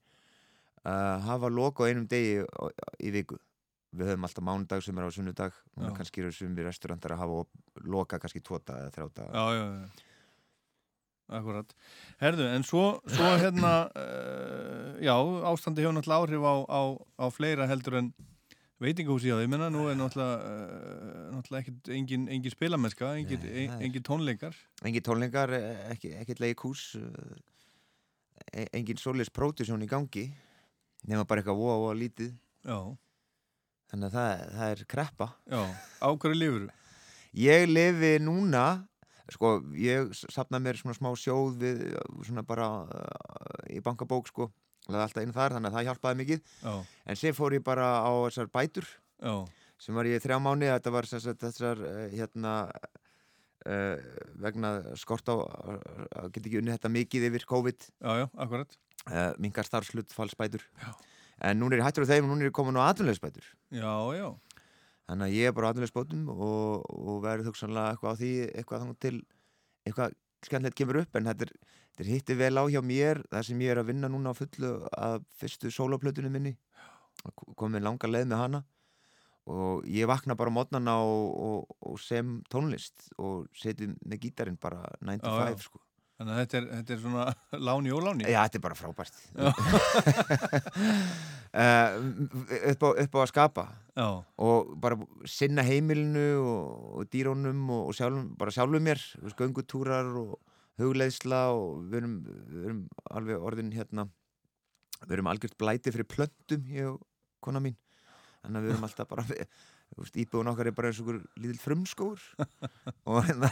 uh, 0.82 1.20
hafa 1.28 1.52
loka 1.54 1.86
á 1.86 1.90
einum 1.92 2.10
degi 2.10 2.42
í 3.06 3.14
viku. 3.14 3.38
Við 3.90 4.12
höfum 4.12 4.26
alltaf 4.28 4.46
mánudag, 4.46 4.84
sumir 4.86 5.08
á 5.08 5.10
sunnudag, 5.10 5.56
Já. 5.74 5.88
og 5.90 5.96
kannski 5.98 6.22
eru 6.22 6.32
sumir 6.36 6.68
restaurantar 6.68 7.16
að 7.16 7.22
hafa 7.24 7.40
loka 7.90 8.20
kannski 8.22 8.42
daga 8.46 8.84
eða 8.86 8.92
þrjá 8.94 9.08
daga. 9.18 9.32
Já, 9.34 9.46
já, 9.58 9.66
já. 9.82 9.90
Akkurat. 11.30 11.74
Herðu, 12.22 12.46
en 12.56 12.64
svo, 12.66 12.84
svo 13.06 13.30
hérna, 13.42 13.72
uh, 13.94 14.98
já, 15.02 15.14
ástandi 15.50 15.82
hefur 15.84 15.94
náttúrulega 15.98 16.22
áhrif 16.26 16.46
á, 16.46 16.56
á, 16.70 16.82
á 17.22 17.26
fleira 17.34 17.68
heldur 17.70 17.98
en 18.02 18.12
veitingahúsi 18.82 19.30
á 19.34 19.38
því, 19.42 19.50
menna, 19.52 19.68
nú 19.74 19.88
er 19.92 19.98
náttúrulega, 20.00 20.38
uh, 20.38 21.28
náttúrulega 21.36 21.66
ekkit, 21.66 21.92
engin, 21.98 22.30
engin 22.34 22.54
spilamesska, 22.54 23.12
engin, 23.20 23.42
Nei, 23.46 23.68
það 23.68 23.76
er- 23.78 23.86
engin 23.90 24.06
tónleikar. 24.10 24.58
Engin 24.86 25.06
tónleikar, 25.06 25.54
eh, 25.58 25.84
ekki, 25.96 26.14
ekkert 26.22 26.42
leikús, 26.46 26.86
eh, 28.54 28.66
engin 28.74 28.98
solis 29.02 29.30
pródusjón 29.34 29.82
í 29.86 29.90
gangi, 29.90 30.30
nema 31.10 31.26
bara 31.30 31.42
eitthvað 31.44 31.62
voða, 31.62 31.78
voða 31.86 32.00
lítið. 32.06 32.34
Já. 32.66 32.80
Þannig 33.90 34.12
að 34.12 34.16
það, 34.16 34.44
það 34.58 34.72
er 34.74 34.84
kreppa. 34.94 35.28
Já, 35.50 35.62
á 36.06 36.10
hverju 36.14 36.38
lifur 36.38 36.66
þú? 36.68 36.76
Ég 37.40 37.66
lifi 37.70 38.12
núna, 38.22 38.64
sko, 39.34 39.52
ég 39.78 40.12
sapna 40.18 40.60
mér 40.62 40.78
svona 40.80 40.98
smá 40.98 41.10
sjóð 41.18 41.58
við, 41.62 41.84
svona 42.28 42.44
bara 42.46 42.70
uh, 42.86 43.64
í 43.70 43.82
bankabók, 43.86 44.30
sko, 44.30 44.50
laði 44.90 45.04
alltaf 45.08 45.26
inn 45.26 45.34
þar, 45.36 45.58
þannig 45.58 45.72
að 45.72 45.78
það 45.78 45.88
hjálpaði 45.90 46.20
mikið. 46.24 46.54
Já. 46.66 46.74
En 47.06 47.20
sér 47.22 47.38
fór 47.38 47.58
ég 47.58 47.66
bara 47.66 47.90
á 48.06 48.12
þessar 48.28 48.50
bætur, 48.54 48.90
Já. 49.22 49.36
sem 49.82 49.98
var 49.98 50.10
ég 50.10 50.22
þrjá 50.26 50.40
mánu, 50.42 50.70
þetta 50.70 50.96
var 50.98 51.10
sagt, 51.10 51.46
þessar, 51.46 51.86
uh, 51.86 52.06
hérna, 52.14 52.56
uh, 53.66 54.10
vegna 54.46 54.74
skort 55.02 55.30
á, 55.34 55.38
að 55.38 56.34
geta 56.34 56.46
ekki 56.46 56.62
unni 56.62 56.74
þetta 56.78 56.94
mikið 56.94 57.30
yfir 57.30 57.50
COVID. 57.50 57.90
Já, 58.06 58.12
já, 58.22 58.28
akkurat. 58.38 58.78
Uh, 59.10 59.32
mingar 59.42 59.66
starfslutfallsbætur. 59.66 60.66
Já. 60.78 60.94
En 61.42 61.60
núna 61.60 61.76
er 61.78 61.82
ég 61.82 61.88
hættur 61.88 62.06
á 62.08 62.12
þeim 62.12 62.28
og 62.28 62.32
núna 62.34 62.46
er 62.46 62.52
ég 62.52 62.56
komin 62.56 62.80
á 62.80 62.90
atvinnulegsbætur. 62.90 63.50
Já, 63.72 63.94
já. 64.18 64.28
Þannig 65.10 65.26
að 65.26 65.36
ég 65.38 65.50
er 65.50 65.56
bara 65.58 65.70
á 65.70 65.72
atvinnulegsbótum 65.74 66.26
og, 66.36 66.88
og 66.90 67.22
verður 67.24 67.50
þugsanlega 67.50 67.94
eitthvað 67.94 68.16
á 68.16 68.20
því, 68.20 68.32
eitthvað 68.54 68.84
þannig 68.84 69.00
til, 69.06 69.14
eitthvað 69.88 70.18
skemmtilegt 70.46 70.80
kemur 70.80 71.02
upp, 71.02 71.16
en 71.20 71.30
þetta 71.32 71.48
er, 71.48 71.54
þetta 71.94 72.06
er 72.06 72.12
hitti 72.14 72.40
vel 72.40 72.56
á 72.60 72.64
hjá 72.70 72.82
mér, 72.86 73.24
það 73.32 73.48
sem 73.50 73.64
ég 73.66 73.74
er 73.74 73.82
að 73.82 73.90
vinna 73.92 74.12
núna 74.12 74.36
á 74.36 74.40
fullu 74.40 74.74
að 74.96 75.24
fyrstu 75.40 75.72
sólaplötunum 75.74 76.36
minni, 76.36 76.54
komið 77.60 77.88
langa 77.88 78.12
leið 78.12 78.30
með 78.30 78.44
hana 78.44 78.62
og 79.50 79.86
ég 79.90 80.08
vakna 80.10 80.36
bara 80.38 80.54
mótnana 80.54 81.00
og, 81.02 81.30
og, 81.42 81.78
og 81.90 82.00
sem 82.02 82.38
tónlist 82.54 83.10
og 83.18 83.48
seti 83.58 83.90
með 84.06 84.28
gítarinn 84.28 84.60
bara 84.62 84.84
9 85.02 85.24
to 85.24 85.32
Já, 85.34 85.50
já. 85.50 85.56
5 85.56 85.64
sko. 85.66 85.82
Þannig 86.20 86.34
að 86.34 86.40
þetta 86.42 86.58
er, 86.60 86.66
þetta 86.74 86.94
er 86.94 87.00
svona 87.00 87.26
láni 87.64 87.92
og 87.96 88.02
láni. 88.04 88.26
Já, 88.28 88.42
þetta 88.44 88.58
er 88.60 88.64
bara 88.66 88.76
frábært. 88.76 89.16
Uh, 91.56 91.94
upp, 92.74 92.84
á, 92.84 92.90
upp 93.06 93.16
á 93.16 93.20
að 93.24 93.30
skapa. 93.32 93.64
Já. 93.96 94.08
og 94.40 94.74
bara 94.80 94.96
sinna 95.28 95.64
heimilinu 95.64 96.28
og, 96.40 96.84
og 97.00 97.08
dýrónum 97.12 97.66
og, 97.72 97.90
og 97.90 97.96
sjálfum, 97.96 98.30
bara 98.40 98.52
sjálfum 98.52 98.84
mér. 98.84 99.00
Göngutúrar 99.40 100.12
og 100.20 100.36
hugleiðsla 100.80 101.42
og 101.56 101.88
við 101.88 102.02
erum, 102.02 102.20
við 102.28 102.68
erum 102.68 102.84
alveg 103.16 103.48
orðin 103.50 103.74
hérna 103.76 104.10
við 105.06 105.18
erum 105.18 105.32
algjört 105.32 105.58
blæti 105.60 105.96
fyrir 105.96 106.08
plöntum 106.12 106.68
ég 106.76 106.92
og 106.92 107.00
kona 107.44 107.64
mín. 107.64 107.80
Þannig 108.44 108.60
að 108.60 108.68
við 108.68 108.76
erum 108.76 108.88
alltaf 108.88 109.10
bara 109.12 109.26
íbúðun 110.20 110.52
okkar 110.52 110.70
er 110.70 110.76
bara 110.76 110.92
eins 110.92 111.00
og 111.00 111.12
einhver 111.12 111.24
lítill 111.40 111.64
frumskóur 111.64 112.24
og 113.10 113.24
hérna 113.28 113.52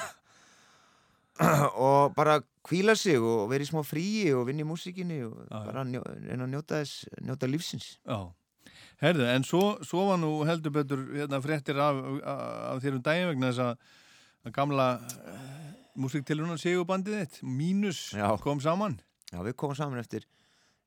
og 1.88 2.15
bara 2.18 2.39
kvíla 2.68 2.95
sig 2.97 3.19
og 3.22 3.47
vera 3.51 3.64
í 3.64 3.69
smá 3.69 3.84
fríi 3.85 4.31
og 4.35 4.47
vinna 4.49 4.65
í 4.65 4.68
músíkinni 4.68 5.22
og 5.27 5.38
bara 5.51 5.85
njó, 5.88 6.01
reyna 6.03 6.47
að 6.47 6.53
njóta 6.55 6.81
þess 6.81 7.07
njóta 7.23 7.49
lífsins 7.49 7.88
Já, 8.01 8.19
herðu, 9.03 9.27
en 9.31 9.45
svo, 9.47 9.64
svo 9.88 10.07
var 10.09 10.22
nú 10.22 10.31
heldur 10.47 10.73
betur 10.76 11.03
hérna, 11.14 11.41
fréttir 11.43 11.80
af, 11.81 11.99
af, 12.22 12.45
af 12.73 12.84
þér 12.84 12.99
um 12.99 13.03
daginn 13.05 13.31
vegna 13.31 13.51
þess 13.51 13.65
að, 13.68 13.91
gamla 14.55 14.88
uh, 15.03 15.68
músiktilrunar 15.99 16.59
segubandið 16.61 17.22
þitt, 17.22 17.41
Mínus, 17.43 18.01
Já. 18.15 18.30
kom 18.43 18.61
saman 18.64 18.99
Já, 19.31 19.41
við 19.43 19.57
komum 19.59 19.76
saman 19.76 19.99
eftir 19.99 20.23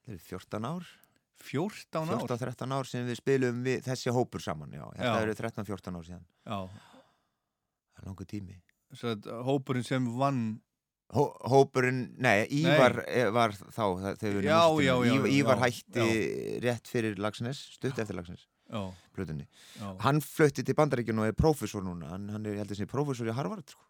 þetta 0.06 0.16
er 0.16 0.24
14 0.31 0.68
ár 0.70 0.89
14 1.40 2.10
ár? 2.12 2.24
14-13 2.27 2.74
ár 2.77 2.89
sem 2.89 3.06
við 3.09 3.20
spilum 3.20 3.62
við 3.64 3.85
þessi 3.86 4.12
hópur 4.12 4.43
saman, 4.44 4.72
já, 4.77 4.85
þetta 4.97 5.12
Já. 5.14 5.22
eru 5.24 5.36
13-14 5.39 6.01
ár 6.01 6.09
síðan 6.09 6.27
Já. 6.44 6.59
Það 7.94 8.02
er 8.02 8.10
langur 8.10 8.28
tími 8.28 8.59
Að 8.91 9.31
hópurinn 9.47 9.87
sem 9.87 10.07
vann 10.19 10.61
Hó, 11.11 11.25
Hópurinn, 11.51 12.05
nei, 12.23 12.45
Ívar 12.55 13.01
nei. 13.03 13.25
var 13.35 13.51
þá 13.51 13.83
Já, 14.47 14.61
já, 14.79 14.93
já, 15.03 15.15
Ívar, 15.27 15.59
hætti 15.59 16.05
rétt 16.62 16.87
fyrir 16.87 17.19
Lagsnes, 17.19 17.59
stutt 17.75 17.99
eftir 17.99 18.15
Lagsnes. 18.15 18.45
Plötunni. 19.17 19.49
Hann 20.05 20.21
flötti 20.23 20.62
til 20.62 20.77
Bandaríkjun 20.79 21.19
og 21.19 21.27
er 21.27 21.35
prófessor 21.35 21.83
núna. 21.83 22.12
Hann, 22.12 22.29
hann 22.31 22.47
er, 22.47 22.55
ég 22.55 22.62
held 22.62 22.71
að 22.77 22.79
sé 22.79 22.87
prófessor 22.87 23.27
í 23.27 23.35
Harvard 23.35 23.67
sko. 23.75 23.83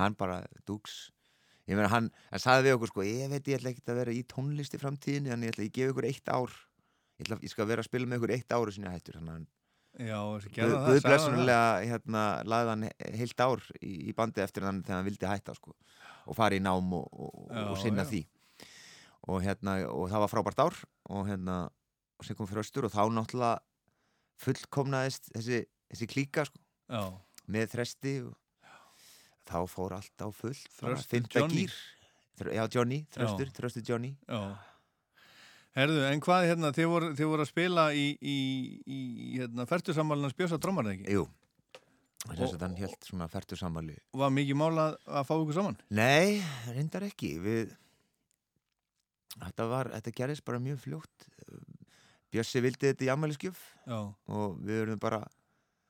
Hann 0.00 0.16
bara, 0.16 0.38
dúks. 0.64 1.10
Ég 1.68 1.76
meina, 1.76 1.90
hann, 1.92 2.08
hann 2.32 2.40
sagði 2.40 2.70
við 2.70 2.78
okkur 2.78 2.88
sko 2.94 3.04
Ég 3.04 3.28
veit, 3.28 3.44
ég 3.52 3.58
ætla 3.60 3.74
ekkert 3.74 3.92
að 3.92 3.98
vera 4.00 4.16
í 4.16 4.22
tónlist 4.24 4.72
í 4.72 4.78
framtíðinni 4.80 5.34
En 5.34 5.42
ég 5.44 5.50
ætla 5.52 5.60
að 5.60 5.68
ég 5.68 5.74
gefa 5.76 5.92
ykkur 5.92 6.06
eitt 6.08 6.30
ár. 6.32 6.54
Ég, 7.18 7.26
ætla, 7.26 7.36
ég 7.44 7.52
skal 7.52 7.68
vera 7.68 7.84
að 7.84 7.90
spila 7.90 8.08
með 8.08 8.22
ykkur 8.22 8.32
eitt 8.38 8.56
ár 8.56 8.64
og 8.64 8.72
sinni 8.72 8.88
hættur. 8.88 9.18
Þannig 9.20 9.34
að 9.34 9.36
hann 9.36 9.46
Já, 9.98 10.18
Guð 10.54 11.00
blessunlega 11.02 11.62
hérna, 11.82 12.24
laði 12.46 12.68
hann 12.70 12.84
heilt 13.18 13.40
ár 13.42 13.62
í, 13.82 13.92
í 14.08 14.12
bandi 14.14 14.40
eftir 14.44 14.62
hann 14.68 14.82
þegar 14.84 15.00
hann 15.00 15.08
vildi 15.08 15.26
hætta 15.26 15.54
sko, 15.58 15.74
og 16.30 16.36
fara 16.38 16.54
í 16.54 16.62
nám 16.62 16.92
og, 16.94 17.08
og, 17.12 17.48
Já, 17.50 17.64
og 17.72 17.78
sinna 17.82 18.04
já. 18.06 18.10
því 18.12 18.20
og, 19.28 19.40
hérna, 19.42 19.74
og 19.90 20.06
það 20.12 20.22
var 20.24 20.30
frábært 20.32 20.62
ár 20.62 20.76
og, 21.10 21.24
hérna, 21.26 21.56
sem 22.22 22.38
kom 22.38 22.46
fyrir 22.46 22.62
östur 22.62 22.86
og 22.86 22.94
þá 22.94 23.02
náttúrulega 23.10 23.58
fullkomnaðist 24.44 25.32
þessi, 25.34 25.64
þessi 25.90 26.08
klíka 26.14 26.44
sko, 26.46 26.62
með 27.50 27.70
þresti 27.74 28.14
og 28.28 28.36
þá 29.48 29.58
fór 29.72 29.94
allt 29.98 30.22
á 30.22 30.28
fullt 30.30 30.66
bara 30.80 30.94
Þröstur 30.94 31.28
Johnny. 31.34 31.64
gír 31.66 31.76
Þr- 32.38 32.68
Johnny, 32.76 32.98
þröstur, 33.10 33.50
þröstur 33.56 33.82
Johnny 33.88 34.12
Já. 34.28 34.40
Herðu, 35.78 35.98
en 36.08 36.22
hvað 36.24 36.46
hérna, 36.50 36.70
þið 36.74 36.88
voru, 36.90 37.08
þið 37.14 37.28
voru 37.30 37.44
að 37.44 37.50
spila 37.52 37.82
í, 37.94 38.06
í, 38.18 38.38
í 38.82 39.00
hérna, 39.36 39.66
færtusammalina 39.70 40.30
spjósa 40.32 40.58
drómar 40.58 40.88
ekki? 40.90 41.06
Jú, 41.14 41.26
þess 42.26 42.56
að 42.56 42.64
hann 42.66 42.78
held 42.80 43.06
svona 43.06 43.28
færtu 43.30 43.58
sammali 43.58 43.94
Var 44.18 44.32
mikið 44.34 44.58
mála 44.58 44.88
að 45.06 45.28
fá 45.28 45.34
ykkur 45.36 45.58
saman? 45.60 45.78
Nei, 45.94 46.40
reyndar 46.74 47.06
ekki 47.06 47.36
við 47.44 47.76
þetta 49.38 49.68
var, 49.70 49.92
þetta 49.94 50.14
gerðist 50.18 50.46
bara 50.48 50.62
mjög 50.62 50.80
fljótt 50.82 51.28
Bjössi 52.34 52.60
vildi 52.60 52.90
þetta 52.90 53.06
í 53.06 53.12
ammæliskjöf 53.14 53.60
Já. 53.88 54.00
og 54.10 54.58
við 54.60 54.82
verðum 54.82 55.00
bara 55.00 55.22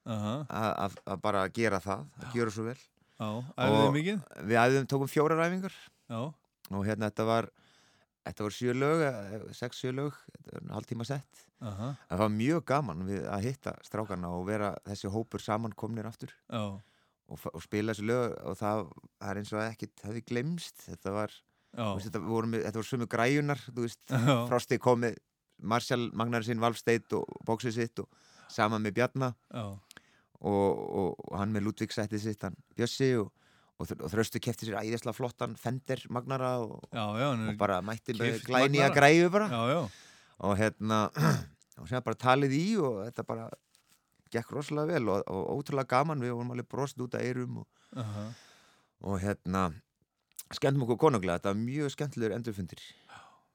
Aha. 0.08 0.34
að, 0.46 0.68
að, 0.84 0.98
að 1.14 1.22
bara 1.24 1.46
gera 1.54 1.80
það 1.82 2.04
að 2.20 2.36
gera 2.36 2.54
svo 2.54 2.66
vel 2.68 2.76
Já, 2.78 3.30
æfðuð 3.56 3.78
þið 3.80 3.86
Og 3.88 3.96
mikið? 3.96 4.20
Við 4.52 4.60
æfðum, 4.62 4.90
tókum 4.92 5.10
fjórar 5.10 5.42
æfingar 5.48 5.74
Já. 6.12 6.20
og 6.28 6.84
hérna 6.86 7.08
þetta 7.08 7.26
var 7.32 7.50
þetta 8.28 8.44
var 8.46 8.54
sjö 8.54 8.74
lög, 8.76 9.02
eh, 9.08 9.46
sex 9.56 9.80
sjö 9.82 9.92
lög 9.96 10.16
þetta 10.36 10.60
var 10.60 10.76
hálftíma 10.78 11.06
sett 11.08 11.44
Aha. 11.60 11.88
það 12.10 12.18
var 12.22 12.28
mjög 12.36 12.64
gaman 12.70 13.04
við 13.08 13.24
að 13.26 13.46
hitta 13.48 13.74
strákarna 13.86 14.30
og 14.36 14.46
vera 14.46 14.72
þessi 14.86 15.10
hópur 15.10 15.42
samankomnir 15.42 16.06
aftur 16.06 16.30
Já. 16.52 16.62
og, 17.28 17.38
fa- 17.38 17.50
og 17.54 17.62
spila 17.64 17.92
þessi 17.96 18.06
lög 18.08 18.36
og 18.44 18.56
það, 18.60 18.84
það 19.18 19.30
er 19.32 19.40
eins 19.42 19.52
og 19.56 19.62
ekkert 19.64 20.04
hefði 20.06 20.24
glemst 20.30 20.84
þetta 20.86 21.14
var 21.16 21.32
Já. 21.34 21.82
þú 21.84 21.94
veist, 21.98 22.10
þetta, 22.12 22.62
þetta 22.62 22.78
var 22.82 22.88
sömu 22.92 23.06
græjunar 23.12 23.60
þú 23.68 23.82
veist. 23.84 24.04
Frosti 24.48 24.78
kom 24.80 25.02
með 25.04 25.18
Marshall 25.58 26.10
Magnar 26.14 26.44
sinn, 26.46 26.60
Valfsteit 26.62 27.12
og 27.18 27.26
bóksið 27.44 27.74
sitt 27.74 27.98
og 27.98 28.08
saman 28.48 28.80
með 28.86 28.94
Bjarna 29.00 29.32
Já. 29.52 29.64
og, 30.40 30.78
og, 30.78 31.18
og 31.28 31.34
hann 31.40 31.52
með 31.52 31.66
Ludvig 31.66 31.92
settið 31.92 32.22
sitt 32.22 32.46
hann 32.46 32.56
Bjössi 32.78 33.10
og, 33.20 33.32
og, 33.78 33.92
og 34.02 34.10
Þröstu 34.12 34.40
kefti 34.42 34.66
sér 34.68 34.80
æðislega 34.82 35.14
flottan 35.16 35.54
Fender 35.58 36.02
Magnara 36.10 36.56
og, 36.64 36.88
Já, 36.92 37.04
já, 37.20 37.28
og 37.52 37.56
bara 37.60 37.80
mætti 37.82 38.16
glænýja 38.18 38.88
Magnara. 38.88 38.94
græju 38.96 39.30
bara 39.30 39.48
Já, 39.52 39.62
já. 39.74 39.80
og 40.38 40.58
hérna 40.58 41.00
og 41.78 41.88
sem 41.88 42.02
bara 42.02 42.18
talið 42.18 42.54
í 42.58 42.66
og 42.82 43.00
þetta 43.06 43.26
bara 43.26 43.48
gekk 44.34 44.50
rosalega 44.52 44.92
vel 44.98 45.08
og, 45.08 45.22
og 45.30 45.62
ótrúlega 45.62 45.88
gaman 45.94 46.20
við 46.20 46.34
vorum 46.34 46.50
alveg 46.52 46.68
brost 46.68 46.98
út 47.00 47.14
af 47.14 47.22
eyrum 47.24 47.62
og, 47.62 47.68
Aha. 47.96 48.26
og 49.06 49.20
hérna 49.22 49.68
skemmtum 50.52 50.84
okkur 50.86 50.98
konunglega, 51.06 51.38
þetta 51.38 51.52
var 51.54 51.60
mjög 51.62 51.94
skemmtilegur 51.94 52.34
endurfundir 52.36 52.82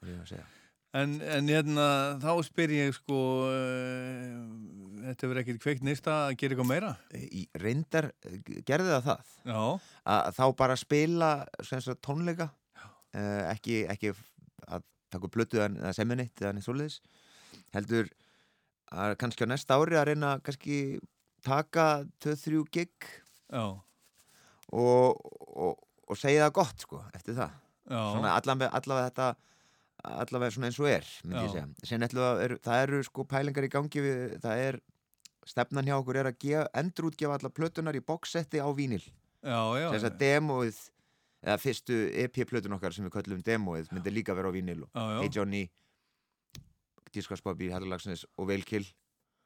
verð 0.01 0.13
ég 0.15 0.21
að 0.23 0.31
segja 0.33 0.47
En, 0.93 1.15
en 1.25 1.47
hérna, 1.49 1.85
þá 2.21 2.31
spyr 2.45 2.71
ég 2.75 2.91
sko, 2.93 3.19
uh, 3.49 4.33
þetta 5.07 5.29
verður 5.29 5.41
ekkert 5.41 5.63
kveikt 5.63 5.85
nýsta 5.87 6.17
að 6.27 6.35
gera 6.37 6.53
eitthvað 6.53 6.69
meira? 6.69 6.91
Í 7.17 7.47
reyndar, 7.57 8.11
eh, 8.29 8.35
gerði 8.67 8.91
það 8.91 9.07
það 9.07 9.31
Já. 9.49 9.61
að 10.13 10.27
þá 10.37 10.43
bara 10.59 10.77
spila 10.77 11.29
sagt, 11.65 11.97
tónleika 12.05 12.51
uh, 12.77 13.41
ekki, 13.49 13.79
ekki 13.89 14.13
að 14.69 14.85
taka 15.13 15.31
plötu 15.33 15.61
eða 15.63 15.93
seminitt 15.97 16.41
eða 16.41 16.53
neitt 16.57 16.67
svoleiðis 16.67 16.99
heldur 17.73 18.11
að 18.93 19.15
kannski 19.21 19.45
á 19.45 19.51
næsta 19.51 19.77
ári 19.77 19.97
að 19.97 20.11
reyna 20.11 20.35
kannski 20.45 20.77
taka 21.45 21.87
2-3 22.23 22.61
gig 22.73 23.09
Já. 23.49 23.65
og, 24.69 25.25
og, 25.57 25.81
og 26.05 26.19
segja 26.19 26.47
það 26.47 26.55
gott 26.59 26.85
sko 26.85 27.01
eftir 27.17 27.37
það 27.37 27.57
Já. 27.89 28.01
svona 28.13 28.35
allavega 28.37 29.09
þetta 29.09 29.31
allavega 30.03 30.51
svona 30.55 30.67
eins 30.69 30.79
og 30.83 30.89
er 30.91 31.05
myndi 31.23 31.43
ég 31.45 31.49
Já. 31.49 31.51
segja 31.53 31.89
Sen 31.89 32.05
ætluðu 32.07 32.31
er, 32.45 32.55
það 32.65 32.81
eru 32.87 33.03
sko 33.07 33.25
pælingar 33.29 33.67
í 33.67 33.69
gangi 33.71 34.01
við, 34.03 34.23
það 34.43 34.63
er 34.67 34.79
stefnan 35.47 35.87
hjá 35.87 35.95
okkur 35.99 36.19
er 36.21 36.29
að 36.31 36.37
gef, 36.43 36.67
endurútgefa 36.79 37.37
alla 37.39 37.49
plötunar 37.51 37.95
í 37.95 38.01
boxsetti 38.03 38.59
á 38.63 38.67
vínil 38.75 39.03
þess 39.91 40.07
að 40.09 40.19
demóið 40.23 40.81
eða 41.43 41.57
fyrstu 41.59 41.95
EP-plötun 42.23 42.75
okkar 42.77 42.93
sem 42.95 43.03
við 43.07 43.15
köllum 43.17 43.41
demóið 43.43 43.89
myndi 43.91 44.11
líka 44.15 44.31
vera 44.37 44.47
á 44.47 44.55
vínil. 44.55 44.85
Hey 45.19 45.29
Johnny 45.35 45.65
Discos 47.13 47.41
Bobby, 47.43 47.67
Hallalagsnes 47.69 48.23
og 48.39 48.47
Veilkill 48.49 48.85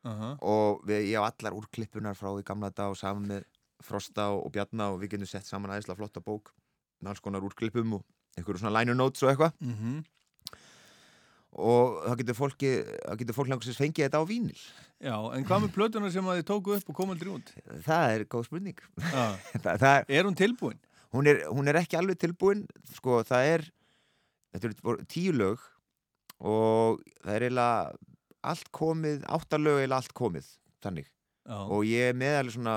Aha. 0.07 0.35
og 0.45 0.83
við, 0.87 1.09
ég 1.11 1.17
á 1.19 1.25
allar 1.27 1.55
úrklippunar 1.57 2.15
frá 2.15 2.29
í 2.39 2.45
gamla 2.47 2.69
dag 2.71 2.93
og 2.93 2.99
saman 2.99 3.25
með 3.27 3.47
Frosta 3.83 4.29
og, 4.33 4.45
og 4.47 4.53
Bjarna 4.55 4.91
og 4.93 5.01
við 5.01 5.15
getum 5.15 5.27
sett 5.29 5.45
saman 5.49 5.73
aðeinslega 5.73 5.97
flotta 5.99 6.21
bók 6.23 6.53
með 7.01 7.11
alls 7.11 7.23
konar 7.25 7.43
úrklippum 7.45 7.97
og 7.99 8.05
einhverju 8.37 8.61
svona 8.61 8.77
liner 8.79 8.95
notes 8.97 9.25
og 9.25 9.33
eitthvað 9.33 9.57
Mhm. 9.59 9.97
Og 11.53 11.95
það 12.03 12.17
getur 12.21 12.37
fólki 12.37 12.71
það 12.83 13.19
getur 13.21 13.37
fólk 13.37 13.49
langt 13.53 13.63
sem 13.67 13.77
fengið 13.77 14.07
þetta 14.07 14.19
á 14.21 14.25
vínil. 14.29 14.59
Já, 14.97 15.15
en 15.37 15.45
hvað 15.45 15.63
með 15.63 15.73
plötuna 15.77 16.11
sem 16.11 16.25
að 16.27 16.39
þið 16.41 16.47
tóku 16.49 16.75
upp 16.75 16.89
og 16.91 16.95
kom 16.97 17.13
aldrei 17.13 17.31
út? 17.35 17.51
það 17.85 18.13
er 18.17 18.25
góð 18.33 18.45
spurning. 18.49 18.79
Það, 19.63 19.81
það 19.83 20.11
Er 20.19 20.25
hún 20.29 20.37
tilbúin? 20.37 20.79
hún 21.15 21.27
er, 21.31 21.43
hún 21.49 21.67
er 21.71 21.79
ekki 21.79 21.97
alveg 21.97 22.17
tilbúin. 22.19 22.65
Sko 22.97 23.21
það 23.25 23.51
er 23.55 23.67
tíu 25.07 25.33
lög 25.35 25.61
og 26.39 27.01
það 27.23 27.33
er 27.35 27.45
eiginlega 27.47 27.95
allt 28.47 28.69
komið, 28.75 29.23
átta 29.27 29.57
lög 29.61 29.79
eiginlega 29.81 30.01
allt 30.01 30.13
komið 30.17 30.49
þannig 30.85 31.07
Já. 31.47 31.59
og 31.63 31.83
ég 31.87 32.09
er 32.11 32.15
með 32.17 32.33
alveg 32.41 32.55
svona 32.57 32.75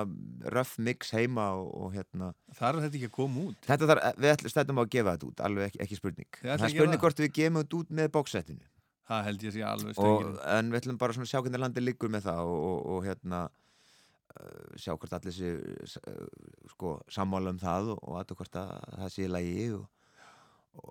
rough 0.54 0.76
mix 0.78 1.08
heima 1.10 1.48
og, 1.58 1.70
og 1.74 1.94
hérna 1.96 2.28
Þarf 2.54 2.84
þetta 2.84 2.98
ekki 3.00 3.08
að 3.08 3.16
koma 3.16 3.46
út? 3.48 3.64
þetta 3.66 3.88
þarf, 3.90 4.04
við 4.22 4.34
ætlum 4.34 4.82
að 4.82 4.92
gefa 4.94 5.14
þetta 5.16 5.30
út 5.30 5.42
alveg 5.48 5.70
ekki, 5.70 5.80
ekki 5.86 5.98
spurning 5.98 6.28
það 6.38 6.52
að 6.54 6.66
er 6.68 6.74
spurning 6.76 7.02
hvort 7.02 7.22
við 7.24 7.32
gefum 7.40 7.58
þetta 7.60 7.80
út 7.80 7.96
með 7.98 8.12
bóksettinu 8.14 8.68
Það 9.10 9.24
held 9.26 9.42
ég 9.42 9.50
að 9.50 9.56
sé 9.56 9.62
alveg 9.66 9.98
og, 9.98 10.20
stöngin. 10.22 10.38
en 10.54 10.70
við 10.70 10.80
ætlum 10.80 11.00
bara 11.00 11.16
svona 11.16 11.26
að 11.26 11.32
sjá 11.32 11.40
hvernig 11.42 11.62
landið 11.64 11.86
liggur 11.88 12.12
með 12.14 12.28
það 12.28 12.42
og, 12.46 12.60
og, 12.68 12.78
og 12.94 13.08
hérna 13.08 13.40
uh, 13.50 14.78
sjá 14.78 14.92
hvort 14.94 15.16
allir 15.18 15.34
sé 15.34 15.50
uh, 15.58 16.28
sko, 16.70 16.94
sammála 17.10 17.50
um 17.56 17.58
það 17.58 17.90
og, 17.96 18.12
að 18.20 18.36
hvort 18.38 18.60
að 18.62 18.70
það 19.00 19.14
sé 19.16 19.26
í 19.26 19.32
lagi 19.34 19.66
og, 19.74 19.88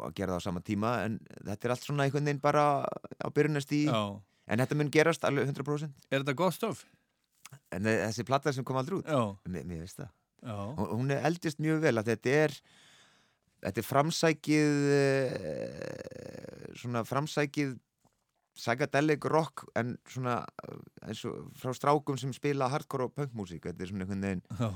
að 0.03 0.15
gera 0.19 0.35
það 0.35 0.43
á 0.43 0.47
sama 0.49 0.65
tíma 0.67 0.95
en 1.05 1.19
þetta 1.47 1.63
er 1.63 1.77
allt 1.77 1.87
svona 1.87 2.09
einhvern 2.09 2.27
veginn 2.27 2.43
bara 2.43 2.65
á 2.83 3.27
byrjunast 3.31 3.71
í 3.71 3.85
Já. 3.87 4.19
en 4.51 4.65
þetta 4.65 4.79
mun 4.81 4.91
gerast 4.91 5.23
alveg 5.23 5.53
100% 5.55 6.11
Er 6.11 6.25
þetta 6.25 6.35
gott 6.43 6.59
stof? 6.59 6.83
En 7.75 7.89
eh, 7.89 8.03
þessi 8.07 8.25
platta 8.27 8.53
sem 8.55 8.67
kom 8.67 8.79
aldrei 8.79 8.99
út? 8.99 9.09
Mér, 9.49 9.67
mér 9.67 9.83
veist 9.85 9.99
það. 10.01 10.13
Já. 10.39 10.55
hún, 10.55 10.87
hún 10.93 11.11
er 11.11 11.25
eldist 11.27 11.59
mjög 11.59 11.81
vel 11.83 11.97
að 11.99 12.13
þetta 12.13 12.35
er 12.45 12.53
þetta 13.59 13.81
er 13.81 13.87
framsækið 13.89 14.89
eh, 14.95 16.73
svona 16.79 17.03
framsækið 17.07 17.75
psychedelic 18.59 19.25
rock 19.31 19.65
en 19.79 19.95
svona 20.09 20.41
uh, 20.67 20.79
eins 21.07 21.21
og 21.27 21.51
frá 21.59 21.73
strákum 21.75 22.17
sem 22.19 22.33
spila 22.35 22.69
hardcore 22.71 23.07
og 23.07 23.15
punkmúsík 23.15 23.67
þetta 23.69 23.85
er 23.85 23.91
svona 23.91 24.05
einhvern 24.05 24.25
veginn 24.25 24.43
Já. 24.59 24.69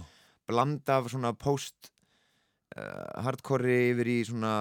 bland 0.50 0.94
af 0.94 1.10
svona 1.12 1.34
post 1.36 1.92
uh, 2.78 3.24
hardcore 3.26 3.76
yfir 3.92 4.12
í 4.14 4.18
svona 4.30 4.54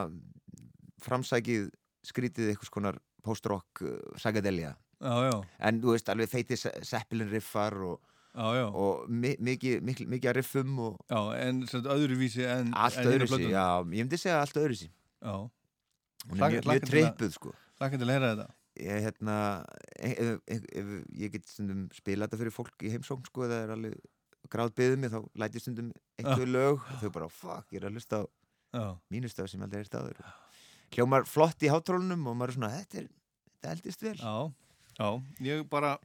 framsækið 1.02 1.70
skrítið 2.06 2.52
eitthvað 2.52 2.74
konar 2.74 3.00
post-rock 3.22 3.84
uh, 3.86 3.98
psychedelia 4.18 4.74
Já, 5.02 5.14
já. 5.26 5.36
en 5.66 5.80
þú 5.82 5.94
veist 5.96 6.10
alveg 6.12 6.30
feiti 6.30 6.56
Zeppelin 6.58 7.30
riffar 7.30 7.74
og, 7.82 8.00
Já, 8.32 8.46
já. 8.54 8.66
og 8.70 9.08
mi 9.10 9.34
mikið, 9.42 9.80
mikið, 9.84 10.10
mikið 10.14 10.30
að 10.30 10.36
riffum 10.38 10.78
og 10.86 11.00
Já, 11.10 11.20
en 11.42 11.62
öðruvísi 11.66 12.46
en 12.46 12.72
allt 12.78 13.00
en 13.02 13.10
öðruvísi, 13.10 13.50
já, 13.50 13.66
ég 13.82 14.06
myndi 14.06 14.20
segja 14.20 14.40
allt 14.40 14.60
öðruvísi. 14.60 14.90
Já. 15.22 15.34
hún 16.30 16.44
er 16.46 16.58
mjög, 16.62 16.86
trippuð 16.86 17.32
sko. 17.34 17.54
hlakka 17.80 17.98
til 17.98 18.08
að 18.08 18.14
heyra 18.14 18.32
þetta. 18.32 18.48
Ég, 18.82 19.02
hérna, 19.04 19.36
ef, 19.98 20.20
ef, 20.48 20.68
ef 20.80 20.92
ég 21.18 21.32
get 21.34 21.50
stundum 21.50 21.88
spila 21.92 22.28
þetta 22.28 22.40
fyrir 22.40 22.54
fólk 22.54 22.86
í 22.86 22.92
heimsókn 22.94 23.26
sko, 23.28 23.48
það 23.50 23.58
er 23.58 23.72
alveg 23.74 23.98
gráð 24.52 24.72
byggðum 24.78 25.02
mig 25.02 25.12
þá 25.12 25.18
læti 25.42 25.58
ég 25.58 25.64
stundum 25.66 25.90
einhver 26.20 26.48
lög 26.48 26.78
og 26.78 27.02
þau 27.02 27.10
bara, 27.18 27.28
fuck, 27.28 27.66
ég 27.74 27.82
er 27.82 27.90
að 27.90 27.98
hlusta 27.98 28.22
á 28.72 28.96
mínustöð 29.12 29.50
sem 29.50 29.60
ég 29.60 29.66
aldrei 29.66 29.82
er 29.82 29.90
staður 29.90 30.22
hljómar 30.92 31.26
flott 31.28 31.60
í 31.64 31.70
hátrólunum 31.72 32.24
og 32.30 32.38
maður 32.38 32.54
er 32.54 32.56
svona, 32.56 32.72
þetta 32.80 33.02
er 33.02 33.10
þetta 33.62 33.76
eldist 33.76 34.02
vel. 34.02 34.16
Já, 34.18 34.34
já, 34.98 35.08
ég 35.48 35.64
bara 35.72 35.96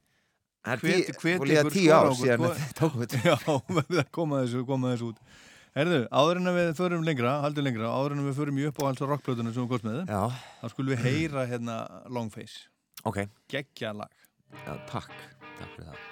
hveti, 0.64 1.14
ykkur 1.14 1.70
tíu 1.72 1.92
ár 1.94 2.10
síðan 2.18 2.42
sko. 2.42 2.50
þetta 2.58 2.78
tókum 2.80 3.00
þetta. 3.04 3.22
Já, 3.24 3.36
að 4.02 4.10
koma 4.14 4.42
þessu, 4.42 4.64
koma 4.68 4.92
þessu 4.94 5.12
út 5.12 5.22
Herðu, 5.78 6.00
áður 6.10 6.40
en 6.40 6.50
við 6.56 6.70
förum 6.78 7.04
lengra, 7.06 7.36
haldum 7.44 7.66
lengra 7.68 7.90
áður 7.92 8.16
en 8.16 8.26
við 8.26 8.38
förum 8.40 8.58
í 8.58 8.66
upp 8.70 8.80
á 8.82 8.88
alls 8.88 9.02
og 9.04 9.12
rockplötunum 9.12 9.54
sem 9.54 9.62
við 9.64 9.74
góðst 9.74 9.86
með 9.86 10.00
Já. 10.10 10.22
þá 10.62 10.66
skulum 10.74 10.94
við 10.94 11.04
heyra 11.06 11.46
hérna 11.50 11.80
Longface 12.10 12.66
Ok 13.06 13.22
Geggja 13.52 13.94
lag 13.94 14.14
Já, 14.64 14.72
takk, 14.88 15.12
takk 15.58 15.74
fyrir 15.76 15.90
það 15.92 16.07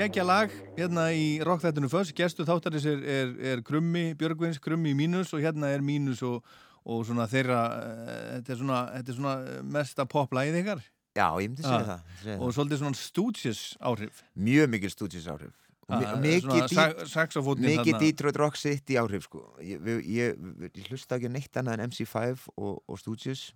geggja 0.00 0.24
lag 0.26 0.52
hérna 0.78 1.08
í 1.14 1.26
rockþættinu 1.46 1.90
Föss, 1.92 2.10
gestu 2.16 2.46
þáttarins 2.48 2.86
er, 2.88 3.00
er, 3.04 3.32
er 3.52 3.62
Krummi 3.66 4.10
Björgvins, 4.18 4.58
Krummi 4.64 4.94
Mínus 4.98 5.32
og 5.36 5.44
hérna 5.44 5.70
er 5.74 5.84
Mínus 5.84 6.22
og, 6.26 6.40
og 6.84 7.04
svona 7.08 7.26
þeirra 7.30 7.60
uh, 7.76 8.12
þetta, 8.38 8.54
er 8.56 8.60
svona, 8.62 8.80
þetta 8.96 9.12
er 9.14 9.18
svona 9.20 9.62
mesta 9.76 10.06
poplægið 10.08 10.60
ykkar 10.64 10.82
Já, 11.18 11.26
ég 11.42 11.50
myndi 11.50 11.64
segja 11.66 11.78
Ah, 11.80 11.88
það, 11.88 12.12
segja 12.22 12.36
og 12.38 12.44
það. 12.46 12.54
svolítið 12.58 12.80
svona 12.84 12.98
Stooges 13.00 13.62
áhrif 13.82 14.20
Mjög 14.38 14.70
mikil 14.76 14.92
Stooges 14.94 15.26
áhrif 15.32 15.56
Ah, 15.90 16.12
mikið. 16.22 17.96
Detroit 17.98 18.36
Rock 18.38 18.54
City 18.60 18.94
áhrif 19.00 19.24
sko. 19.26 19.40
ég, 19.58 19.80
ég, 19.82 20.04
ég, 20.06 20.36
ég 20.78 20.84
hlusta 20.92 21.16
ekki 21.18 21.26
neitt 21.34 21.56
annað 21.58 21.80
en 21.80 21.90
MC5 21.90 22.44
og, 22.54 22.76
og 22.86 23.00
Stooges 23.02 23.48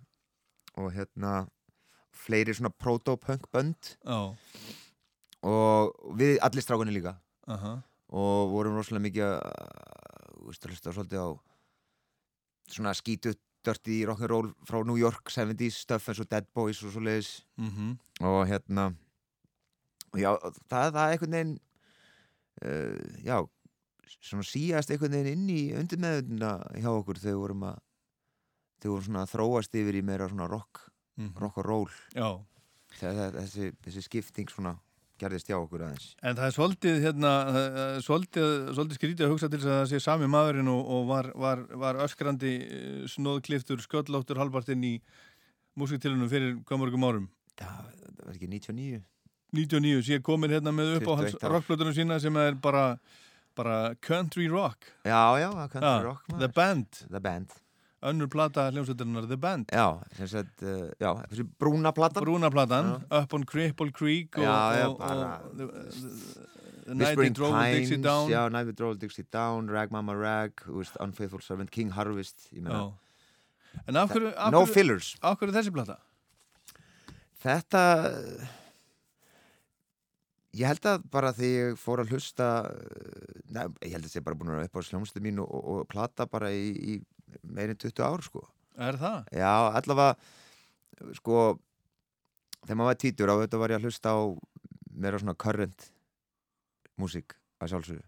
og 0.75 0.89
hérna 0.97 1.45
fleiri 2.11 2.51
svona 2.57 2.73
proto-punk 2.75 3.47
bönd 3.55 3.93
Já. 4.03 4.19
Og 5.45 5.93
við 6.17 6.37
allir 6.45 6.63
strákunni 6.65 6.93
líka 6.95 7.15
Aha. 7.47 7.75
og 8.15 8.51
vorum 8.53 8.77
rosalega 8.79 9.05
mikið 9.05 9.25
að 9.29 9.41
að 10.45 10.69
hlusta 10.69 10.93
svolítið 10.93 11.21
á 11.25 11.29
svona 12.75 12.93
skítu 12.97 13.33
dirty 13.65 13.99
rock'n'roll 14.05 14.51
frá 14.65 14.79
New 14.85 14.97
York 14.97 15.29
70s 15.33 15.79
stuff 15.85 16.09
eins 16.09 16.19
og 16.21 16.29
Dead 16.29 16.45
Boys 16.53 16.83
og 16.85 16.91
svo 16.93 17.01
leiðis 17.01 17.43
Mhm. 17.57 17.97
og 18.21 18.47
hérna 18.47 18.93
já, 20.15 20.31
það, 20.69 20.91
það 20.93 21.01
er 21.01 21.11
einhvern 21.15 21.35
veginn 21.37 21.59
uh, 22.65 23.23
já 23.25 23.37
svona 24.21 24.45
síast 24.47 24.91
einhvern 24.93 25.11
veginn 25.17 25.33
inn 25.33 25.49
í 25.49 25.61
undir 25.77 25.99
meðuna 26.01 26.51
hjá 26.77 26.89
okkur 26.93 27.19
þegar 27.21 27.41
vorum 27.41 27.63
að 27.71 27.79
þegar 28.79 28.91
vorum 28.93 29.07
svona 29.09 29.23
að 29.25 29.33
þróast 29.33 29.77
yfir 29.81 29.99
í 30.01 30.03
meira 30.05 30.29
svona 30.29 30.49
rock 30.49 30.85
Mhm. 31.17 31.33
rock 31.39 31.57
og 31.57 31.65
roll 31.65 31.91
Já. 32.13 32.27
þegar 32.99 33.31
þessi, 33.39 33.71
þessi 33.81 34.01
skipting 34.03 34.49
svona 34.51 34.75
gerðist 35.21 35.49
hjá 35.49 35.55
okkur 35.57 35.85
aðeins 35.87 36.07
En 36.21 36.37
það 36.37 36.47
er 36.47 36.55
svolítið, 36.57 36.97
hérna, 37.05 37.33
það 37.55 37.79
er 37.85 38.05
svolítið, 38.05 38.49
svolítið 38.77 38.99
skrítið 38.99 39.25
að 39.27 39.33
hugsa 39.33 39.49
til 39.51 39.59
þess 39.61 39.71
að 39.71 39.79
það 39.79 39.89
sé 39.91 40.01
sami 40.03 40.29
maðurinn 40.31 40.71
og, 40.73 40.91
og 40.95 41.07
var, 41.11 41.31
var, 41.45 41.63
var 41.85 42.01
öskrandi 42.05 42.53
eh, 42.65 43.01
snóðkliftur, 43.15 43.83
sköllóttur 43.85 44.41
halbartinn 44.41 44.83
í 44.85 44.95
músiktilunum 45.79 46.31
fyrir 46.31 46.57
hvað 46.67 46.81
mörgum 46.83 47.07
árum? 47.07 47.27
Það 47.59 47.91
var 48.25 48.33
ekki 48.35 48.51
99? 48.51 49.03
99, 49.55 50.01
sé 50.03 50.19
komin 50.23 50.51
hérna 50.51 50.73
með 50.75 50.97
uppáhalds 50.99 51.35
21 51.37 51.45
ár. 51.45 51.53
rockplötunum 51.55 51.95
sína 51.95 52.19
sem 52.19 52.39
er 52.41 52.57
bara, 52.59 52.87
bara 53.55 53.77
country 54.03 54.49
rock. 54.51 54.89
Já, 55.07 55.21
já, 55.39 55.49
country 55.71 55.87
Ja, 55.87 56.01
rock 56.03 56.27
maður. 56.27 56.41
The 56.43 56.51
Band. 56.57 57.05
The 57.07 57.21
Band. 57.23 57.55
Önnur 58.05 58.29
plata 58.29 58.67
hljómsveiturinnar, 58.69 59.25
The 59.29 59.37
Band. 59.41 59.71
Já, 59.73 59.87
sagt, 60.29 60.61
uh, 60.61 60.91
já, 61.01 61.09
þessi 61.31 61.45
brúna 61.61 61.91
platan 61.95 62.25
Brúna 62.25 62.51
platan, 62.53 62.91
Up 63.09 63.33
on 63.33 63.45
Cripple 63.49 63.91
Creek 63.95 64.37
og, 64.37 64.45
Já, 64.45 64.57
já, 64.77 64.87
og, 64.89 65.01
og 65.01 65.55
the 66.85 66.93
Night 66.93 67.15
Whispering 67.15 67.33
Drove 67.33 67.63
Dixie 67.73 67.97
Down. 67.97 68.29
Já, 68.29 68.43
Night 68.53 68.69
They 68.69 68.77
Drove 68.77 68.99
Dixie 69.01 69.25
Down, 69.33 69.69
Rag 69.73 69.91
Mama 69.91 70.13
Rag, 70.13 70.61
veist, 70.67 70.97
Unfaithful 71.01 71.41
Servant, 71.41 71.71
King 71.71 71.89
Harvest. 71.95 72.49
Já. 72.53 72.91
En 73.87 73.95
af 73.95 74.09
hverju... 74.13 74.31
No 74.51 74.61
hverju- 74.63 74.73
fillers. 74.73 75.15
Af 75.21 75.39
hverju 75.39 75.55
þessi 75.57 75.73
plata? 75.73 75.97
Þetta 77.45 77.81
ég 80.55 80.69
held 80.69 80.87
að 80.87 81.03
bara 81.11 81.33
því 81.35 81.49
ég 81.51 81.79
fór 81.79 82.01
að 82.01 82.13
hlusta 82.15 82.45
neð, 83.51 83.75
ég 83.83 83.91
held 83.95 84.05
að 84.05 84.07
það 84.07 84.13
sé 84.13 84.23
bara 84.23 84.37
búin 84.39 84.53
að 84.53 84.59
vera 84.59 84.69
upp 84.69 84.79
á 84.79 84.87
sljómslu 84.87 85.21
mín 85.25 85.41
og, 85.43 85.49
og, 85.51 85.65
og 85.73 85.89
plata 85.91 86.27
bara 86.31 86.51
í, 86.55 86.69
í 86.71 86.93
meirinn 87.43 87.79
20 87.81 88.03
ár 88.05 88.23
sko 88.25 88.45
Er 88.75 88.97
það? 88.99 89.29
Já, 89.31 89.51
allavega 89.79 91.13
sko 91.15 91.37
þegar 92.65 92.75
maður 92.79 92.89
var 92.89 92.99
títur 92.99 93.31
á 93.31 93.35
þetta 93.43 93.59
var 93.61 93.71
ég 93.71 93.79
að 93.79 93.87
hlusta 93.87 94.11
á 94.11 94.19
meira 94.95 95.19
svona 95.21 95.35
current 95.39 95.87
músík 96.99 97.35
að 97.61 97.71
sjálfsögðu 97.73 98.03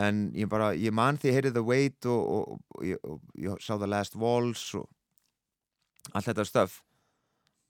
en 0.00 0.22
ég 0.36 0.48
bara, 0.48 0.70
ég 0.72 0.94
man 0.96 1.18
því 1.20 1.28
ég 1.28 1.36
heyrði 1.36 1.52
The 1.58 1.64
Wait 1.68 2.08
og, 2.08 2.22
og, 2.22 2.62
og, 2.78 2.94
og 3.04 3.36
ég 3.36 3.60
sá 3.60 3.74
The 3.76 3.88
Last 3.90 4.16
Waltz 4.16 4.70
og 4.78 4.88
allt 6.16 6.30
þetta 6.30 6.46
stöf 6.48 6.78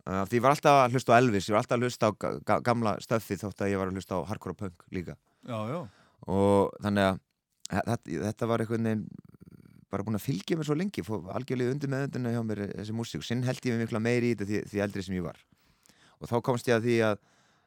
uh, 0.07 0.23
því 0.31 0.39
ég 0.39 0.45
var 0.45 0.55
alltaf 0.55 0.79
að 0.85 0.95
hlusta 0.97 1.17
á 1.17 1.19
Elvis 1.19 1.49
ég 1.51 1.57
var 1.57 1.65
alltaf 1.65 1.79
að 1.81 1.89
hlusta 1.89 2.11
á 2.11 2.11
ga 2.15 2.33
ga 2.47 2.61
gamla 2.71 2.95
stöfi 3.03 3.39
þótt 3.41 3.65
að 3.67 3.75
ég 3.75 3.83
var 3.83 3.91
að 3.91 3.99
hlusta 3.99 4.23
á 4.23 4.27
hardcore 4.31 4.59
punk 4.59 4.87
líka 4.95 5.19
Já, 5.43 5.59
já. 5.67 5.81
og 6.31 6.71
þannig 6.85 7.09
að 7.11 7.21
þetta, 7.73 8.19
þetta 8.29 8.51
var 8.53 8.63
einhvern 8.63 8.89
veginn 8.91 9.07
bara 9.93 10.05
búin 10.07 10.17
að 10.17 10.25
fylgja 10.25 10.57
mér 10.57 10.69
svo 10.69 10.77
lengi 10.79 11.05
fór 11.05 11.27
algjörlega 11.37 11.75
undir 11.75 11.91
meðundina 11.93 12.33
hjá 12.33 12.41
mér 12.49 12.63
þessi 12.73 12.95
músík 12.97 13.27
sinn 13.27 13.45
held 13.45 13.61
ég 13.69 13.77
mig 13.77 13.87
mikla 13.87 14.01
meiri 14.03 14.33
í 14.33 14.37
þetta 14.37 14.49
því, 14.49 14.63
því 14.73 14.83
eldri 14.87 15.05
sem 15.05 15.17
ég 15.19 15.27
var. 15.27 15.39
Og 16.23 16.31
þá 16.31 16.37
komst 16.49 16.71
ég 16.71 16.79
að 16.79 16.87
því 16.89 16.97
að, 17.11 17.23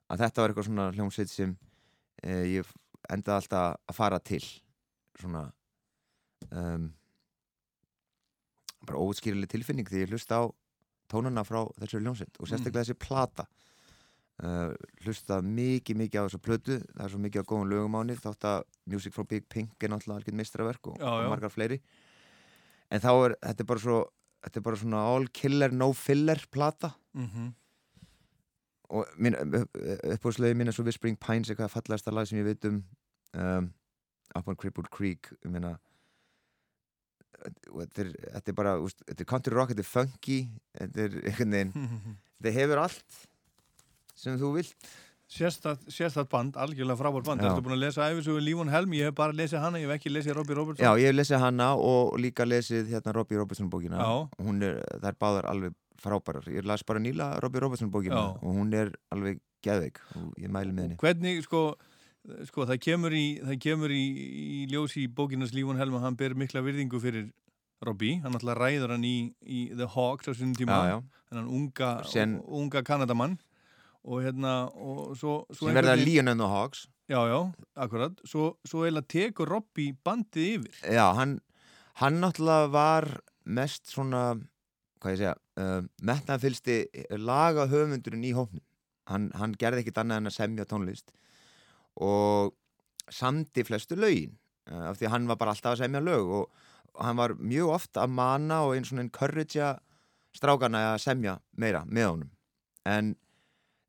að 0.10 0.24
þetta 0.26 0.42
var 0.42 0.54
eitthvað 0.54 0.68
svona 0.70 0.88
hljómsveit 0.96 1.32
sem 1.32 1.56
eh, 2.24 2.44
ég 2.56 2.72
endaði 3.14 3.36
alltaf 3.44 3.92
að 3.92 3.98
fara 4.00 4.20
til 4.26 4.42
svona 5.20 5.44
um, 6.50 6.88
bara 8.86 9.02
óutskýrileg 9.02 9.52
tilfinning 9.52 9.88
því 9.90 10.06
ég 10.06 10.14
hlusta 10.16 10.42
á 10.42 10.44
tónana 11.12 11.46
frá 11.46 11.62
þessu 11.78 12.02
hljómsveit 12.02 12.40
og 12.42 12.50
sérstaklega 12.50 12.84
þessi 12.88 12.98
plata. 13.06 13.46
Uh, 14.36 14.74
hlusta 15.06 15.38
mikið 15.40 15.96
mikið 16.02 16.20
á 16.20 16.26
þessu 16.26 16.40
plötu 16.44 16.76
það 16.82 17.04
er 17.06 17.12
svo 17.14 17.20
mikið 17.24 17.46
á 17.46 17.48
góðum 17.48 17.70
lögum 17.72 17.94
á 17.96 18.00
henni 18.02 18.18
þátt 18.20 18.48
að 18.50 18.66
Music 18.92 19.14
from 19.16 19.30
Big 19.32 19.46
Pink 19.48 19.80
er 19.80 19.94
náttúrulega 19.94 20.20
algjörn 20.20 20.42
mistraverk 20.42 20.90
og, 20.92 20.98
Já, 21.00 21.06
já. 21.08 21.22
og 21.22 21.32
margar 21.32 21.54
fleiri 21.54 21.78
en 22.92 23.02
þá 23.02 23.12
er 23.26 23.36
þetta 23.42 23.64
er 23.66 23.70
bara 23.72 23.80
svo 23.86 24.00
þetta 24.46 24.60
er 24.62 24.66
bara 24.68 24.78
svona 24.82 25.04
all 25.16 25.28
killer 25.34 25.72
no 25.74 25.92
filler 25.94 26.42
plata 26.52 26.94
Mhm. 27.16 27.54
og 28.90 29.08
mín, 29.18 29.34
uppbúðslegi 30.14 30.54
mín 30.60 30.68
er 30.70 30.76
svo 30.76 30.84
Whispering 30.86 31.18
Pines 31.18 31.50
eitthvað 31.50 31.72
fallasta 31.74 32.12
lag 32.14 32.28
sem 32.28 32.38
ég 32.40 32.46
veit 32.46 32.66
um, 32.70 32.84
um 33.34 33.72
Up 34.36 34.48
on 34.52 34.56
Crippled 34.60 34.90
Creek 34.92 35.32
ég 35.46 35.52
meina 35.54 35.78
og 37.72 37.82
þetta 37.84 38.02
er, 38.06 38.12
þetta 38.36 38.52
er 38.52 38.58
bara 38.58 38.76
úst, 38.82 39.02
þetta 39.06 39.22
er 39.22 39.30
country 39.30 39.54
rock, 39.54 39.72
þetta 39.74 39.84
er 39.84 39.90
funky 39.90 40.38
þetta 40.80 41.04
er 41.06 41.18
einhvern 41.30 41.56
veginn 41.56 41.74
þetta 42.40 42.54
hefur 42.60 42.82
allt 42.86 43.18
sem 44.16 44.38
þú 44.40 44.54
vilt 44.56 44.88
Sérstætt 45.26 46.30
band, 46.30 46.56
algjörlega 46.56 46.98
frábær 47.00 47.24
band. 47.26 47.42
Já. 47.42 47.50
Ertu 47.50 47.64
búin 47.66 47.74
að 47.76 47.82
lesa 47.82 48.10
æfisögu 48.12 48.44
Lífon 48.46 48.70
Helm? 48.70 48.94
Ég 48.94 49.10
hef 49.10 49.16
bara 49.18 49.34
lesið 49.34 49.64
hana, 49.64 49.80
ég 49.82 49.90
hef 49.90 49.98
ekki 49.98 50.12
lesið 50.14 50.36
Robbie 50.38 50.58
Robertson. 50.58 50.86
Já, 50.86 50.92
ég 51.02 51.10
hef 51.10 51.16
lesið 51.18 51.42
hana 51.42 51.72
og 51.82 52.14
líka 52.22 52.46
lesið 52.46 52.92
hérna 52.94 53.14
Robbie 53.16 53.40
Robertson 53.40 53.72
bókina. 53.74 53.98
Er, 54.06 54.78
það 55.02 55.10
er 55.10 55.18
báðar 55.26 55.50
alveg 55.50 55.74
frábærar. 56.02 56.46
Ég 56.54 56.68
las 56.70 56.86
bara 56.86 57.02
nýla 57.02 57.32
Robbie 57.42 57.64
Robertson 57.64 57.90
bókina 57.92 58.22
Já. 58.22 58.38
og 58.38 58.54
hún 58.60 58.74
er 58.78 58.94
alveg 59.16 59.42
geðveik 59.66 59.98
og 60.16 60.38
ég 60.38 60.54
mæli 60.54 60.76
með 60.76 60.86
henni. 60.86 61.00
Hvernig, 61.02 61.42
sko, 61.48 61.64
sko 62.46 62.68
það 62.70 62.84
kemur 62.86 63.18
í, 63.18 63.26
það 63.42 63.60
kemur 63.66 63.96
í, 63.96 64.04
í 64.60 64.62
ljós 64.70 64.94
í 65.02 65.08
bókinans 65.10 65.56
Lífon 65.58 65.82
Helm 65.82 65.98
að 65.98 66.06
hann 66.06 66.20
ber 66.22 66.38
mikla 66.38 66.62
virðingu 66.66 67.02
fyrir 67.02 67.32
Robbie, 67.86 68.20
hann 68.24 68.38
alltaf 68.38 68.60
ræður 68.60 68.94
hann 68.96 69.04
í, 69.04 69.34
í 69.42 69.66
The 69.74 69.90
Hawks 69.98 70.30
á 70.30 70.34
sinni 70.38 70.56
tíma. 70.58 71.02
Hennan 71.32 71.50
unga, 71.50 71.98
unga 72.46 72.86
Kanadamann 72.86 73.40
og 74.06 74.22
hérna 74.22 74.56
og 74.74 75.16
svo, 75.18 75.44
svo 75.52 75.70
sem 75.70 75.78
verða 75.78 75.98
and 75.98 76.40
the 76.40 76.48
Hawks 76.48 76.88
Já, 77.06 77.22
já, 77.30 77.54
akkurat 77.78 78.18
svo, 78.26 78.56
svo 78.66 78.86
eiginlega 78.86 79.06
tekur 79.08 79.50
Robbie 79.50 79.94
bandið 80.06 80.48
yfir 80.56 80.94
Já, 80.94 81.14
hann, 81.14 81.40
hann 82.02 82.22
náttúrulega 82.22 82.72
var 82.74 83.10
mest 83.46 83.92
svona, 83.94 84.36
hvað 85.02 85.14
ég 85.14 85.20
segja, 85.22 85.36
uh, 85.62 85.82
metnaðfylsti 86.02 86.78
laga 87.22 87.68
höfundurinn 87.70 88.26
í 88.26 88.34
hófnum. 88.34 88.64
Hann, 89.06 89.30
hann 89.38 89.54
gerði 89.62 89.84
ekkit 89.84 90.00
annað 90.02 90.24
en 90.24 90.32
að 90.32 90.38
semja 90.40 90.66
tónlist 90.66 91.12
og 92.02 92.56
samdi 93.14 93.62
flestu 93.64 93.96
lögin 94.00 94.34
uh, 94.72 94.90
af 94.90 94.98
því 94.98 95.12
hann 95.14 95.28
var 95.30 95.38
bara 95.38 95.54
alltaf 95.54 95.76
að 95.76 95.84
semja 95.84 96.02
lög 96.02 96.32
og, 96.40 96.64
og 96.96 97.04
hann 97.06 97.20
var 97.20 97.36
mjög 97.38 97.76
oft 97.76 98.02
að 98.02 98.16
mana 98.18 98.64
og 98.66 98.74
einn 98.74 98.88
svona 98.88 99.06
encouragea 99.06 99.76
strákana 100.36 100.82
að 100.96 101.04
semja 101.06 101.38
meira 101.54 101.84
með 101.86 102.10
honum. 102.10 102.34
En 102.86 103.14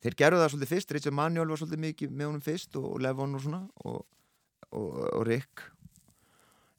þeir 0.06 0.18
gerðu 0.20 0.42
það 0.42 0.52
svolítið 0.52 0.72
fyrst, 0.74 0.94
Richard 0.94 1.16
Manuel 1.18 1.50
var 1.50 1.60
svolítið 1.60 1.82
mikið 1.82 2.14
með 2.14 2.30
honum 2.30 2.44
fyrst 2.44 2.78
og 2.78 2.94
Levon 3.02 3.34
og 3.34 3.42
svona 3.42 3.62
og, 3.82 3.98
og, 4.70 4.88
og 5.10 5.26
Rick. 5.26 5.66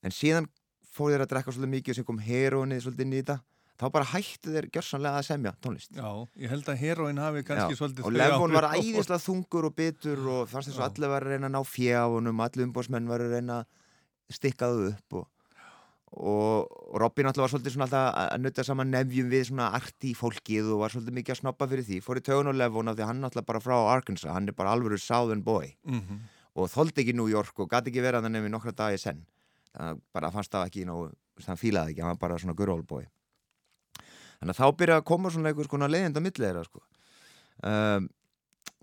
En 0.05 0.15
síðan 0.15 0.47
fór 0.95 1.13
þeir 1.13 1.25
að 1.25 1.31
drekka 1.33 1.53
svolítið 1.53 1.73
mikið 1.75 1.93
og 1.93 1.99
sem 1.99 2.07
kom 2.07 2.23
heroinið 2.23 2.83
svolítið 2.85 3.15
þetta. 3.17 3.37
Þá 3.77 3.85
bara 3.93 4.07
hættu 4.09 4.53
þeir 4.55 4.67
gjörsanlega 4.73 5.19
að 5.19 5.25
semja 5.27 5.51
tónlist. 5.61 5.91
Já, 5.93 6.09
ég 6.41 6.49
held 6.49 6.69
að 6.71 6.79
heroin 6.81 7.19
hafi 7.21 7.43
kannski 7.45 7.75
Já, 7.75 7.79
svolítið 7.83 8.07
og 8.09 8.15
Levon 8.15 8.55
var 8.57 8.71
æðislega 8.71 9.21
þungur 9.21 9.67
og 9.69 9.75
bitur 9.77 10.23
og 10.33 10.47
fannst 10.49 10.71
þess 10.71 10.81
að 10.81 10.87
allir 10.87 11.11
var 11.11 11.27
að 11.27 11.35
reyna 11.35 11.51
að 11.51 11.53
ná 11.53 11.59
fjá 11.67 11.99
honum, 12.09 12.41
allir 12.41 12.65
umbóðsmenn 12.65 13.11
var 13.11 13.21
að 13.21 13.35
reyna 13.35 13.59
að 13.61 14.39
stikka 14.39 14.71
þau 14.71 14.87
upp 14.87 15.19
og, 15.19 15.27
og, 16.13 16.67
og 16.71 16.99
Robin 17.01 17.27
alltaf 17.27 17.43
var 17.43 17.51
svolítið 17.51 17.73
svona 17.75 17.87
alltaf 17.89 18.19
að 18.21 18.41
nutta 18.45 18.63
saman 18.63 18.91
nefjum 18.93 19.27
við 19.31 19.43
svona 19.49 19.67
arti 19.75 20.13
fólkið 20.15 20.69
og 20.73 20.79
var 20.85 20.93
svolítið 20.93 21.17
mikið 21.19 21.33
að 21.35 21.39
snoppa 21.41 21.67
fyrir 21.67 21.83
því 21.89 21.97
fór 22.05 22.21
í 22.21 22.23
tögun 22.23 22.47
og 22.53 22.55
Levon 22.55 22.87
af 22.87 22.95
því 22.97 23.07
hann 23.09 23.23
alltaf 23.27 23.45
bara 23.49 23.59
frá 23.63 23.75
Arkansas 23.91 24.31
hann 24.31 24.47
er 24.47 24.55
bara 24.57 24.71
alvöru 24.75 24.97
southern 25.01 25.43
boy 25.43 25.73
Mhm. 25.85 26.19
og 26.55 26.69
þoldi 26.71 27.03
ekki 27.03 27.13
New 27.13 27.27
York 27.29 27.59
og 27.59 27.69
gæti 27.69 27.91
ekki 27.91 28.01
verið 28.01 28.21
að 28.21 28.25
það 28.29 28.31
nefnir 28.37 28.53
nokkra 28.55 28.71
dagi 28.75 28.97
senn 28.97 29.25
það 29.77 29.99
bara 30.13 30.31
fannst 30.31 30.51
það 30.51 30.65
ekki 30.71 30.85
nógu, 30.87 31.11
hann 31.45 31.57
fílaði 31.59 31.91
ekki, 31.93 32.01
hann 32.01 32.15
var 32.15 32.21
bara 32.23 32.37
svona 32.39 32.55
good 32.55 32.69
old 32.69 32.87
boy 32.87 33.03
þannig 34.39 34.53
að 34.55 34.61
þá 34.61 34.77
byrja 34.79 34.97
að 35.01 35.05
koma 35.11 35.29
svona 35.33 35.49
einhvers 35.51 35.67
konar 35.69 35.89
leiðinda 35.91 36.21
milli 36.23 36.45
þeirra 36.45 36.63
sko. 36.65 36.81
um, 37.63 38.09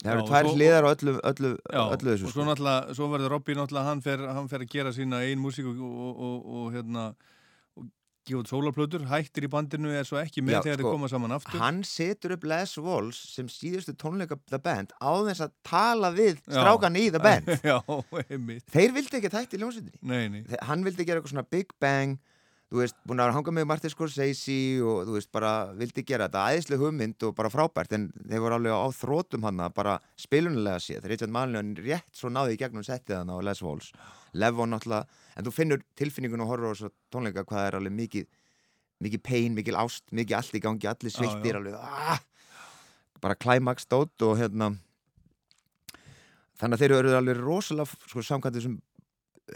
það 0.05 0.11
eru 0.15 0.25
tvær 0.29 0.49
og 0.51 0.57
hliðar 0.59 0.87
á 0.87 0.91
öllu, 0.95 1.15
öllu, 1.31 1.53
Já, 1.73 1.83
öllu 1.97 2.11
þessu 2.15 2.27
og 2.27 2.33
sko. 2.33 2.39
svo 2.39 2.49
náttúrulega, 2.49 2.97
svo 2.99 3.09
verður 3.13 3.33
Robby 3.37 3.57
náttúrulega, 3.59 3.89
hann 3.91 4.03
fer, 4.05 4.25
hann 4.39 4.51
fer 4.53 4.65
að 4.67 4.73
gera 4.75 4.93
sína 4.97 5.23
ein 5.25 5.41
músík 5.43 5.69
og, 5.71 5.79
og, 5.81 6.21
og, 6.29 6.51
og 6.59 6.67
hérna 6.75 7.05
og 7.79 7.87
gefa 8.25 8.41
út 8.41 8.49
sólarplötur, 8.53 9.07
hættir 9.11 9.45
í 9.45 9.51
bandinu 9.53 9.91
er 9.93 10.07
svo 10.09 10.17
ekki 10.21 10.41
með 10.45 10.57
Já, 10.57 10.61
þegar 10.65 10.79
sko, 10.81 10.89
þeir 10.89 10.97
koma 10.99 11.11
saman 11.13 11.35
aftur. 11.37 11.61
hann 11.61 11.81
setur 11.85 12.37
upp 12.39 12.45
Les 12.49 12.77
Walls 12.81 13.23
sem 13.35 13.49
síðustu 13.53 13.93
tónleika 14.01 14.39
The 14.49 14.61
Band 14.65 14.95
á 14.97 15.13
þess 15.29 15.45
að 15.45 15.57
tala 15.69 16.13
við 16.17 16.39
strákan 16.49 16.97
í 17.01 17.09
The 17.13 17.21
Band. 17.25 17.51
Já, 17.71 17.79
einmitt. 18.29 18.65
Þeir 18.73 18.95
vildi 18.97 19.19
ekki 19.21 19.33
tætt 19.35 19.57
í 19.57 19.61
ljónsutinni 19.61 19.99
Nei, 20.01 20.29
nei. 20.33 20.43
Hann 20.65 20.85
vildi 20.89 21.05
gera 21.05 21.21
eitthvað 21.21 21.35
svona 21.37 21.49
Big 21.53 21.77
Bang 21.81 22.17
þú 22.75 22.81
veist, 22.83 22.97
búin 23.07 23.23
að 23.23 23.33
hanga 23.37 23.53
með 23.55 23.67
Martin 23.71 23.93
Scorsese 23.93 24.55
og 24.83 25.05
þú 25.07 25.13
veist, 25.15 25.31
bara 25.35 25.53
vildi 25.79 26.03
gera 26.03 26.27
þetta 26.27 26.47
æðislega 26.51 26.83
hugmynd 26.83 27.27
og 27.29 27.35
bara 27.39 27.51
frábært 27.53 27.95
en 27.95 28.09
þeir 28.17 28.43
voru 28.43 28.57
alveg 28.57 28.75
á 28.75 28.89
þrótum 28.99 29.47
hann 29.47 29.63
bara 29.77 29.93
spilunlega 30.19 30.83
séð, 30.83 31.07
Richard 31.13 31.31
Malin 31.35 31.77
rétt 31.79 32.11
svo 32.19 32.33
náði 32.35 32.57
í 32.57 32.59
gegnum 32.59 32.83
settið 32.83 33.21
hann 33.21 33.31
á 33.31 33.39
Les 33.47 33.63
Walls. 33.63 33.93
Levon 34.35 34.75
náttúrulega, 34.75 35.07
en 35.39 35.47
þú 35.47 35.53
finnur 35.55 35.85
tilfinningun 35.95 36.43
og 36.43 36.51
á 36.51 36.57
þessu 36.65 36.91
tónleika 37.15 37.47
hvað 37.47 37.69
er 37.69 37.79
alveg 37.79 37.95
mikið 38.01 38.27
mikið 39.05 39.23
pain, 39.23 39.55
mikið 39.55 39.79
ást, 39.79 40.07
mikið 40.15 40.39
allt 40.39 40.57
í 40.59 40.63
gangi 40.65 40.91
allir 40.91 41.15
sveittir 41.15 41.59
alveg 41.59 41.79
ah, 41.79 42.19
bara 43.23 43.39
climax 43.39 43.87
dót 43.91 44.27
og 44.27 44.39
hérna 44.41 44.73
þannig 46.59 46.77
að 46.77 46.83
þeir 46.83 46.97
eru 46.99 47.15
alveg 47.19 47.41
rosalega 47.43 48.09
sko, 48.09 48.23
samkvæmt 48.25 48.59
þessum 48.59 48.79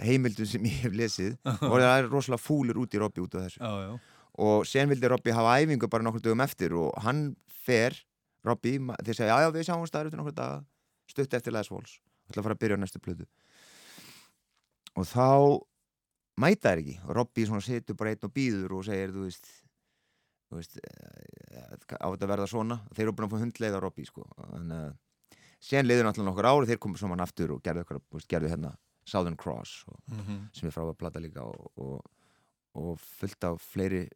heimildum 0.02 0.48
sem 0.48 0.66
ég 0.68 0.82
hef 0.84 0.96
lesið 0.96 1.36
voru 1.70 1.84
það 1.84 2.08
rosalega 2.10 2.42
fúlir 2.42 2.80
út 2.80 2.94
í 2.94 3.00
Robby 3.02 3.24
út 3.24 3.38
af 3.38 3.46
þessu. 3.46 3.62
Já, 3.62 3.86
já. 3.86 4.26
og 4.44 4.66
sen 4.68 4.90
vildi 4.90 5.10
Robby 5.10 5.34
hafa 5.34 5.56
æfingu 5.62 5.90
bara 5.90 6.06
nokkur 6.06 6.24
dögum 6.24 6.44
eftir 6.44 6.76
og 6.76 6.92
hann 7.04 7.30
fer 7.64 7.96
Robby, 8.46 8.76
þeir 9.04 9.16
segja 9.18 9.34
já 9.34 9.46
já 9.46 9.54
við 9.54 9.66
sjáum 9.68 9.86
staður 9.88 10.10
eftir 10.10 10.20
nokkur 10.20 10.36
daga. 10.36 10.60
Stutt 11.08 11.34
eftir 11.34 11.54
Les 11.54 11.70
Walls. 11.72 11.98
Ætla 12.28 12.42
að 12.42 12.46
fara 12.46 12.56
að 12.58 12.62
byrja 12.62 12.76
á 12.78 12.82
næstu 12.82 13.00
plötu. 13.02 13.26
Og 14.98 15.08
þá 15.08 15.26
mæta 16.38 16.70
þær 16.70 16.82
ekki. 16.84 16.94
Og 17.06 17.16
Robby 17.18 17.46
situr 17.64 17.98
bara 17.98 18.12
einn 18.12 18.28
og 18.28 18.34
býður 18.34 18.76
og 18.78 18.86
segir 18.86 19.12
þú 19.14 19.24
veist 19.26 19.50
þú 20.48 20.60
veist 20.60 20.78
eh, 20.80 21.76
á 22.00 22.06
þetta 22.08 22.30
verða 22.30 22.48
svona? 22.48 22.80
Þeir 22.94 23.08
eru 23.08 23.16
búin 23.16 23.28
að 23.28 23.34
fá 23.34 23.42
hundleið 23.42 23.76
á 23.76 23.80
Robby 23.84 24.06
sko. 24.08 24.24
Þannig 24.38 24.84
að 24.84 24.92
sen 25.68 25.88
liður 25.88 26.06
náttúrulega 26.06 26.30
nokkur 26.30 26.48
ári 26.48 26.70
þeir 26.70 26.80
komu 26.84 27.00
saman 27.00 27.24
aftur 27.24 27.56
og 27.56 27.62
gerðu, 27.64 27.98
gerðu 28.30 28.52
hérna 28.52 28.76
Southern 29.08 29.36
Cross 29.40 29.84
og, 29.88 29.98
Mhm. 30.12 30.38
sem 30.52 30.68
er 30.68 30.74
frá 30.76 30.84
að 30.86 30.96
plata 31.00 31.20
líka 31.24 31.42
og, 31.48 31.70
og, 31.76 32.02
og 32.78 32.98
fullt 33.00 33.44
af 33.48 33.60
fleiri 33.64 34.06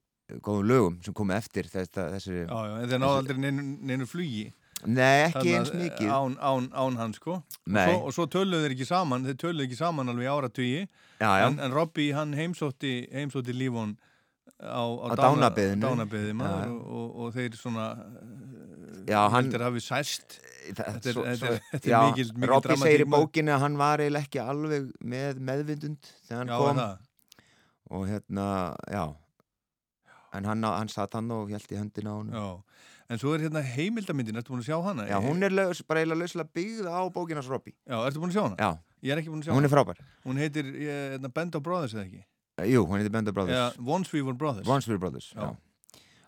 góðum 0.40 0.66
lögum 0.68 0.98
sem 1.04 1.14
komu 1.14 1.34
eftir 1.36 1.64
þess, 1.68 1.90
þessi 1.92 2.46
Já, 2.46 2.58
já, 2.68 2.76
en 2.82 2.88
þeir 2.92 3.00
náðu 3.02 3.18
aldrei 3.22 3.38
neinu, 3.42 3.62
flugi 4.08 4.50
Nei, 4.84 5.28
ekki 5.28 5.44
Þarna, 5.46 5.58
eins 5.60 5.70
mikið. 5.78 6.08
Án, 6.10 6.32
án, 6.42 6.64
án 6.74 6.96
hans, 6.98 7.16
sko. 7.20 7.36
Og 7.38 7.74
svo, 7.86 8.10
svo 8.16 8.24
töluðu 8.26 8.64
þeir 8.64 8.72
ekki 8.74 8.86
saman, 8.88 9.22
þeir 9.28 9.36
töluðu 9.38 9.66
ekki 9.68 9.76
saman 9.78 10.08
alveg 10.10 10.26
Já, 11.20 11.28
já. 11.38 11.44
En, 11.46 11.58
en 11.62 11.70
Robby, 11.76 12.08
hann 12.16 12.32
heimsótti, 12.34 13.06
heimsótti 13.14 13.54
lífón 13.54 13.92
á, 14.62 14.82
Á 14.82 15.14
dánarbeðinu. 15.18 15.82
Dánabeðinu 15.82 16.46
Já. 16.46 16.56
og, 16.70 16.82
og, 16.86 17.16
og 17.26 17.32
þeir 17.36 17.56
svona 17.58 17.86
Já, 19.08 19.18
hann- 19.28 19.48
heldur 19.48 19.64
hafi 19.66 19.80
sæst 19.82 20.38
Þetta 20.62 20.84
er, 21.10 21.14
Svo- 21.16 21.24
þetta 21.26 21.48
er, 21.50 21.56
er 21.90 22.04
mikil, 22.12 22.28
mikil 22.36 22.48
Robby 22.52 22.76
segir 22.78 23.02
í 23.02 23.08
bókinu 23.10 23.50
að 23.56 23.64
hann 23.64 23.76
var 23.80 23.98
eiginlega 24.04 24.28
ekki 24.28 24.42
alveg 24.44 24.92
með 25.02 25.40
meðvindund 25.42 26.12
þegar 26.28 26.38
hann 26.44 26.52
Já, 26.52 26.58
kom 26.62 26.78
það? 26.78 27.08
og 27.92 28.04
hérna, 28.08 28.46
já 28.88 29.02
en 30.38 30.46
hann, 30.48 30.62
hann 30.64 30.88
satt 30.88 31.12
hann 31.18 31.30
og 31.34 31.50
held 31.52 31.66
í 31.74 31.76
höndina 31.80 32.14
á 32.14 32.16
hann 32.22 32.62
en 33.12 33.18
svo 33.20 33.34
er 33.34 33.42
hérna 33.44 33.60
heimildamyndin, 33.60 34.38
ertu 34.40 34.54
búin 34.54 34.62
að 34.62 34.70
sjá 34.70 34.78
hana? 34.86 35.04
Já, 35.10 35.18
hún 35.20 35.42
er 35.44 35.52
laus, 35.52 35.82
bara 35.84 36.00
eiginlega 36.00 36.22
lauslega 36.22 36.54
byggð 36.56 36.86
á 36.88 37.00
bókinas 37.12 37.50
Robby 37.50 37.74
Já, 37.84 37.98
ertu 38.06 38.22
búin 38.22 38.30
að 38.32 38.38
sjá 38.38 38.44
hana? 38.46 38.56
Já. 38.56 38.70
Ég 39.02 39.12
er 39.12 39.18
ekki 39.20 39.32
búin 39.34 39.42
að 39.42 39.50
sjá 39.50 39.56
Hún 39.58 39.66
er 39.66 39.72
frábær. 39.74 39.98
Hún 40.24 40.38
heitir 40.38 40.68
eh, 40.78 41.18
hérna, 41.18 41.28
Band 41.34 41.58
of 41.58 41.62
Brothers 41.66 41.92
eða 41.98 42.06
ekki? 42.06 42.22
Jú, 42.68 42.84
hún 42.86 42.98
heitir 43.00 43.12
Band 43.12 43.28
of 43.28 43.34
Brothers. 43.34 43.58
Já, 43.58 43.84
Once 43.86 44.12
We 44.12 44.22
Were 44.22 44.36
Brothers. 44.36 44.66
Once 44.68 44.88
We 44.88 44.94
Were 44.94 45.02
Brothers, 45.02 45.32
Já. 45.34 45.40
já, 45.40 45.56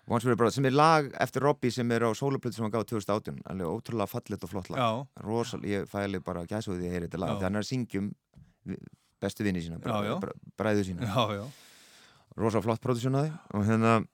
Once 0.07 0.25
We 0.25 0.31
Were 0.31 0.37
Brothers 0.37 0.55
sem 0.55 0.65
er 0.65 0.75
lag 0.75 1.11
eftir 1.19 1.41
Robby 1.41 1.71
sem 1.71 1.91
er 1.91 2.05
á 2.05 2.11
soloplötu 2.13 2.53
sem 2.53 2.65
hann 2.65 2.71
gaf 2.71 2.85
2018 2.85 3.41
alveg 3.45 3.67
ótrúlega 3.67 4.07
fallet 4.07 4.43
og 4.43 4.49
flott 4.49 4.69
lag. 4.69 5.05
Rosal, 5.23 5.61
ég 5.65 5.87
fæli 5.89 6.19
bara 6.19 6.45
því 6.45 6.59
að 6.59 6.91
heyra 6.91 7.07
þetta 7.07 7.21
lag. 7.23 7.29
Já. 7.29 7.35
þegar 7.39 7.49
hann 7.49 7.55
er 7.55 7.65
að 7.65 7.71
syngjum 7.71 8.11
bestu 9.21 9.43
vinni 9.43 9.61
sína, 9.61 9.79
bræðu 10.57 10.83
sína. 10.85 11.07
Já, 11.09 11.39
já. 11.39 11.45
rosa 12.35 12.61
flott 12.61 12.81
produksjónaði 12.83 13.31
og 13.55 13.65
hérna 13.65 14.05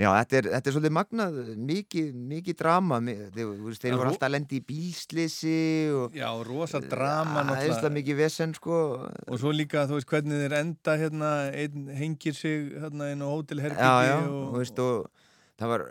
já, 0.00 0.08
þetta 0.08 0.38
er, 0.38 0.48
þetta 0.54 0.70
er 0.70 0.74
svolítið 0.74 0.94
magnað 0.96 1.38
mikið, 1.70 2.10
mikið 2.32 2.58
drama 2.62 2.98
þeir, 3.04 3.22
þú 3.36 3.94
voru 3.94 4.10
alltaf 4.10 4.26
að 4.28 4.34
lendi 4.34 4.60
í 4.60 4.64
bílslisi 4.70 5.56
og 5.96 6.16
Já, 6.16 6.28
rosa 6.48 6.80
drama 6.82 7.44
það 7.50 7.62
er 7.62 7.74
alltaf 7.76 7.96
mikið 7.96 8.20
vesen 8.20 8.54
sko. 8.56 8.82
Og 9.28 9.40
svo 9.42 9.52
líka, 9.54 9.86
þú 9.90 9.98
veist, 9.98 10.10
hvernig 10.10 10.44
þeir 10.44 10.58
enda 10.60 10.96
hérna, 11.00 11.32
einn 11.52 11.90
hengir 12.00 12.36
sig 12.38 12.70
hérna 12.80 13.10
inn 13.14 13.24
á 13.24 13.28
já, 13.28 13.34
hótelherbyggi 13.34 14.06
já, 14.08 14.14
og, 14.20 14.38
og, 14.40 14.54
veist, 14.58 14.80
og 14.84 15.28
það 15.60 15.74
var, 15.74 15.84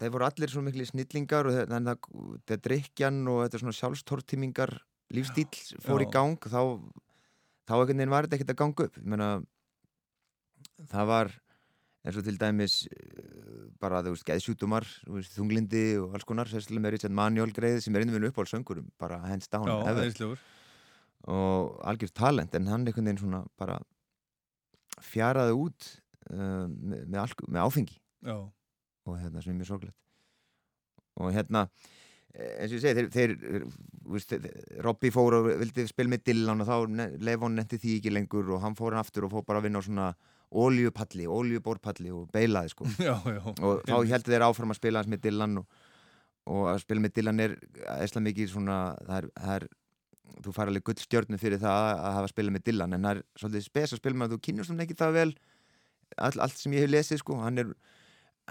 þeir 0.00 0.12
voru 0.14 0.28
allir 0.28 0.52
svo 0.52 0.62
miklu 0.64 0.86
snillingar 0.86 1.50
og 1.50 1.58
þannig 1.72 1.96
að 1.96 2.36
þetta 2.36 2.60
drikjan 2.68 3.24
og 3.32 3.42
þetta 3.44 3.62
svona 3.64 3.78
sjálfstortímingar 3.80 4.76
lífstíl 5.14 5.48
fór 5.82 6.02
Já. 6.02 6.06
í 6.06 6.12
gang 6.14 6.38
þá, 6.50 6.60
þá 7.66 7.74
einhvern 7.76 7.98
veginn 7.98 8.14
var 8.14 8.26
þetta 8.26 8.38
ekkert 8.38 8.54
að 8.54 8.60
ganga 8.62 8.86
upp. 8.86 9.00
Ég 9.00 9.10
meina 9.10 9.28
það 10.92 11.10
var 11.10 11.34
eins 12.06 12.18
og 12.20 12.26
til 12.26 12.38
dæmis 12.38 12.76
eh, 12.86 13.66
bara 13.82 14.02
þú 14.06 14.14
veist, 14.14 14.26
geðsjútumar 14.28 14.86
þunglindi 15.34 15.84
og 16.00 16.14
alls 16.16 16.26
konar 16.28 16.50
sérstaklega 16.50 16.84
með 16.84 16.96
Richard 16.96 17.16
Manuel 17.18 17.54
greið 17.56 17.82
sem 17.84 17.96
er 17.98 18.06
innvinu 18.06 18.30
upp 18.30 18.38
á 18.38 18.44
söngurum 18.46 18.88
bara 19.00 19.18
hands 19.26 19.50
down 19.50 19.68
Já, 19.68 19.82
og 21.26 21.80
algjör 21.82 22.12
talent 22.14 22.54
en 22.54 22.68
hann 22.70 22.86
einhvern 22.86 23.08
veginn 23.08 23.22
svona 23.24 23.42
bara 23.58 23.80
fjaraði 25.02 25.54
út 25.58 25.88
uh, 26.30 26.66
með, 26.70 27.04
með, 27.10 27.34
með 27.48 27.62
áfengi. 27.64 27.98
Já. 28.26 28.36
og 29.06 29.18
hérna 29.20 29.42
sem 29.42 29.52
er 29.52 29.58
mjög 29.60 29.68
sorglegt. 29.70 29.98
Og 31.22 31.30
hérna 31.34 31.66
eh, 32.34 32.62
eins 32.62 32.72
og 32.72 32.78
ég 32.78 32.82
segi, 32.82 32.96
þeir, 32.98 33.10
þeir, 33.14 33.68
þeir 34.26 34.80
Robby 34.86 35.12
fór 35.14 35.38
og 35.38 35.50
vildi 35.62 35.86
spila 35.88 36.12
með 36.12 36.24
Dylan 36.30 36.64
og 36.64 36.70
þá 36.70 37.12
Levon 37.22 37.54
netti 37.58 37.78
því 37.82 37.98
ekki 38.00 38.14
lengur 38.14 38.50
og 38.56 38.64
hann 38.64 38.78
fór 38.78 38.96
hann 38.96 39.04
aftur 39.04 39.28
og 39.28 39.36
fór 39.36 39.46
bara 39.46 39.62
að 39.62 39.68
vinna 39.68 39.82
á 39.82 39.86
svona 39.86 40.08
oljupalli, 40.50 41.26
oljubórpalli 41.26 42.12
og 42.14 42.28
beilaði 42.34 42.72
sko 42.72 42.86
Já, 43.08 43.16
já. 43.18 43.42
og 43.42 43.82
þá 43.86 43.96
heldur 44.12 44.36
þeir 44.36 44.46
áfram 44.46 44.74
að 44.74 44.80
spila 44.80 45.02
hans 45.02 45.10
með 45.10 45.24
Dylan 45.26 45.58
og, 45.62 45.66
og 46.46 46.70
að 46.70 46.80
spila 46.84 47.02
með 47.02 47.16
Dylan 47.18 47.42
er 47.42 47.58
eðsla 47.96 48.22
mikið 48.22 48.52
svona 48.52 48.78
það 49.02 49.18
er, 49.18 49.28
það 49.40 49.58
er 49.58 49.68
þú 50.44 50.54
fær 50.54 50.70
alveg 50.70 50.86
gull 50.86 51.02
stjörnu 51.02 51.40
fyrir 51.40 51.62
það 51.62 51.90
að 51.96 52.16
hafa 52.18 52.32
spilað 52.32 52.56
með 52.56 52.64
Dylan 52.68 52.96
en 52.96 53.06
það 53.08 53.16
er 53.16 53.22
svolítið 53.42 53.66
spes 53.66 53.92
að 53.94 54.02
spila 54.02 54.20
með 54.20 54.26
að 54.26 54.34
þú 54.34 54.40
kynast 54.46 54.72
hann 54.72 54.86
ekki 54.86 54.98
það 54.98 55.14
vel 55.16 55.28
all, 56.16 56.40
allt 56.46 56.58
sem 56.60 56.74
ég 56.76 56.86
hef 56.86 56.92
lesið 56.92 57.22
sko 57.22 57.38
hann 57.42 57.62
er, 57.62 57.72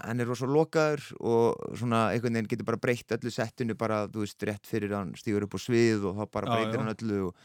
hann 0.02 0.20
er 0.20 0.28
rosa 0.28 0.48
lokaður 0.50 1.04
og 1.20 1.76
svona 1.78 2.06
einhvern 2.12 2.38
veginn 2.38 2.50
getur 2.52 2.68
bara 2.68 2.82
breytt 2.82 3.16
öllu 3.16 3.32
settinu 3.32 3.76
bara 3.78 4.04
þú 4.10 4.24
veist 4.24 4.48
rétt 4.48 4.68
fyrir 4.68 4.96
hann 4.96 5.14
stígur 5.18 5.46
upp 5.46 5.56
á 5.56 5.60
svið 5.62 6.08
og 6.10 6.20
þá 6.20 6.24
bara 6.38 6.56
breytir 6.56 6.82
hann 6.82 6.92
öllu 6.92 7.20
og, 7.30 7.44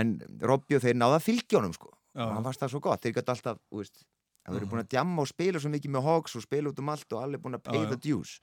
en 0.00 0.18
Robby 0.46 0.78
og 0.78 0.84
þeir 0.84 1.00
náða 1.00 1.18
honum 1.56 1.74
sko. 1.74 1.90
Og 2.16 2.32
hann 2.34 2.46
fannst 2.46 2.64
það 2.64 2.72
svo 2.74 2.80
gott 2.84 3.04
þeir 3.04 3.16
gæti 3.18 3.34
alltaf 3.34 3.60
þú 3.68 3.82
veist 3.82 4.02
Það 4.40 4.56
verður 4.56 4.70
búin 4.72 4.82
að 4.82 4.90
djamma 4.94 5.22
og 5.22 5.28
spila 5.28 5.60
svo 5.60 5.70
mikið 5.70 5.92
með 5.94 6.06
Hawks 6.08 6.36
og 6.38 6.44
spila 6.46 6.70
út 6.72 6.80
um 6.80 6.90
allt 6.90 7.14
og 7.14 7.22
allir 7.22 7.42
búin 7.42 7.58
að 7.58 7.66
pay 7.68 7.82
the 7.90 7.98
dues. 8.00 8.38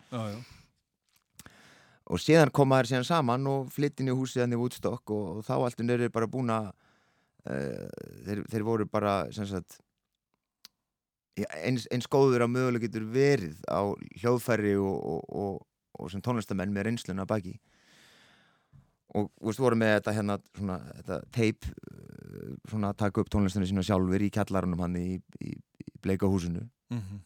Og 2.08 2.22
síðan 2.24 2.54
koma 2.56 2.78
þær 2.80 2.90
síðan 2.92 3.08
saman 3.08 3.48
og 3.52 3.72
flyttin 3.74 4.12
í 4.12 4.16
húsið 4.16 4.46
hann 4.46 4.56
í 4.56 4.60
Woodstock 4.62 5.12
og, 5.12 5.26
og 5.40 5.48
þá 5.48 5.56
alltaf 5.58 5.92
eru 5.98 6.12
bara 6.14 6.30
búin 6.32 6.54
að 6.54 6.70
uh, 7.50 7.90
þeir, 8.28 8.44
þeir 8.54 8.68
voru 8.68 8.88
bara 8.88 9.16
sagt 9.36 9.80
eins, 11.58 11.90
eins 11.92 12.08
góður 12.08 12.46
að 12.46 12.54
mögulega 12.54 12.88
getur 12.88 13.10
verið 13.12 13.60
á 13.68 13.92
hljóðfæri 14.22 14.78
og, 14.80 14.96
og, 14.96 15.26
og, 15.28 15.60
og 15.98 16.14
sem 16.14 16.24
tónlistamenn 16.24 16.72
með 16.74 16.92
reynsluna 16.92 17.28
baki 17.28 17.58
og 19.18 19.28
þú 19.40 19.50
veist 19.50 19.62
voru 19.64 19.80
með 19.82 19.94
þetta 19.98 20.14
hérna 20.18 20.38
svona 20.58 20.78
þetta 21.00 21.18
tape 21.38 21.72
uh, 21.74 22.54
svona 22.72 22.92
að 22.94 23.00
taka 23.04 23.24
upp 23.24 23.32
tónlistinu 23.34 23.68
sína 23.70 23.84
sjálfur 23.88 24.26
í 24.28 24.32
kjallarunum 24.38 24.84
hann 24.86 24.98
í, 25.02 25.06
í, 25.42 25.54
í 25.58 25.94
bleika 26.04 26.30
húsinu 26.32 26.66
Mhm. 26.94 27.18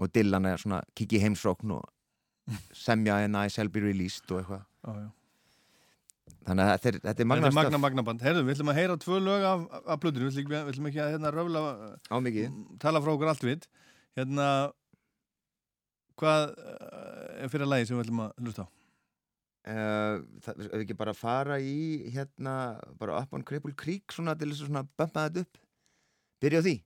og 0.00 0.08
Dylan 0.14 0.46
er 0.48 0.56
svona 0.62 0.78
kikki 0.96 1.18
heimsókn 1.20 1.74
og 1.76 1.84
semja 2.72 3.18
en 3.26 3.34
I 3.36 3.48
shall 3.52 3.68
be 3.68 3.80
released 3.84 4.30
og 4.32 4.38
eitthvað 4.40 4.62
já. 4.88 5.10
þannig 6.48 6.64
að 6.64 6.70
þetta 6.72 6.88
er, 6.88 6.96
þetta 7.02 7.08
er 7.08 7.16
Þetta 7.18 7.26
magna 7.28 7.48
er 7.50 7.56
magna 7.58 7.78
magna 7.82 8.04
band. 8.06 8.22
Herðu, 8.24 8.44
við 8.46 8.54
ætlum 8.56 8.70
að 8.72 8.78
heyra 8.80 8.96
tvö 9.02 9.18
lög 9.20 9.44
af, 9.44 9.66
af 9.84 10.00
plötinu, 10.00 10.30
við 10.30 10.48
við 10.48 10.70
ætlum 10.72 10.88
ekki 10.88 11.02
að 11.04 11.10
hérna, 11.12 11.32
röfla 11.36 11.62
á 12.08 12.16
mikið 12.24 12.56
tala 12.80 13.02
frá 13.04 13.12
okkur 13.12 13.28
allt 13.34 13.44
við 13.44 13.66
hérna 14.16 14.46
hvað 16.18 16.48
eh, 16.56 17.44
er 17.44 17.52
fyrir 17.52 17.68
lagi 17.68 17.86
sem 17.90 17.98
við 17.98 18.06
ætlum 18.06 18.24
að 18.24 18.32
hlusta 18.46 18.64
á? 18.64 18.68
Eh, 19.66 20.20
það, 20.44 20.66
ef 20.68 20.82
ekki 20.82 20.96
bara 20.96 21.14
fara 21.16 21.58
í 21.60 22.10
hérna, 22.14 22.78
bara 22.98 23.18
upp 23.20 23.34
on 23.34 23.42
Cripple 23.44 23.74
Creek 23.76 24.14
svona 24.14 24.36
til 24.38 24.52
þess 24.52 24.68
að 24.70 24.86
bömpa 24.96 25.26
þetta 25.28 25.44
upp. 25.44 25.58
Byrja 26.40 26.62
á 26.62 26.66
því. 26.68 26.76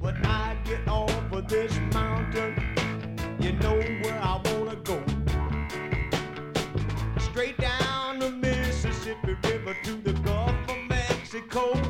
When 0.00 0.16
I 0.24 0.56
get 0.64 0.88
off 0.88 1.32
of 1.32 1.48
this 1.48 1.76
mountain 1.92 2.66
You 3.46 3.52
know 3.52 3.76
where 3.76 4.20
I 4.20 4.40
wanna 4.44 4.76
go. 4.76 5.00
Straight 7.20 7.58
down 7.58 8.18
the 8.18 8.30
Mississippi 8.30 9.36
River 9.44 9.76
to 9.84 9.92
the 10.02 10.14
Gulf 10.14 10.68
of 10.68 10.78
Mexico. 10.88 11.85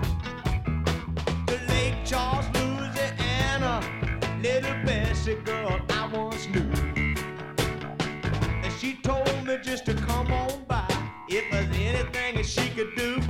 just 9.66 9.84
to 9.84 9.94
come 9.94 10.30
on 10.32 10.64
by. 10.68 10.86
If 11.28 11.50
there's 11.50 11.66
anything 11.76 12.36
that 12.36 12.46
she 12.46 12.68
could 12.70 12.94
do, 12.96 13.20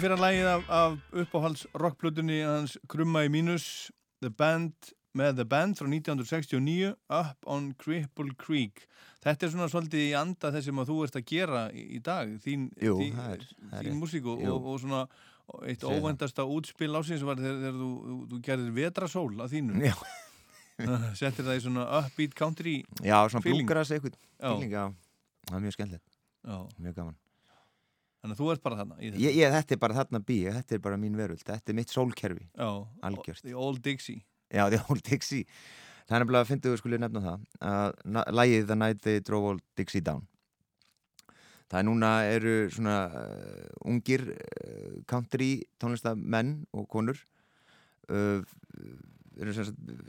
Þetta 0.00 0.14
er 0.14 0.16
fyrir 0.16 0.22
að 0.24 0.24
lægið 0.24 0.46
af, 0.48 0.62
af 0.72 1.16
uppáhalds 1.20 1.62
rockblutunni 1.76 2.36
hans 2.40 2.78
Krumma 2.88 3.20
í 3.26 3.28
mínus 3.28 3.66
The 4.24 4.30
Band 4.32 4.94
með 5.12 5.42
The 5.42 5.44
Band 5.50 5.76
frá 5.76 5.90
1969 5.92 6.94
Up 7.12 7.44
on 7.44 7.66
Cripple 7.76 8.32
Creek. 8.40 8.86
Þetta 9.20 9.44
er 9.44 9.52
svona 9.52 9.68
svolítið 9.68 10.06
í 10.06 10.16
anda 10.16 10.54
þess 10.54 10.70
sem 10.70 10.80
að 10.80 10.88
þú 10.88 10.98
ert 11.04 11.20
að 11.20 11.26
gera 11.28 11.66
í, 11.68 11.84
í 11.98 12.02
dag 12.08 12.32
þín, 12.40 12.64
Jú, 12.80 12.96
þín, 12.96 13.20
er, 13.26 13.46
þín 13.74 14.00
músíku 14.00 14.40
og, 14.40 14.72
og 14.72 14.80
svona 14.86 15.04
eitt 15.68 15.84
óvendasta 15.84 16.48
útspil 16.48 16.96
ásins 16.96 17.28
var 17.28 17.44
þegar, 17.44 17.60
þegar 17.66 17.80
þú, 17.84 17.92
þú, 18.08 18.20
þú 18.32 18.42
gerir 18.48 18.74
vetrasól 18.80 19.30
að 19.36 19.56
þínu. 19.58 19.80
Já. 19.84 19.96
Settir 21.20 21.44
það 21.44 21.58
í 21.58 21.66
svona 21.66 21.90
upbeat 22.00 22.40
country 22.40 22.78
Já, 23.04 23.18
svona 23.28 23.44
blúkras 23.44 23.92
eitthvað 23.92 24.16
Það 24.40 25.58
er 25.58 25.66
mjög 25.66 25.76
skemmtilegt, 25.76 26.22
mjög 26.80 27.02
gaman. 27.02 27.26
Þannig 28.20 28.36
að 28.36 28.40
þú 28.42 28.48
ert 28.52 28.64
bara 28.64 28.76
þarna 28.82 28.96
í 29.00 29.10
þetta? 29.10 29.20
Ég, 29.24 29.36
ég, 29.40 29.54
þetta 29.54 29.76
er 29.76 29.78
bara 29.80 29.96
þarna 29.96 30.20
bí, 30.28 30.38
þetta 30.58 30.76
er 30.76 30.82
bara 30.84 30.98
mín 31.00 31.14
veröld, 31.16 31.44
þetta 31.46 31.72
er 31.72 31.78
mitt 31.78 31.92
sólkerfi, 31.94 32.48
algjörst. 33.08 33.46
The 33.46 33.54
Old 33.56 33.80
Dixie. 33.84 34.20
Já, 34.52 34.66
The 34.68 34.82
Old 34.92 35.00
Dixie. 35.06 35.46
Þannig 36.10 36.34
að 36.36 36.48
finnstu 36.50 36.72
við 36.72 36.82
skulir 36.82 37.00
nefna 37.00 37.22
það, 37.24 37.46
að 37.70 38.34
lægið 38.34 38.66
The 38.66 38.76
Night 38.76 39.00
They 39.06 39.22
Drove 39.24 39.54
Old 39.54 39.64
Dixie 39.78 40.04
Down. 40.04 40.26
Það 41.70 41.78
er 41.78 41.86
núna 41.86 42.10
eru 42.26 42.54
svona 42.74 42.96
uh, 43.14 43.66
ungir 43.86 44.24
uh, 44.34 44.96
country 45.08 45.52
tónlistamenn 45.78 46.56
og 46.74 46.88
konur 46.90 47.20
uh, 48.10 48.42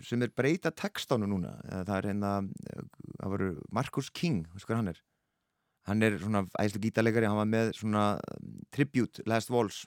sem 0.02 0.26
er 0.26 0.34
breyta 0.36 0.74
textánu 0.74 1.30
núna. 1.30 1.54
Það 1.70 1.94
er 2.00 2.08
hérna, 2.10 2.32
uh, 2.42 2.84
það 3.22 3.36
voru 3.36 3.52
Marcus 3.78 4.10
King, 4.10 4.42
þú 4.50 4.58
veist 4.58 4.72
hvað 4.72 4.82
hann 4.82 4.94
er? 4.96 5.04
hann 5.90 6.06
er 6.06 6.20
svona 6.22 6.46
æslu 6.62 6.82
gítarleikari 6.84 7.30
hann 7.30 7.40
var 7.40 7.50
með 7.50 7.74
svona 7.80 8.06
um, 8.36 8.54
tribute 8.74 9.24
last 9.30 9.52
walls 9.54 9.84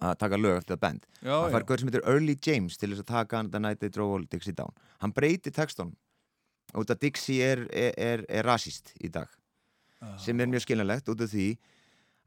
að 0.00 0.14
taka 0.22 0.38
lög 0.40 0.60
eftir 0.60 0.76
það 0.76 0.82
band. 0.86 1.02
Já, 1.20 1.34
hann 1.34 1.52
fær 1.52 1.66
gaur 1.68 1.80
sem 1.80 1.90
heitir 1.90 2.06
Early 2.08 2.36
James 2.46 2.78
til 2.80 2.92
þess 2.92 3.04
að 3.04 3.10
taka 3.10 3.40
hann 3.40 3.50
The 3.52 3.60
Night 3.60 3.82
They 3.82 3.92
Drove 3.92 4.16
All 4.16 4.28
Dixie 4.30 4.56
Down 4.56 4.72
hann 5.02 5.14
breyti 5.16 5.52
textun 5.52 5.92
út 6.78 6.92
af 6.92 7.00
Dixie 7.02 7.44
er, 7.44 7.66
er, 7.68 7.92
er, 8.00 8.24
er 8.30 8.46
rasist 8.48 8.94
í 9.02 9.10
dag 9.12 9.28
ah. 10.00 10.16
sem 10.20 10.38
er 10.40 10.48
ah. 10.48 10.54
mjög 10.54 10.64
skiljanlegt 10.66 11.10
út 11.12 11.24
af 11.26 11.32
því 11.32 11.48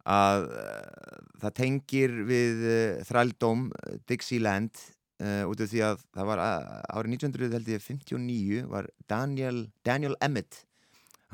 að 0.06 0.44
uh, 0.53 1.24
það 1.41 1.56
tengir 1.57 2.20
við 2.30 2.68
uh, 2.68 2.99
þrældóm 3.07 3.66
uh, 3.72 3.95
Dixieland 4.06 4.78
uh, 5.24 5.49
út 5.49 5.64
af 5.64 5.72
því 5.72 5.82
að 5.88 6.03
það 6.14 6.30
var 6.30 6.44
uh, 6.44 6.78
árið 6.99 7.18
1959 7.18 8.66
var 8.70 8.91
Daniel, 9.10 9.66
Daniel 9.88 10.18
Emmett 10.22 10.62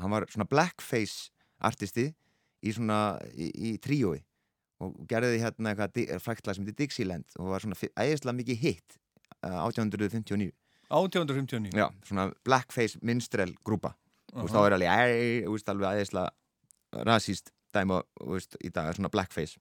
hann 0.00 0.12
var 0.14 0.26
svona 0.30 0.48
blackface 0.48 1.30
artisti 1.62 2.08
í 2.62 2.72
svona 2.74 3.18
í, 3.34 3.50
í 3.50 3.70
tríói 3.82 4.20
og 4.82 4.96
gerði 5.10 5.38
hérna 5.42 5.72
eitthvað 5.72 6.22
fræktlag 6.22 6.56
sem 6.56 6.66
heitir 6.66 6.80
Dixieland 6.80 7.38
og 7.38 7.52
var 7.52 7.62
svona 7.62 7.78
æðislega 7.78 8.38
mikið 8.40 8.62
hitt 8.62 8.98
uh, 9.46 9.62
1859 9.68 10.50
1859 10.92 11.78
Já, 11.78 11.86
svona 12.04 12.28
blackface 12.44 12.98
minstrel 13.02 13.54
grúpa. 13.64 13.94
Þú 14.32 14.44
veist, 14.44 14.54
Aha. 14.54 14.58
þá 14.58 14.66
er 14.66 14.74
alveg, 14.76 14.88
æ, 14.92 15.44
þú 15.46 15.54
veist, 15.54 15.70
alveg 15.72 15.88
aðeinslega 15.88 17.04
rasíst 17.08 17.52
dæma, 17.72 18.02
í 18.60 18.70
dag 18.72 18.90
svona 18.96 19.10
blackface 19.12 19.60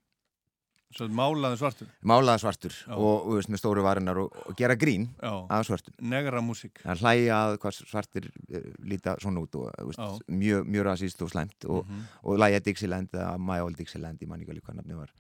Málaði 1.18 1.58
svartur 1.62 1.88
Málaða 2.12 2.40
svartur 2.44 2.74
Já. 2.76 2.94
og, 2.98 3.26
þú 3.28 3.36
veist, 3.38 3.50
með 3.54 3.62
stóru 3.62 3.84
varinnar 3.86 4.18
og, 4.24 4.36
og 4.50 4.56
gera 4.60 4.76
grín 4.76 5.08
Já. 5.22 5.32
af 5.50 5.66
svartum 5.70 5.94
Negra 6.12 6.42
músík 6.44 6.82
Það 6.84 7.02
hlæja 7.06 7.38
að 7.48 7.58
hvað 7.64 7.78
svartir 7.92 8.28
eh, 8.52 8.68
líta 8.84 9.16
svona 9.24 9.42
út 9.46 9.56
og, 9.62 9.72
þú 9.80 9.88
veist, 9.92 10.26
mjög, 10.28 10.68
mjög 10.76 10.88
rasíst 10.90 11.22
og 11.26 11.32
slæmt 11.34 11.66
og, 11.70 11.86
Mhm. 11.88 12.04
og 12.24 12.38
læja 12.40 12.60
Dixieland 12.66 13.10
eða 13.14 13.38
My 13.40 13.60
Old 13.64 13.78
Dixieland, 13.78 14.20
ég 14.22 14.28
man 14.28 14.40
ekki 14.42 14.52
alveg 14.52 14.64
hvað 14.68 14.76
nafni 14.82 14.98
var 15.00 15.12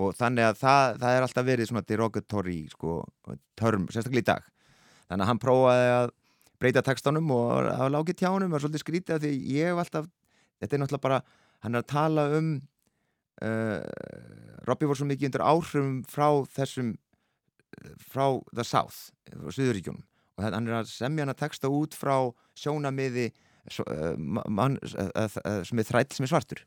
og 0.00 0.14
þannig 0.14 0.44
að 0.46 0.56
það, 0.62 0.98
það 1.02 1.16
er 1.16 1.22
alltaf 1.26 1.44
verið 1.44 1.66
svona 1.68 1.82
derogatory, 1.84 2.68
sko, 2.70 2.92
törm, 3.58 3.88
sérstaklega 3.90 4.22
í 4.22 4.28
dag 4.30 4.42
þannig 5.10 5.24
að 5.24 5.26
hann 5.32 5.38
prófaði 5.42 5.88
að 5.98 6.10
breyta 6.60 6.82
textanum 6.86 7.30
og 7.34 7.66
að 7.72 7.90
lági 7.90 8.14
tjá 8.14 8.28
honum 8.30 8.50
var 8.52 8.60
svolítið 8.62 8.84
skrítið 8.84 9.14
af 9.16 9.22
því 9.24 9.32
ég 9.50 9.66
hef 9.72 9.80
alltaf 9.82 10.06
þetta 10.62 10.76
er 10.76 10.82
náttúrulega 10.84 11.02
bara, 11.08 11.20
hann 11.64 11.74
er 11.74 11.82
að 11.82 11.88
tala 11.90 12.24
um 12.38 12.50
uh, 13.42 13.80
Robby 14.70 14.88
voru 14.88 15.00
svo 15.02 15.08
mikið 15.10 15.30
undir 15.30 15.44
áhrifum 15.46 15.92
frá 16.10 16.28
þessum 16.56 16.94
uh, 16.94 17.94
frá 18.10 18.26
The 18.54 18.64
South 18.66 19.10
frá 19.30 19.50
Suðuríkjunum 19.58 20.02
og 20.40 20.44
hann 20.46 20.68
er 20.70 20.78
að 20.80 20.88
semja 20.94 21.26
hann 21.26 21.34
að 21.34 21.42
texta 21.42 21.68
út 21.68 21.92
frá 21.98 22.14
sjónamiði 22.56 23.28
uh, 23.84 24.14
mann, 24.48 24.78
sem 24.86 25.82
er 25.82 25.88
þræll 25.90 26.06
sem 26.16 26.24
er 26.24 26.30
svartur 26.32 26.62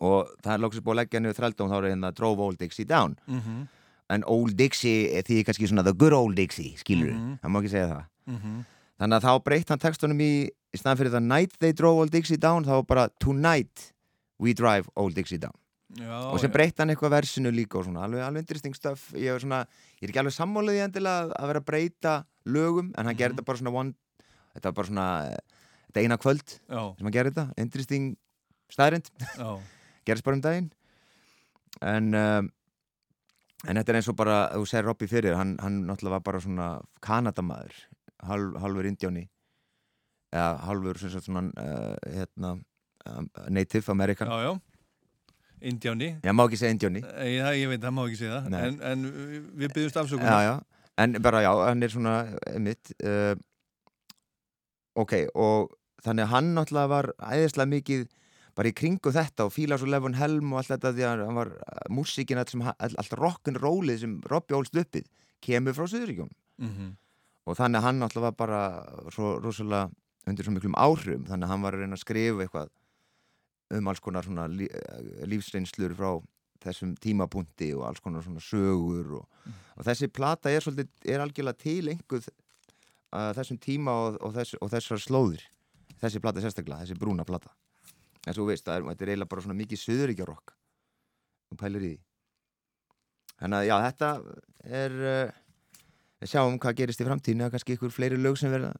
og 0.00 0.30
það 0.40 0.54
er 0.54 0.62
lóksins 0.64 0.84
búið 0.86 0.94
að 0.94 1.00
leggja 1.02 1.20
niður 1.20 1.36
þrældóm 1.42 1.68
þá 1.72 1.76
er 1.82 1.86
hérna 1.90 2.10
Drove 2.16 2.40
Old 2.46 2.58
Dixie 2.62 2.86
Down 2.88 3.18
Mhm. 3.28 3.66
en 4.12 4.24
Old 4.28 4.56
Dixie 4.56 5.10
er 5.18 5.22
því 5.24 5.42
kannski 5.44 5.68
svona 5.68 5.84
The 5.84 5.92
Good 5.92 6.12
Old 6.16 6.36
Dixie, 6.36 6.76
skilur 6.80 7.12
Mhm. 7.12 7.38
það 7.42 7.50
má 7.52 7.58
ekki 7.60 7.72
segja 7.74 7.88
það 7.92 8.04
Mhm. 8.32 8.64
þannig 9.00 9.16
að 9.20 9.24
þá 9.26 9.42
breytt 9.44 9.68
hann 9.68 9.78
textunum 9.78 10.20
í 10.20 10.48
í 10.72 10.78
staðan 10.80 10.96
fyrir 10.98 11.10
The 11.12 11.20
Night 11.20 11.58
They 11.60 11.72
Drove 11.72 12.00
Old 12.06 12.10
Dixie 12.12 12.38
Down 12.40 12.64
þá 12.64 12.68
var 12.80 12.82
bara 12.88 13.08
Tonight 13.20 13.92
We 14.40 14.54
Drive 14.54 14.88
Old 14.96 15.14
Dixie 15.14 15.38
Down 15.38 15.52
Já, 15.98 16.12
og 16.32 16.38
sem 16.40 16.50
breytt 16.52 16.78
hann 16.80 16.88
eitthvað 16.94 17.12
versinu 17.18 17.50
líka 17.52 17.76
og 17.78 17.84
svona, 17.84 18.06
alveg, 18.06 18.22
alveg 18.24 18.44
interesting 18.46 18.74
stuff. 18.76 19.10
Ég 19.12 19.28
er, 19.34 19.42
svona, 19.42 19.58
ég 20.00 20.06
er 20.06 20.12
ekki 20.12 20.20
alveg 20.22 20.32
sammálið 20.36 20.78
í 20.78 20.84
endilega 20.86 21.26
að- 21.36 21.48
vera 21.50 21.60
að 21.60 21.66
breyta 21.68 22.14
lögum 22.48 22.92
en 22.96 23.06
hann 23.10 23.18
gerði 23.18 23.36
þetta 23.36 23.44
bara 23.50 23.58
svona 23.60 23.74
one, 23.76 23.92
þetta 24.54 24.70
var 24.70 24.76
bara 24.78 24.88
svona 24.88 25.06
þetta 25.90 26.00
eina 26.06 26.16
kvöld 26.22 26.54
Já. 26.70 26.82
sem 26.96 27.04
hann 27.10 27.12
gerði 27.18 27.34
þetta 27.34 27.44
interesting 27.66 28.06
staðrind 28.72 29.10
gerðist 30.08 30.24
bara 30.24 30.38
um 30.40 30.44
daginn. 30.48 30.70
En 31.82 32.14
um, 32.14 32.48
en 33.68 33.76
þetta 33.78 33.92
er 33.92 34.00
eins 34.00 34.08
og 34.10 34.16
bara, 34.16 34.38
þú 34.56 34.64
segir 34.66 34.88
Robby 34.88 35.06
fyrir 35.06 35.36
hann, 35.36 35.56
hann 35.60 35.82
náttúrulega 35.86 36.16
var 36.16 36.24
bara 36.26 36.40
svona 36.40 36.70
Kanadamaður, 37.04 37.76
halv, 38.26 38.56
halvur 38.64 38.88
indjóni 38.88 39.28
eða 40.32 40.56
halvur 40.66 40.96
sem 40.98 41.12
sagt 41.12 41.28
svona 41.28 41.44
uh, 41.60 41.96
hérna, 42.08 42.56
um, 43.12 43.28
native 43.52 43.92
American. 43.92 44.28
Já, 44.32 44.48
já 44.48 44.60
Indjáni. 45.70 46.08
Ég 46.24 46.34
má 46.34 46.42
ekki 46.48 46.58
segja 46.60 46.74
indjóni 46.74 47.00
Ég, 47.02 47.38
það- 47.44 47.58
ég 47.60 47.68
veit, 47.72 47.80
það 47.84 47.94
má 47.96 48.02
ekki 48.08 48.18
segja 48.18 48.40
það. 48.42 48.56
En, 48.66 48.80
en 48.90 49.04
við 49.56 49.72
byggjumst 49.76 49.96
afsökunar. 50.02 50.32
Já, 50.32 50.48
já. 50.48 50.54
en 50.98 51.12
bara 51.22 51.40
já, 51.44 51.52
hann 51.68 51.82
er 51.82 51.88
svona 51.94 52.14
mitt 52.60 52.92
uh, 53.04 53.34
ok, 54.98 55.14
og 55.34 55.70
þannig 56.04 56.26
að 56.26 56.32
hann 56.34 56.50
náttúrulega 56.56 56.90
var 56.92 57.08
æðislega 57.32 57.70
mikið 57.72 58.02
bara 58.58 58.68
í 58.68 58.74
kringu 58.76 59.12
þetta 59.14 59.46
og 59.46 59.52
fíla 59.54 59.78
svo 59.80 59.88
Levon 59.88 60.18
Helm 60.18 60.50
og 60.52 60.60
allt 60.60 60.72
þetta 60.74 60.90
því 60.92 61.06
að 61.08 61.22
hann 61.24 61.38
var 61.38 61.52
allt, 61.88 62.50
sem, 62.52 62.62
all, 62.68 62.96
allt 63.00 63.14
rock'n'rollið 63.16 64.02
sem 64.02 64.18
Robby 64.28 64.58
ólst 64.58 64.76
uppið 64.76 65.06
kemur 65.42 65.72
frá 65.78 65.86
Suðuríkjum 65.88 66.28
Mhm. 66.62 66.90
og 67.48 67.56
þannig 67.56 67.80
að 67.80 67.86
hann 67.88 67.98
náttúrulega 68.02 68.28
var 68.28 68.36
bara 68.38 68.60
svo 69.10 69.38
rosalega 69.40 69.88
undir 70.28 70.44
svo 70.46 70.52
miklum 70.54 70.76
áhrifum. 70.78 71.24
Þannig 71.26 71.42
að 71.48 71.50
hann 71.50 71.62
var 71.64 71.72
að 71.74 71.80
reyna 71.82 71.96
að 71.96 72.02
skrifa 72.04 72.44
eitthvað 72.44 72.68
um 73.72 73.88
alls 73.90 74.02
konar 74.04 74.26
svona 74.26 74.46
lí, 74.50 74.68
lífsreynslur 75.28 75.94
frá 75.98 76.12
þessum 76.62 76.94
tímapunkti 77.02 77.72
og 77.76 77.86
alls 77.88 78.02
konar 78.02 78.24
svona 78.24 78.42
sögur 78.42 79.18
og, 79.18 79.48
og 79.76 79.86
þessi 79.86 80.08
plata 80.12 80.52
er 80.52 80.64
svolítið, 80.64 80.92
er 81.10 81.24
algjörlega 81.24 81.58
til 81.58 81.90
einhver 81.90 82.22
uh, 82.22 83.32
þessum 83.38 83.58
tíma 83.62 83.96
og, 84.04 84.20
og, 84.22 84.36
þess, 84.36 84.58
og 84.60 84.70
þessar 84.72 85.02
slóðir. 85.02 85.44
Þessi 86.02 86.22
plata 86.22 86.42
sérstaklega, 86.42 86.82
þessi 86.82 86.98
brúna 86.98 87.26
plata. 87.26 87.52
En 88.26 88.34
svo 88.36 88.46
veist, 88.46 88.68
er, 88.70 88.84
þetta 88.86 89.04
er 89.04 89.12
eiginlega 89.12 89.32
bara 89.32 89.44
svona 89.44 89.58
mikið 89.58 89.82
söðuríkjarokk 89.82 90.54
og 91.52 91.60
pælir 91.60 91.86
í 91.86 91.92
því. 91.92 92.00
Þannig 93.42 93.58
að 93.58 93.66
já, 93.66 93.76
þetta 93.88 94.10
er 94.82 94.96
uh, 95.02 95.36
við 96.22 96.30
sjáum 96.30 96.58
hvað 96.62 96.78
gerist 96.78 97.02
í 97.02 97.06
framtíðinu 97.08 97.48
að 97.48 97.54
kannski 97.56 97.76
ykkur 97.76 97.94
fleiri 97.94 98.20
lög 98.20 98.38
sem 98.38 98.52
verða 98.52 98.76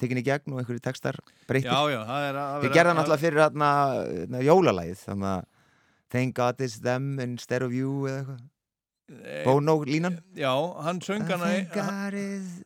tekin 0.00 0.20
í 0.20 0.24
gegn 0.26 0.52
og 0.54 0.60
einhverju 0.62 0.82
textar 0.84 1.16
breyttir. 1.48 1.70
Það 1.72 2.26
er 2.28 2.34
vera- 2.36 2.74
gerða 2.74 2.94
náttúrulega 2.98 3.22
fyrir 3.24 3.40
hérna, 3.44 3.70
hérna 4.10 4.42
jólalæð 4.44 5.04
þannig 5.06 5.30
að 5.36 5.44
Thank 6.08 6.36
God 6.38 6.60
it's 6.62 6.78
them 6.80 7.18
instead 7.18 7.62
of 7.66 7.72
you 7.74 8.06
eða 8.06 8.20
eitthvað. 8.20 9.44
Bono 9.44 9.74
línan? 9.86 10.20
Já, 10.34 10.52
hann 10.82 11.00
söng 11.00 11.22
hana 11.26 11.44
Thank 11.50 11.72
God 11.74 12.14
is 12.14 12.62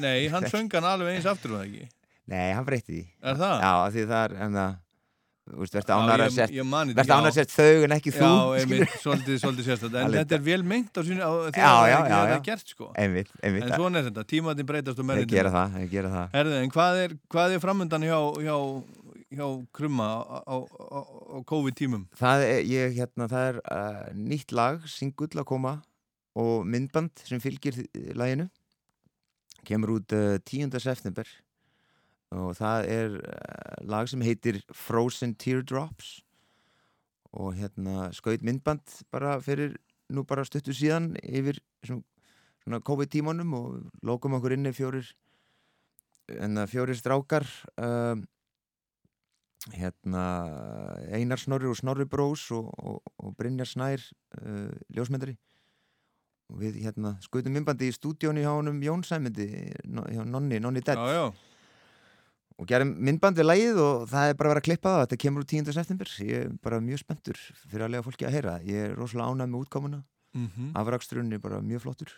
Nei, 0.00 0.28
hann 0.32 0.44
söng 0.52 0.68
hana 0.72 0.94
alveg 0.96 1.16
eins 1.18 1.26
aftur 1.28 1.52
var 1.56 1.64
það 1.64 1.68
ekki? 1.72 1.88
Nei, 2.32 2.52
hann 2.56 2.64
breytti 2.64 2.92
því. 2.92 3.02
Er 3.22 3.36
það? 3.40 3.60
Já, 3.64 3.72
því 3.96 4.04
það 4.12 4.24
er 4.24 4.34
en 4.46 4.56
það 4.60 4.72
Þú 4.72 4.76
veist, 4.76 4.91
verður 5.42 5.90
ánægður 5.90 6.22
að 7.26 7.36
sett 7.36 7.50
þau 7.50 7.84
en 7.86 7.94
ekki 7.96 8.12
þú 8.14 8.28
Já, 8.28 8.60
einmitt, 8.60 8.92
svolítið, 9.02 9.38
svolítið 9.42 9.66
sérstætt 9.68 9.96
En 9.98 10.14
þetta 10.14 10.36
er 10.36 10.44
vel 10.46 10.62
mengt 10.62 10.94
á 10.94 11.00
á, 11.02 11.30
þegar 11.50 12.06
það 12.06 12.30
er 12.30 12.34
er 12.36 12.42
gert 12.46 12.72
sko. 12.72 12.88
Einmitt, 12.94 13.32
einmitt. 13.42 13.66
En 13.66 13.74
svona 13.74 14.00
er 14.00 14.06
þetta, 14.08 14.24
tímaðin 14.30 14.68
breytast 14.68 15.02
og 15.02 15.08
Herði, 16.36 16.58
en 16.62 16.72
hvað 16.72 17.00
er, 17.02 17.16
hvað 17.34 17.56
er 17.56 17.62
framöndan 17.64 18.06
hjá, 18.06 18.18
hjá, 18.46 18.56
hjá 19.34 19.46
krumma 19.74 20.08
á, 20.14 20.40
á, 20.46 20.56
á, 20.62 21.00
á 21.02 21.38
COVID-tímum? 21.50 22.06
Það 22.22 22.46
er, 22.46 22.58
ég, 22.70 22.96
hérna, 23.00 23.28
það 23.32 23.48
er 23.50 23.62
uh, 23.66 24.02
nýtt 24.14 24.54
lag, 24.54 24.82
singull 24.86 25.32
að 25.34 25.48
koma 25.50 25.80
og 26.38 26.62
myndband 26.70 27.26
sem 27.26 27.42
fylgir 27.42 27.82
laginu. 28.14 28.46
Kemur 29.66 29.98
út 29.98 30.14
uh, 30.14 30.38
10. 30.38 30.70
september 30.78 31.26
og 32.32 32.56
það 32.56 32.88
er 32.90 33.16
uh, 33.20 33.80
lag 33.88 34.08
sem 34.10 34.22
heitir 34.24 34.60
Frozen 34.74 35.34
Teardrops. 35.36 36.20
Og 37.32 37.54
hérna 37.56 38.10
skaut 38.12 38.44
myndband 38.44 38.84
bara 39.12 39.38
fyrir 39.40 39.78
nú 40.12 40.24
bara 40.28 40.44
stuttu 40.44 40.74
síðan 40.76 41.14
yfir 41.22 41.60
svona, 41.84 42.04
svona 42.64 42.80
COVID-tímanum 42.84 43.54
og 43.56 43.78
lókum 44.04 44.36
okkur 44.36 44.56
inni 44.58 44.74
fjórir 44.76 45.08
en 46.32 46.60
fjórir 46.68 46.96
strákar 46.96 47.46
um, 47.80 48.26
hérna 49.72 50.24
Einar 51.12 51.40
Snorri 51.40 51.70
og 51.70 51.78
Snorri 51.78 52.04
Brós 52.04 52.50
og, 52.54 52.68
og, 52.78 53.00
og 53.18 53.32
Brynjar 53.38 53.68
Snær 53.70 54.04
uh, 54.40 54.68
ljósmyndari. 54.92 55.36
Og 56.52 56.60
við 56.60 56.82
hérna 56.84 57.14
skutum 57.24 57.54
myndbandi 57.56 57.88
í 57.88 57.96
stúdíónu 57.96 58.42
hjá 58.44 58.52
honum 58.52 58.82
Jón 58.84 59.06
Sæmyndi 59.08 59.48
hjá 59.88 60.26
Nonni, 60.28 60.60
Nonni 60.60 60.84
Dead 60.84 61.00
Já, 61.00 61.08
já. 61.16 61.51
Og 62.58 62.66
gerum 62.68 62.90
myndband 62.98 63.36
við 63.38 63.46
lagið 63.48 63.78
og 63.82 64.08
það 64.10 64.28
er 64.32 64.34
bara 64.38 64.48
að 64.48 64.52
vera 64.54 64.60
að 64.62 64.66
klippa 64.68 64.90
það. 64.92 65.02
Þetta 65.06 65.20
kemur 65.24 65.42
úr 65.44 65.48
10. 65.52 65.72
september. 65.76 66.10
Ég 66.26 66.42
er 66.46 66.50
bara 66.62 66.80
mjög 66.84 67.00
spenntur 67.02 67.38
fyrir 67.70 67.86
að 67.86 67.94
lega 67.94 68.06
fólki 68.06 68.26
að 68.28 68.34
heyra. 68.36 68.54
Ég 68.66 68.88
er 68.90 68.94
rosalega 68.98 69.30
ánægð 69.32 69.50
með 69.54 69.64
útkomuna 69.66 70.02
Mhm. 70.34 70.70
afraksturinn 70.80 71.32
er 71.32 71.38
bara 71.38 71.60
mjög 71.60 71.82
flottur. 71.84 72.12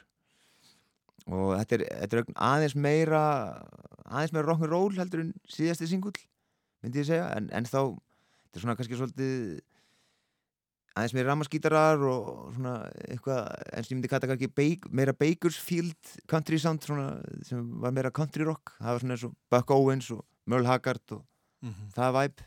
Og 1.27 1.55
þetta 1.59 1.73
er, 1.79 1.85
þetta 2.05 2.19
er 2.21 2.25
aðeins 2.37 2.75
meira 2.77 3.23
aðeins 4.07 4.33
meira 4.37 4.47
rock'n'roll 4.53 4.99
heldur 4.99 5.21
en 5.25 5.33
síðasti 5.49 5.89
singull 5.89 6.13
myndi 6.85 7.01
ég 7.01 7.07
segja, 7.09 7.31
en, 7.37 7.49
en 7.51 7.65
þá 7.65 7.97
þetta 7.97 8.59
er 8.59 8.61
svona 8.61 8.77
kannski 8.77 8.99
svolítið 8.99 9.61
aðeins 10.95 11.15
meira 11.17 11.33
ramaskítarar 11.33 12.03
og 12.07 12.53
svona 12.55 12.75
eitthvað, 13.09 13.49
eins 13.75 13.89
og 13.89 13.93
ég 13.93 13.97
myndi 13.99 14.11
kalla 14.13 14.29
kannski 14.31 14.49
Bake, 14.55 14.91
meira 14.95 15.13
Bakersfield 15.13 16.13
country 16.31 16.59
sound 16.63 16.85
svona, 16.87 17.09
sem 17.47 17.65
var 17.83 17.91
meira 17.97 18.13
country 18.15 18.45
rock. 18.47 18.77
Það 18.79 18.93
var 18.93 19.03
svona 19.03 19.17
eins 19.19 19.25
og 19.27 19.35
Buck 19.51 19.71
Owens 19.75 20.11
og 20.15 20.25
Merle 20.47 20.69
Haggard 20.71 21.03
og 21.17 21.25
Mhm. 21.65 21.91
það 21.97 22.13
væp 22.19 22.41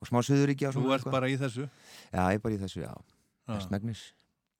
og 0.00 0.06
smá 0.08 0.20
söðuríkja 0.24 0.72
Þú 0.72 0.92
ert 0.94 1.04
bara 1.12 1.26
í 1.28 1.36
þessu? 1.36 1.68
Já, 2.12 2.22
ég 2.32 2.34
er 2.34 2.38
bara 2.38 2.54
í 2.54 2.58
þessu, 2.58 2.80
já. 2.82 2.94
Mestmegnis 3.48 4.12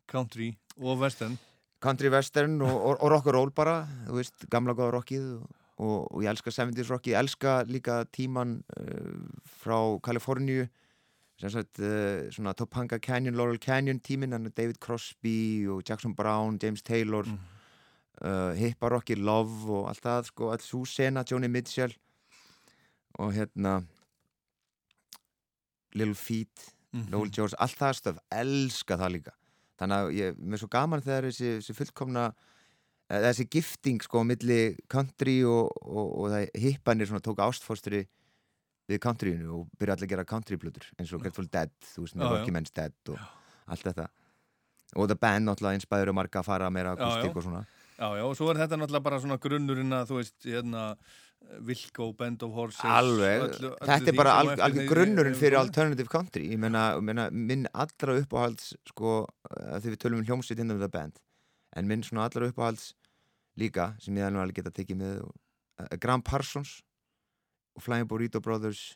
Country 0.06 0.56
og 0.80 0.98
western. 1.00 1.38
Country 1.80 2.08
western 2.10 2.60
og, 2.62 2.70
og, 2.74 2.96
og 3.02 3.10
rock 3.10 3.26
and 3.26 3.34
roll 3.34 3.50
bara 3.50 3.86
þú 4.08 4.14
veist, 4.18 4.46
gamla 4.50 4.74
góða 4.74 4.92
rockið 4.98 5.26
og, 5.40 5.48
og, 5.78 6.08
og 6.12 6.22
ég 6.24 6.28
elska 6.32 6.50
70s 6.50 6.88
rock, 6.90 7.06
ég 7.06 7.18
elska 7.20 7.64
líka 7.68 8.04
tíman 8.12 8.62
uh, 8.78 9.40
frá 9.62 9.78
Kaliforníu 10.02 10.68
sem 11.39 11.52
sagt 11.55 11.78
uh, 11.78 12.27
svona 12.35 12.55
Topanga 12.59 12.98
Canyon, 12.98 13.36
Laurel 13.39 13.60
Canyon 13.62 14.01
tímin 14.01 14.35
hann 14.35 14.48
er 14.48 14.55
David 14.56 14.81
Crosby 14.82 15.66
og 15.70 15.85
Jackson 15.89 16.16
Brown 16.16 16.59
James 16.62 16.82
Taylor 16.82 17.28
mm. 17.28 17.39
uh, 18.24 18.56
hipparocki, 18.59 19.15
Love 19.15 19.69
og 19.70 19.93
allt 19.93 20.02
það 20.02 20.32
sko, 20.32 20.51
alls 20.55 20.66
sú 20.66 20.82
sena, 20.86 21.24
Joni 21.28 21.48
Mitchell 21.48 21.94
og 23.19 23.32
hérna 23.35 23.78
Little 25.94 26.15
Feat 26.15 26.74
Mhm. 26.93 27.10
Noel 27.12 27.32
George, 27.32 27.56
allt 27.60 27.77
það 27.77 27.97
stöf, 27.98 28.20
elska 28.32 28.97
það 28.97 29.15
líka 29.19 29.35
þannig 29.78 29.97
að 29.98 30.12
ég, 30.16 30.39
mér 30.40 30.56
er 30.56 30.62
svo 30.62 30.69
gaman 30.73 31.02
þegar 31.05 31.27
þessi, 31.28 31.51
þessi 31.60 31.74
fullkomna 31.77 32.23
eh, 32.32 33.20
þessi 33.28 33.47
gifting 33.52 34.05
sko 34.05 34.23
á 34.24 34.28
milli 34.31 34.60
country 34.90 35.43
og, 35.47 35.69
og, 35.85 36.09
og 36.09 36.32
það 36.32 36.62
hippanir 36.65 37.10
svona 37.10 37.24
tók 37.24 37.43
ástfóstri 37.44 38.06
við 38.89 39.01
countryinu 39.05 39.51
og 39.59 39.66
byrja 39.78 39.97
allir 39.98 40.09
að 40.09 40.12
gera 40.15 40.24
countryplötur 40.28 40.86
eins 40.98 41.12
og 41.12 41.20
Grateful 41.23 41.48
Dead, 41.52 41.73
þú 41.94 42.06
veist. 42.06 42.16
Rocky 42.23 42.55
Men's 42.55 42.73
Dead 42.74 42.94
og 43.12 43.19
allt 43.69 43.85
þetta. 43.90 44.09
Og 44.97 45.09
The 45.10 45.19
Band 45.20 45.44
náttúrulega 45.48 45.77
inspæður 45.82 46.15
marga 46.16 46.40
að 46.40 46.48
fara 46.48 46.70
meira 46.73 46.94
akustík 46.97 47.36
og 47.36 47.44
svona. 47.44 47.65
Já, 47.98 48.06
já, 48.15 48.23
og 48.24 48.36
svo 48.39 48.48
er 48.52 48.60
þetta 48.62 48.78
náttúrulega 48.81 49.05
bara 49.09 49.19
svona 49.20 49.36
grunnurinn 49.43 49.93
að 49.93 50.12
þú 50.12 50.20
veist, 50.23 50.36
hérna 50.47 50.85
Vilko, 51.65 52.09
Band 52.19 52.43
of 52.43 52.52
Horses 52.55 52.82
Alveg, 52.85 53.43
öllu- 53.44 53.70
öllu 53.70 53.86
þetta 53.86 54.10
er 54.10 54.16
bara 54.19 54.32
á 54.35 54.40
alg, 54.66 54.81
grunnurinn 54.89 55.36
fyrir 55.39 55.59
alternative 55.59 56.09
country. 56.10 56.48
Ég 56.55 56.59
meina 56.59 57.28
minn 57.31 57.66
allra 57.73 58.16
uppáhalds 58.23 58.73
sko, 58.90 59.27
að 59.51 59.85
því 59.85 59.93
við 59.94 60.01
tölum 60.02 60.23
um 60.23 60.27
hljómsveit 60.27 60.59
innan 60.65 60.81
the 60.81 60.89
band, 60.89 61.20
en 61.77 61.86
minn 61.86 62.02
svona 62.02 62.27
allra 62.27 62.48
uppáhalds 62.51 62.93
líka, 63.59 63.93
sem 64.01 64.16
ég 64.19 64.27
alveg 64.27 64.43
alveg 64.47 64.59
geta 64.60 64.70
tekið 64.74 64.98
með 65.02 65.15
uh, 65.27 65.97
Graham 66.01 66.23
Parsons 66.23 66.78
og 67.78 67.84
Flying 67.84 68.10
Burrito 68.10 68.42
Brothers 68.44 68.90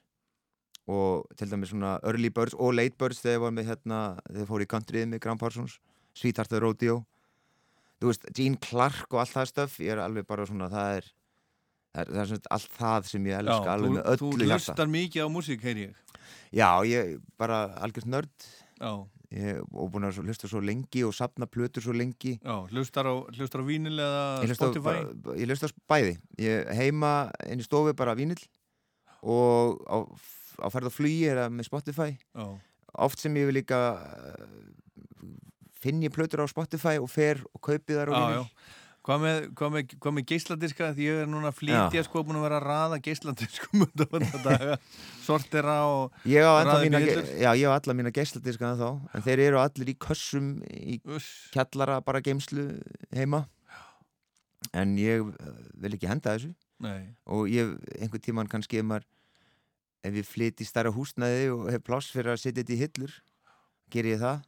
og 0.90 1.28
til 1.38 1.50
dæmis 1.50 1.70
svona 1.70 1.98
Early 2.02 2.30
Birds 2.34 2.54
og 2.58 2.74
Late 2.74 2.98
Birds 2.98 3.22
þegar 3.22 3.44
var 3.46 3.54
með 3.54 3.70
hérna, 3.70 4.02
þegar 4.28 4.48
fór 4.50 4.64
í 4.64 4.68
countryið 4.70 5.08
með 5.12 5.22
Graham 5.22 5.38
Parsons 5.38 5.78
the 6.18 6.60
Rodeo. 6.60 7.04
Þú 8.02 8.10
veist, 8.10 8.26
Gene 8.34 8.58
Clark 8.58 9.06
og 9.14 9.20
allt 9.22 9.30
það 9.36 9.50
stöf 9.52 9.78
ég 9.80 9.94
er 9.94 10.02
alveg 10.02 10.26
bara 10.26 10.46
svona, 10.46 10.68
það 10.68 10.96
er 10.96 11.08
það 11.92 12.02
er, 12.02 12.10
það 12.10 12.20
er 12.22 12.30
svona 12.32 12.54
allt 12.56 12.76
það 12.78 13.08
sem 13.12 13.26
ég 13.30 13.38
elska 13.38 13.62
Já, 13.62 13.72
alveg 13.76 13.88
þú, 13.88 13.94
með 13.94 14.10
öllu 14.12 14.32
þú 14.32 14.46
hjarta. 14.48 14.58
hlustar 14.58 14.92
mikið 14.96 15.22
á 15.22 15.28
músík, 15.30 15.62
heyri 15.62 15.86
ég. 15.86 15.96
Já, 16.52 16.68
ég 16.88 17.18
bara 17.38 17.62
algjörst 17.78 18.10
nörd. 18.10 18.48
Já. 18.82 18.92
ég, 19.32 19.60
og 19.70 19.92
búin 19.92 20.04
að 20.08 20.18
hlusta 20.26 20.50
svo 20.50 20.60
lengi 20.60 21.04
og 21.06 21.14
sapna 21.14 21.46
plötur 21.46 21.84
svo 21.84 21.94
lengi. 21.94 22.34
Já, 22.42 22.56
hlustar 22.72 23.06
á, 23.06 23.14
á 23.22 23.62
vínil 23.64 23.94
eða 24.02 24.50
Spotify? 24.56 24.98
ég 25.38 25.46
hlusta 25.46 25.70
bæði. 25.88 26.18
Ég 26.42 26.74
heima 26.74 27.30
inn 27.46 27.62
í 27.62 27.64
stofu 27.64 27.94
bara 27.94 28.16
vínill 28.18 28.42
og 29.22 29.80
á, 29.86 29.96
á 30.62 30.66
ferð 30.72 30.90
og 30.90 30.96
flugi 30.96 31.24
er 31.30 31.42
það 31.44 31.56
með 31.56 31.68
Spotify. 31.70 32.10
Já. 32.34 32.46
oft 33.06 33.22
sem 33.22 33.36
ég 33.40 33.48
vil 33.48 33.56
líka 33.60 33.80
uh, 33.96 34.46
finn 35.82 36.02
ég 36.04 36.12
plötur 36.14 36.44
á 36.44 36.46
Spotify 36.50 36.98
og 37.00 37.10
fer 37.10 37.42
og 37.52 37.62
kaupi 37.64 37.96
þar 37.96 38.12
vínill 38.12 38.40
já. 38.42 38.78
Hvað 39.02 39.18
með, 39.18 39.36
hvað 39.58 39.70
með, 39.74 39.92
hvað 39.98 40.12
með 40.14 40.24
geisladiska? 40.30 40.88
Því 40.94 41.06
ég 41.08 41.20
er 41.24 41.30
núna 41.30 41.48
að 41.50 41.56
flytja 41.58 42.04
sko 42.06 42.20
búin 42.22 42.36
að 42.38 42.44
vera 42.44 42.58
að 42.60 42.66
raða 42.68 42.98
daga, 44.44 44.76
sortera 45.26 45.74
og 45.90 46.20
Ég 46.30 46.46
á, 46.46 46.52
alla 46.60 46.76
mína, 46.84 47.00
mína 47.98 48.12
geisladiskana 48.14 48.78
þá 48.78 49.16
en 49.18 49.24
þeir 49.26 49.42
eru 49.48 49.58
allir 49.58 49.90
í 49.90 49.96
kössum 50.06 50.52
í 50.70 51.00
kjallara 51.50 51.98
bara 52.06 52.22
geimslu 52.22 52.68
heima. 53.10 53.42
En 54.70 54.94
ég 55.02 55.26
uh, 55.26 55.50
vil 55.82 55.98
ekki 55.98 56.06
henda 56.12 56.36
þessu 56.36 56.54
Nei. 56.82 57.12
og 57.30 57.50
ég 57.50 57.76
einhvern 57.98 58.24
tíman 58.24 58.50
kannski 58.50 58.80
ef 58.80 58.88
maður 58.88 59.06
ef 60.02 60.16
ég 60.18 60.26
flyt 60.26 60.62
í 60.62 60.66
stærra 60.66 60.90
húsnæði 60.94 61.52
og 61.54 61.68
hef 61.70 61.84
pláss 61.86 62.10
fyrir 62.10 62.34
að 62.34 62.42
setja 62.42 62.62
þetta 62.62 62.74
í 62.74 62.80
hillur 62.80 63.14
ger 63.92 64.08
ég 64.08 64.22
það 64.22 64.42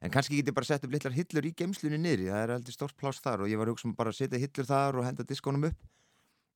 en 0.00 0.12
kannski 0.12 0.38
get 0.40 0.50
ég 0.50 0.56
bara 0.56 0.68
sett 0.68 0.84
upp 0.84 0.92
litlar 0.92 1.16
hillur 1.16 1.48
í 1.48 1.54
geimslunni 1.56 2.00
niðri 2.00 2.28
það 2.28 2.44
er 2.44 2.54
aldrei 2.56 2.76
stórt 2.76 2.96
pláss 3.00 3.24
þar 3.24 3.44
og 3.44 3.52
ég 3.52 3.60
var 3.60 3.68
að 3.68 3.76
hugsa 3.76 3.88
um 3.88 3.96
bara 3.96 4.12
að 4.12 4.20
setja 4.20 4.40
hillur 4.40 4.68
þar 4.68 5.00
og 5.00 5.08
henda 5.08 5.26
diskonum 5.28 5.68
upp 5.70 5.90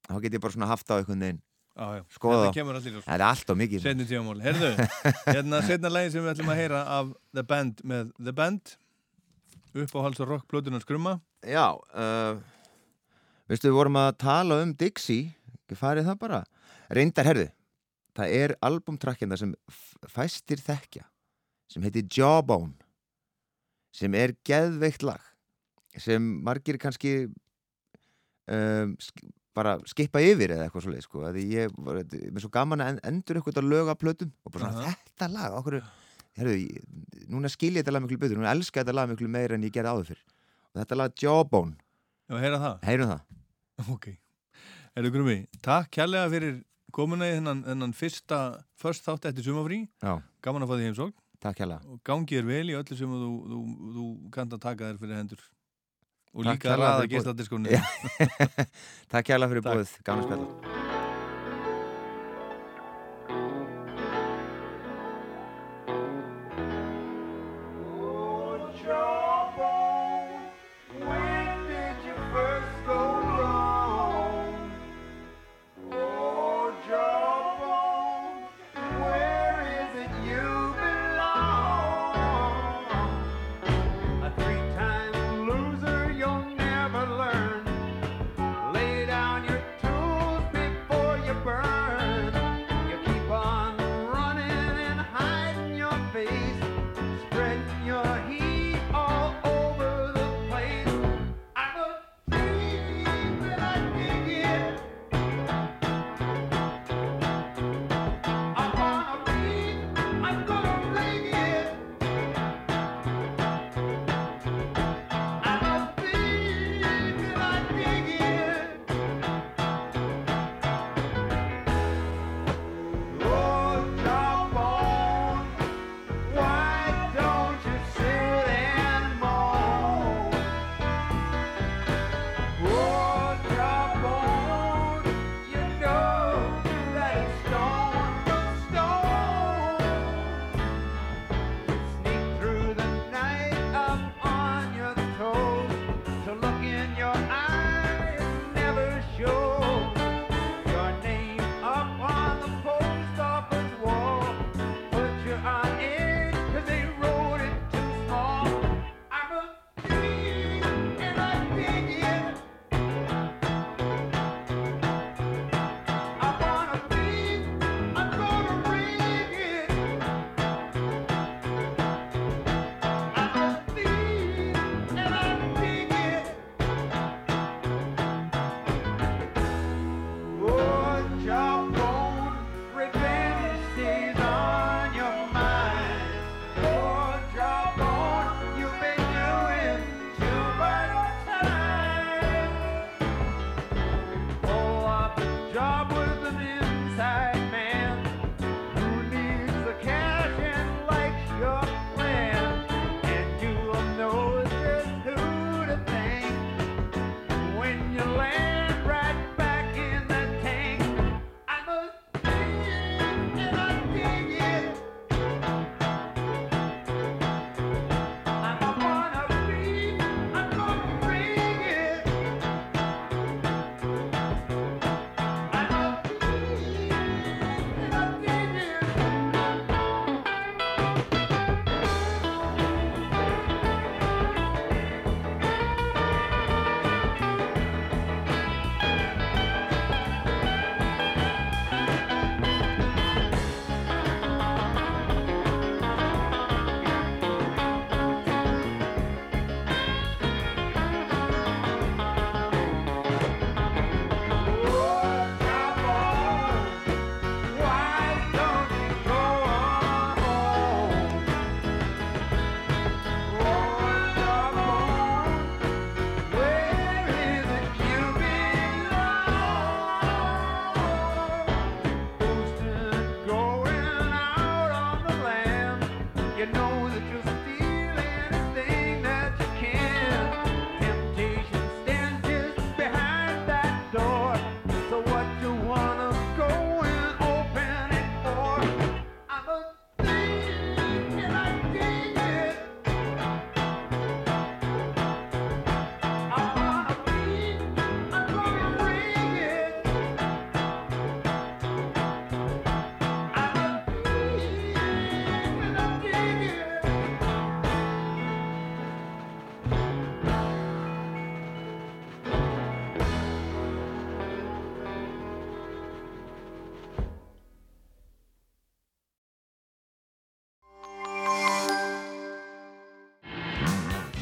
þá 0.08 0.20
get 0.24 0.36
ég 0.36 0.44
bara 0.44 0.56
svona 0.56 0.70
haft 0.70 0.92
á 0.92 0.94
einhvern 1.00 1.26
veginn 1.26 1.42
já. 1.74 2.04
skoða 2.14 2.52
ljós. 2.52 3.04
það 3.04 3.14
er 3.16 3.26
allt 3.26 3.50
á 3.50 3.54
mikið 3.58 3.84
Seinni 3.84 4.06
tímamál. 4.08 4.40
Herðu, 4.44 4.72
hérna 5.26 5.62
setna 5.68 5.92
lagi 5.92 6.12
sem 6.14 6.24
við 6.24 6.34
ætlum 6.34 6.52
að 6.54 6.60
heyra 6.60 6.82
af 6.98 7.12
The 7.32 7.44
Band 7.48 7.84
með 7.84 8.12
The 8.20 8.36
Band 8.36 8.76
uppáhalds 9.74 10.22
og 10.22 10.30
rock 10.30 10.48
plötunar 10.50 10.84
skrumma 10.84 11.18
Já, 11.44 11.74
uh, 11.74 12.40
veistu 13.50 13.68
við 13.70 13.76
vorum 13.78 13.98
að 14.00 14.12
tala 14.24 14.60
um 14.64 14.72
Dixie, 14.80 15.34
ekki 15.58 15.76
farið 15.78 16.08
það 16.10 16.18
bara? 16.24 16.40
Reyndar 16.94 17.26
herðu, 17.28 17.46
það 18.16 18.34
er 18.40 18.54
albumtrakkjanda 18.64 19.38
sem 19.40 19.54
fæstir 20.12 20.60
þekkja 20.64 21.04
sem 21.72 21.84
heitir 21.86 22.04
Jawbone 22.12 22.74
sem 23.94 24.14
er 24.18 24.34
geðveikt 24.46 25.04
lag 25.06 25.22
sem 26.02 26.22
margir 26.44 26.76
kannski 26.82 27.14
um, 28.50 28.96
sk 29.00 29.24
bara 29.54 29.76
skipa 29.86 30.18
yfir 30.18 30.50
eða 30.50 30.64
eitthvað 30.66 30.82
svoleið 30.82 31.04
sko, 31.06 31.20
að 31.28 31.36
ég 31.46 31.74
var 31.86 32.00
er 32.02 32.40
svo 32.42 32.48
gaman 32.50 32.80
að 32.82 32.88
en- 32.90 33.02
endur 33.06 33.38
eitthvað 33.38 33.60
að 33.60 33.68
löga 33.70 33.94
plötum 33.94 34.32
og 34.42 34.50
bara 34.56 34.70
svona 34.72 34.88
Aha. 34.88 34.94
þetta 34.98 35.28
lag 35.30 35.54
okkur, 35.60 35.76
herðu, 36.40 36.56
núna 37.30 37.50
skil 37.52 37.70
ég 37.76 37.84
þetta 37.84 37.94
lag 37.94 38.02
miklu 38.02 38.18
betur, 38.24 38.40
núna 38.40 38.50
elska 38.50 38.80
ég 38.80 38.88
þetta 38.88 38.96
lag 38.98 39.12
miklu 39.12 39.28
meira 39.30 39.54
en 39.54 39.62
ég 39.62 39.70
gerði 39.76 39.92
áður 39.92 40.08
fyrr. 40.10 40.24
Og 40.74 40.80
þetta 40.82 40.98
lag 40.98 41.14
Jawbone 41.22 41.78
Já, 42.30 42.36
heyra 42.40 42.60
það? 42.62 42.76
Heyrum 42.88 43.10
það 43.14 43.90
Ok. 43.94 44.06
Herðu 44.94 45.10
Grumi, 45.16 45.36
takk 45.64 45.90
kærlega 45.96 46.30
fyrir 46.30 46.60
komuna 46.94 47.26
í 47.26 47.34
þennan, 47.34 47.64
þennan 47.66 47.94
fyrsta 47.98 48.38
först 48.78 49.02
þátt 49.08 49.26
eftir 49.32 49.48
sumafrí. 49.48 49.80
Já. 49.98 50.14
Gaman 50.46 50.62
að 50.62 50.70
fá 50.70 50.76
því 50.78 50.86
heimsókn. 50.88 51.16
Takk 51.42 51.58
kærlega. 51.58 51.82
Og 51.90 51.98
gangi 52.06 52.38
þér 52.38 52.46
vel 52.52 52.70
í 52.70 52.76
öllu 52.78 52.96
sem 53.00 53.16
þú, 53.18 53.32
þú, 53.50 53.58
þú 53.96 54.06
kannt 54.38 54.54
að 54.54 54.62
taka 54.68 54.92
þér 54.92 55.02
fyrir 55.02 55.18
hendur. 55.18 55.42
Og 56.34 56.46
Takk 56.46 56.54
líka 56.54 56.72
að 56.72 56.80
raða 56.84 56.94
fyrir 56.94 57.02
boðið. 57.02 57.12
geisladiskunni. 57.18 57.74
Já. 57.74 57.82
Takk 59.12 59.30
kærlega 59.32 59.52
fyrir 59.52 59.66
bóðið, 59.68 59.94
gaman 60.06 60.24
að 60.24 60.30
spjalla 60.30 60.83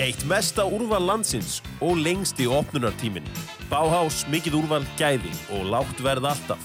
Eitt 0.02 0.24
mesta 0.26 0.64
úrval 0.66 1.04
landsins 1.06 1.60
og 1.78 2.00
lengsti 2.02 2.48
opnunartímin. 2.50 3.26
Báhás, 3.70 4.24
mikið 4.26 4.56
úrval, 4.58 4.86
gæði 4.98 5.30
og 5.54 5.68
lágt 5.70 6.00
verð 6.02 6.24
alltaf. 6.32 6.62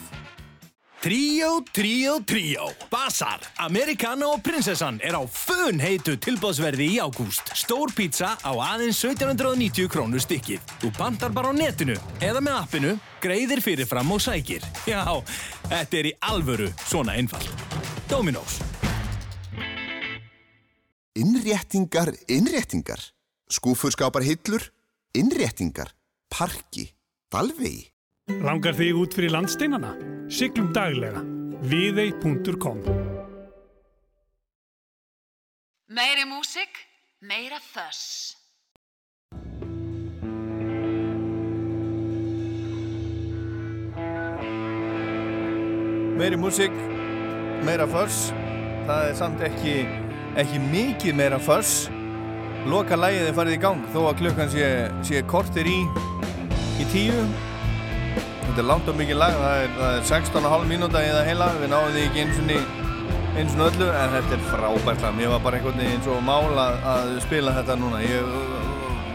Tríó, 1.03 1.59
tríó, 1.69 2.15
tríó. 2.25 2.71
Basar, 2.89 3.43
Americano 3.61 4.31
og 4.33 4.41
prinsessan 4.41 4.97
er 5.05 5.13
á 5.13 5.21
fun 5.29 5.77
heitu 5.77 6.15
tilbóðsverði 6.17 6.87
í 6.95 6.97
ágúst. 6.97 7.51
Stór 7.53 7.93
pizza 7.93 8.31
á 8.41 8.51
aðeins 8.57 9.03
1790 9.05 9.85
krónur 9.93 10.23
stykkið. 10.23 10.63
Þú 10.81 10.91
pantar 10.97 11.35
bara 11.35 11.51
á 11.51 11.59
netinu 11.59 11.97
eða 12.17 12.41
með 12.41 12.57
appinu, 12.57 12.93
greiðir 13.21 13.61
fyrirfram 13.61 14.15
og 14.17 14.23
sækir. 14.25 14.65
Já, 14.89 15.05
þetta 15.67 16.01
er 16.01 16.09
í 16.09 16.15
alvöru 16.25 16.71
svona 16.87 17.13
einfalt. 17.21 17.53
Dominos. 18.09 18.57
Innréttingar, 21.13 22.15
innréttingar. 22.25 23.05
Skúfurskapar 23.47 24.21
hillur, 24.27 24.61
innréttingar. 25.15 25.93
Parki, 26.27 26.89
dalvegi. 27.31 27.87
Langar 28.43 28.75
þig 28.75 28.97
út 28.99 29.13
fyrir 29.15 29.31
landsteinana? 29.31 29.93
Siglum 30.27 30.73
daglega. 30.75 31.21
Viðei.com 31.63 32.81
Meiri 35.87 36.27
músik, 36.27 36.83
meira 37.23 37.61
þöss. 37.63 38.35
Meiri 46.17 46.35
músík, 46.35 46.75
meira 47.63 47.87
föss. 47.87 48.33
Það 48.87 49.07
er 49.07 49.15
samt 49.15 49.43
ekki, 49.47 49.77
ekki 50.35 50.59
mikið 50.67 51.15
meira 51.15 51.39
föss. 51.39 51.87
Loka 52.67 52.97
lægið 52.99 53.29
er 53.29 53.35
farið 53.37 53.55
í 53.55 53.59
gang 53.63 53.83
þó 53.93 53.99
að 54.09 54.17
klukkan 54.19 54.49
sé, 54.51 54.65
sé 55.07 55.21
kortir 55.31 55.67
í, 55.71 55.77
í 56.83 56.87
tíu. 56.91 57.21
Þetta 58.41 58.59
er 58.59 58.67
langt 58.67 58.89
og 58.91 58.97
mikið 58.99 59.19
lag, 59.21 59.37
það 59.39 59.61
er, 59.61 59.71
það 59.77 59.93
er 59.93 60.03
16,5 60.09 60.67
mínúta 60.67 61.03
eða 61.05 61.21
heila. 61.29 61.47
Við 61.61 61.71
náðum 61.71 61.95
því 61.95 62.03
ekki 62.09 62.25
eins 62.25 62.41
og 62.41 62.51
eins 63.37 63.55
og 63.55 63.63
öllu 63.67 63.87
en 63.93 64.15
þetta 64.17 64.35
er 64.35 64.43
frábært 64.49 65.05
lag. 65.05 65.15
Mér 65.15 65.31
var 65.35 65.43
bara 65.45 65.61
einhvern 65.61 65.79
veginn 65.79 66.03
svo 66.03 66.17
mál 66.25 66.59
að, 66.59 66.79
að 66.91 67.13
spila 67.23 67.53
þetta 67.55 67.77
núna. 67.79 68.01
Ég 68.03 68.35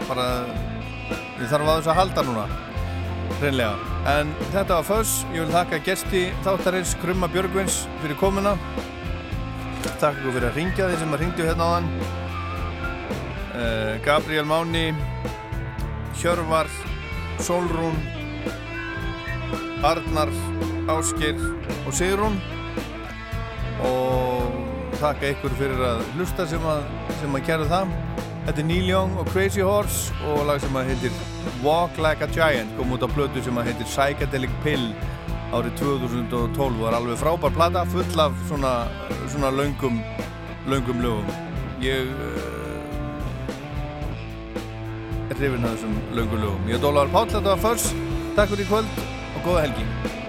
bara, 0.07 0.27
ég 1.41 1.51
þarf 1.51 1.67
að 1.67 1.75
þess 1.75 1.91
að 1.93 1.99
halda 1.99 2.25
núna. 2.31 2.47
Hreinlega. 3.43 3.93
En 4.15 4.33
þetta 4.47 4.79
var 4.79 4.89
Föss, 4.89 5.13
ég 5.35 5.45
vil 5.45 5.53
þakka 5.53 5.81
gesti 5.91 6.25
þáttarins 6.47 6.97
Krumma 7.03 7.29
Björgvins 7.29 7.83
fyrir 8.01 8.17
komuna. 8.17 8.57
Takk 10.01 10.17
ykkur 10.17 10.39
fyrir 10.39 10.49
að 10.49 10.59
ringja 10.61 10.89
þeir 10.89 11.01
sem 11.05 11.15
að 11.15 11.25
ringdu 11.27 11.49
hérna 11.51 11.69
á 11.69 11.73
þann. 11.77 12.21
Uh, 13.63 13.95
Gabriel 14.03 14.43
Máni, 14.43 14.93
Hjörvar, 16.19 16.67
Solrún, 17.39 17.95
Arnar, 19.83 20.27
Áskir 20.91 21.39
og 21.87 21.93
Sigrún. 21.95 22.35
Og 23.87 24.97
þakka 24.99 25.29
ykkur 25.31 25.55
fyrir 25.59 25.79
að 25.79 26.03
hlusta 26.17 26.47
sem 26.51 26.65
að, 26.67 26.83
sem 27.21 27.39
að 27.39 27.45
kæra 27.47 27.67
það. 27.71 27.93
Þetta 28.43 28.59
er 28.65 28.67
Neil 28.67 28.89
Young 28.91 29.15
og 29.21 29.31
Crazy 29.31 29.63
Horse 29.63 30.11
og 30.27 30.43
lag 30.49 30.59
sem 30.59 30.75
að 30.75 30.91
heitir 30.91 31.15
Walk 31.63 31.95
Like 32.03 32.27
a 32.27 32.31
Giant 32.35 32.73
kom 32.75 32.91
út 32.91 33.05
á 33.07 33.07
plötu 33.07 33.43
sem 33.45 33.55
að 33.55 33.71
heitir 33.71 33.87
Psychedelic 33.87 34.51
Pill 34.65 34.89
árið 35.55 35.77
2012 35.79 36.59
og 36.67 36.81
var 36.81 36.97
alveg 36.97 37.21
frábær 37.21 37.55
plata 37.55 37.85
full 37.93 38.19
af 38.19 38.35
svona, 38.49 38.73
svona 39.31 39.53
laungum 39.55 40.01
laungum 40.67 40.99
lögum 41.05 41.31
ég 41.83 42.03
er 42.03 42.62
hrifin 45.41 45.65
að 45.65 45.77
þessum 45.77 45.95
laungum 46.17 46.43
lögum. 46.43 46.67
Ég 46.69 46.79
er 46.79 46.83
Dólar 46.83 47.13
Páll, 47.13 47.29
þetta 47.31 47.55
var 47.55 47.63
Förs 47.63 47.87
takk 48.33 48.49
fyrir 48.49 48.65
í 48.65 48.69
kvöld 48.71 49.01
og 49.37 49.43
góða 49.45 49.67
helgi 49.67 50.22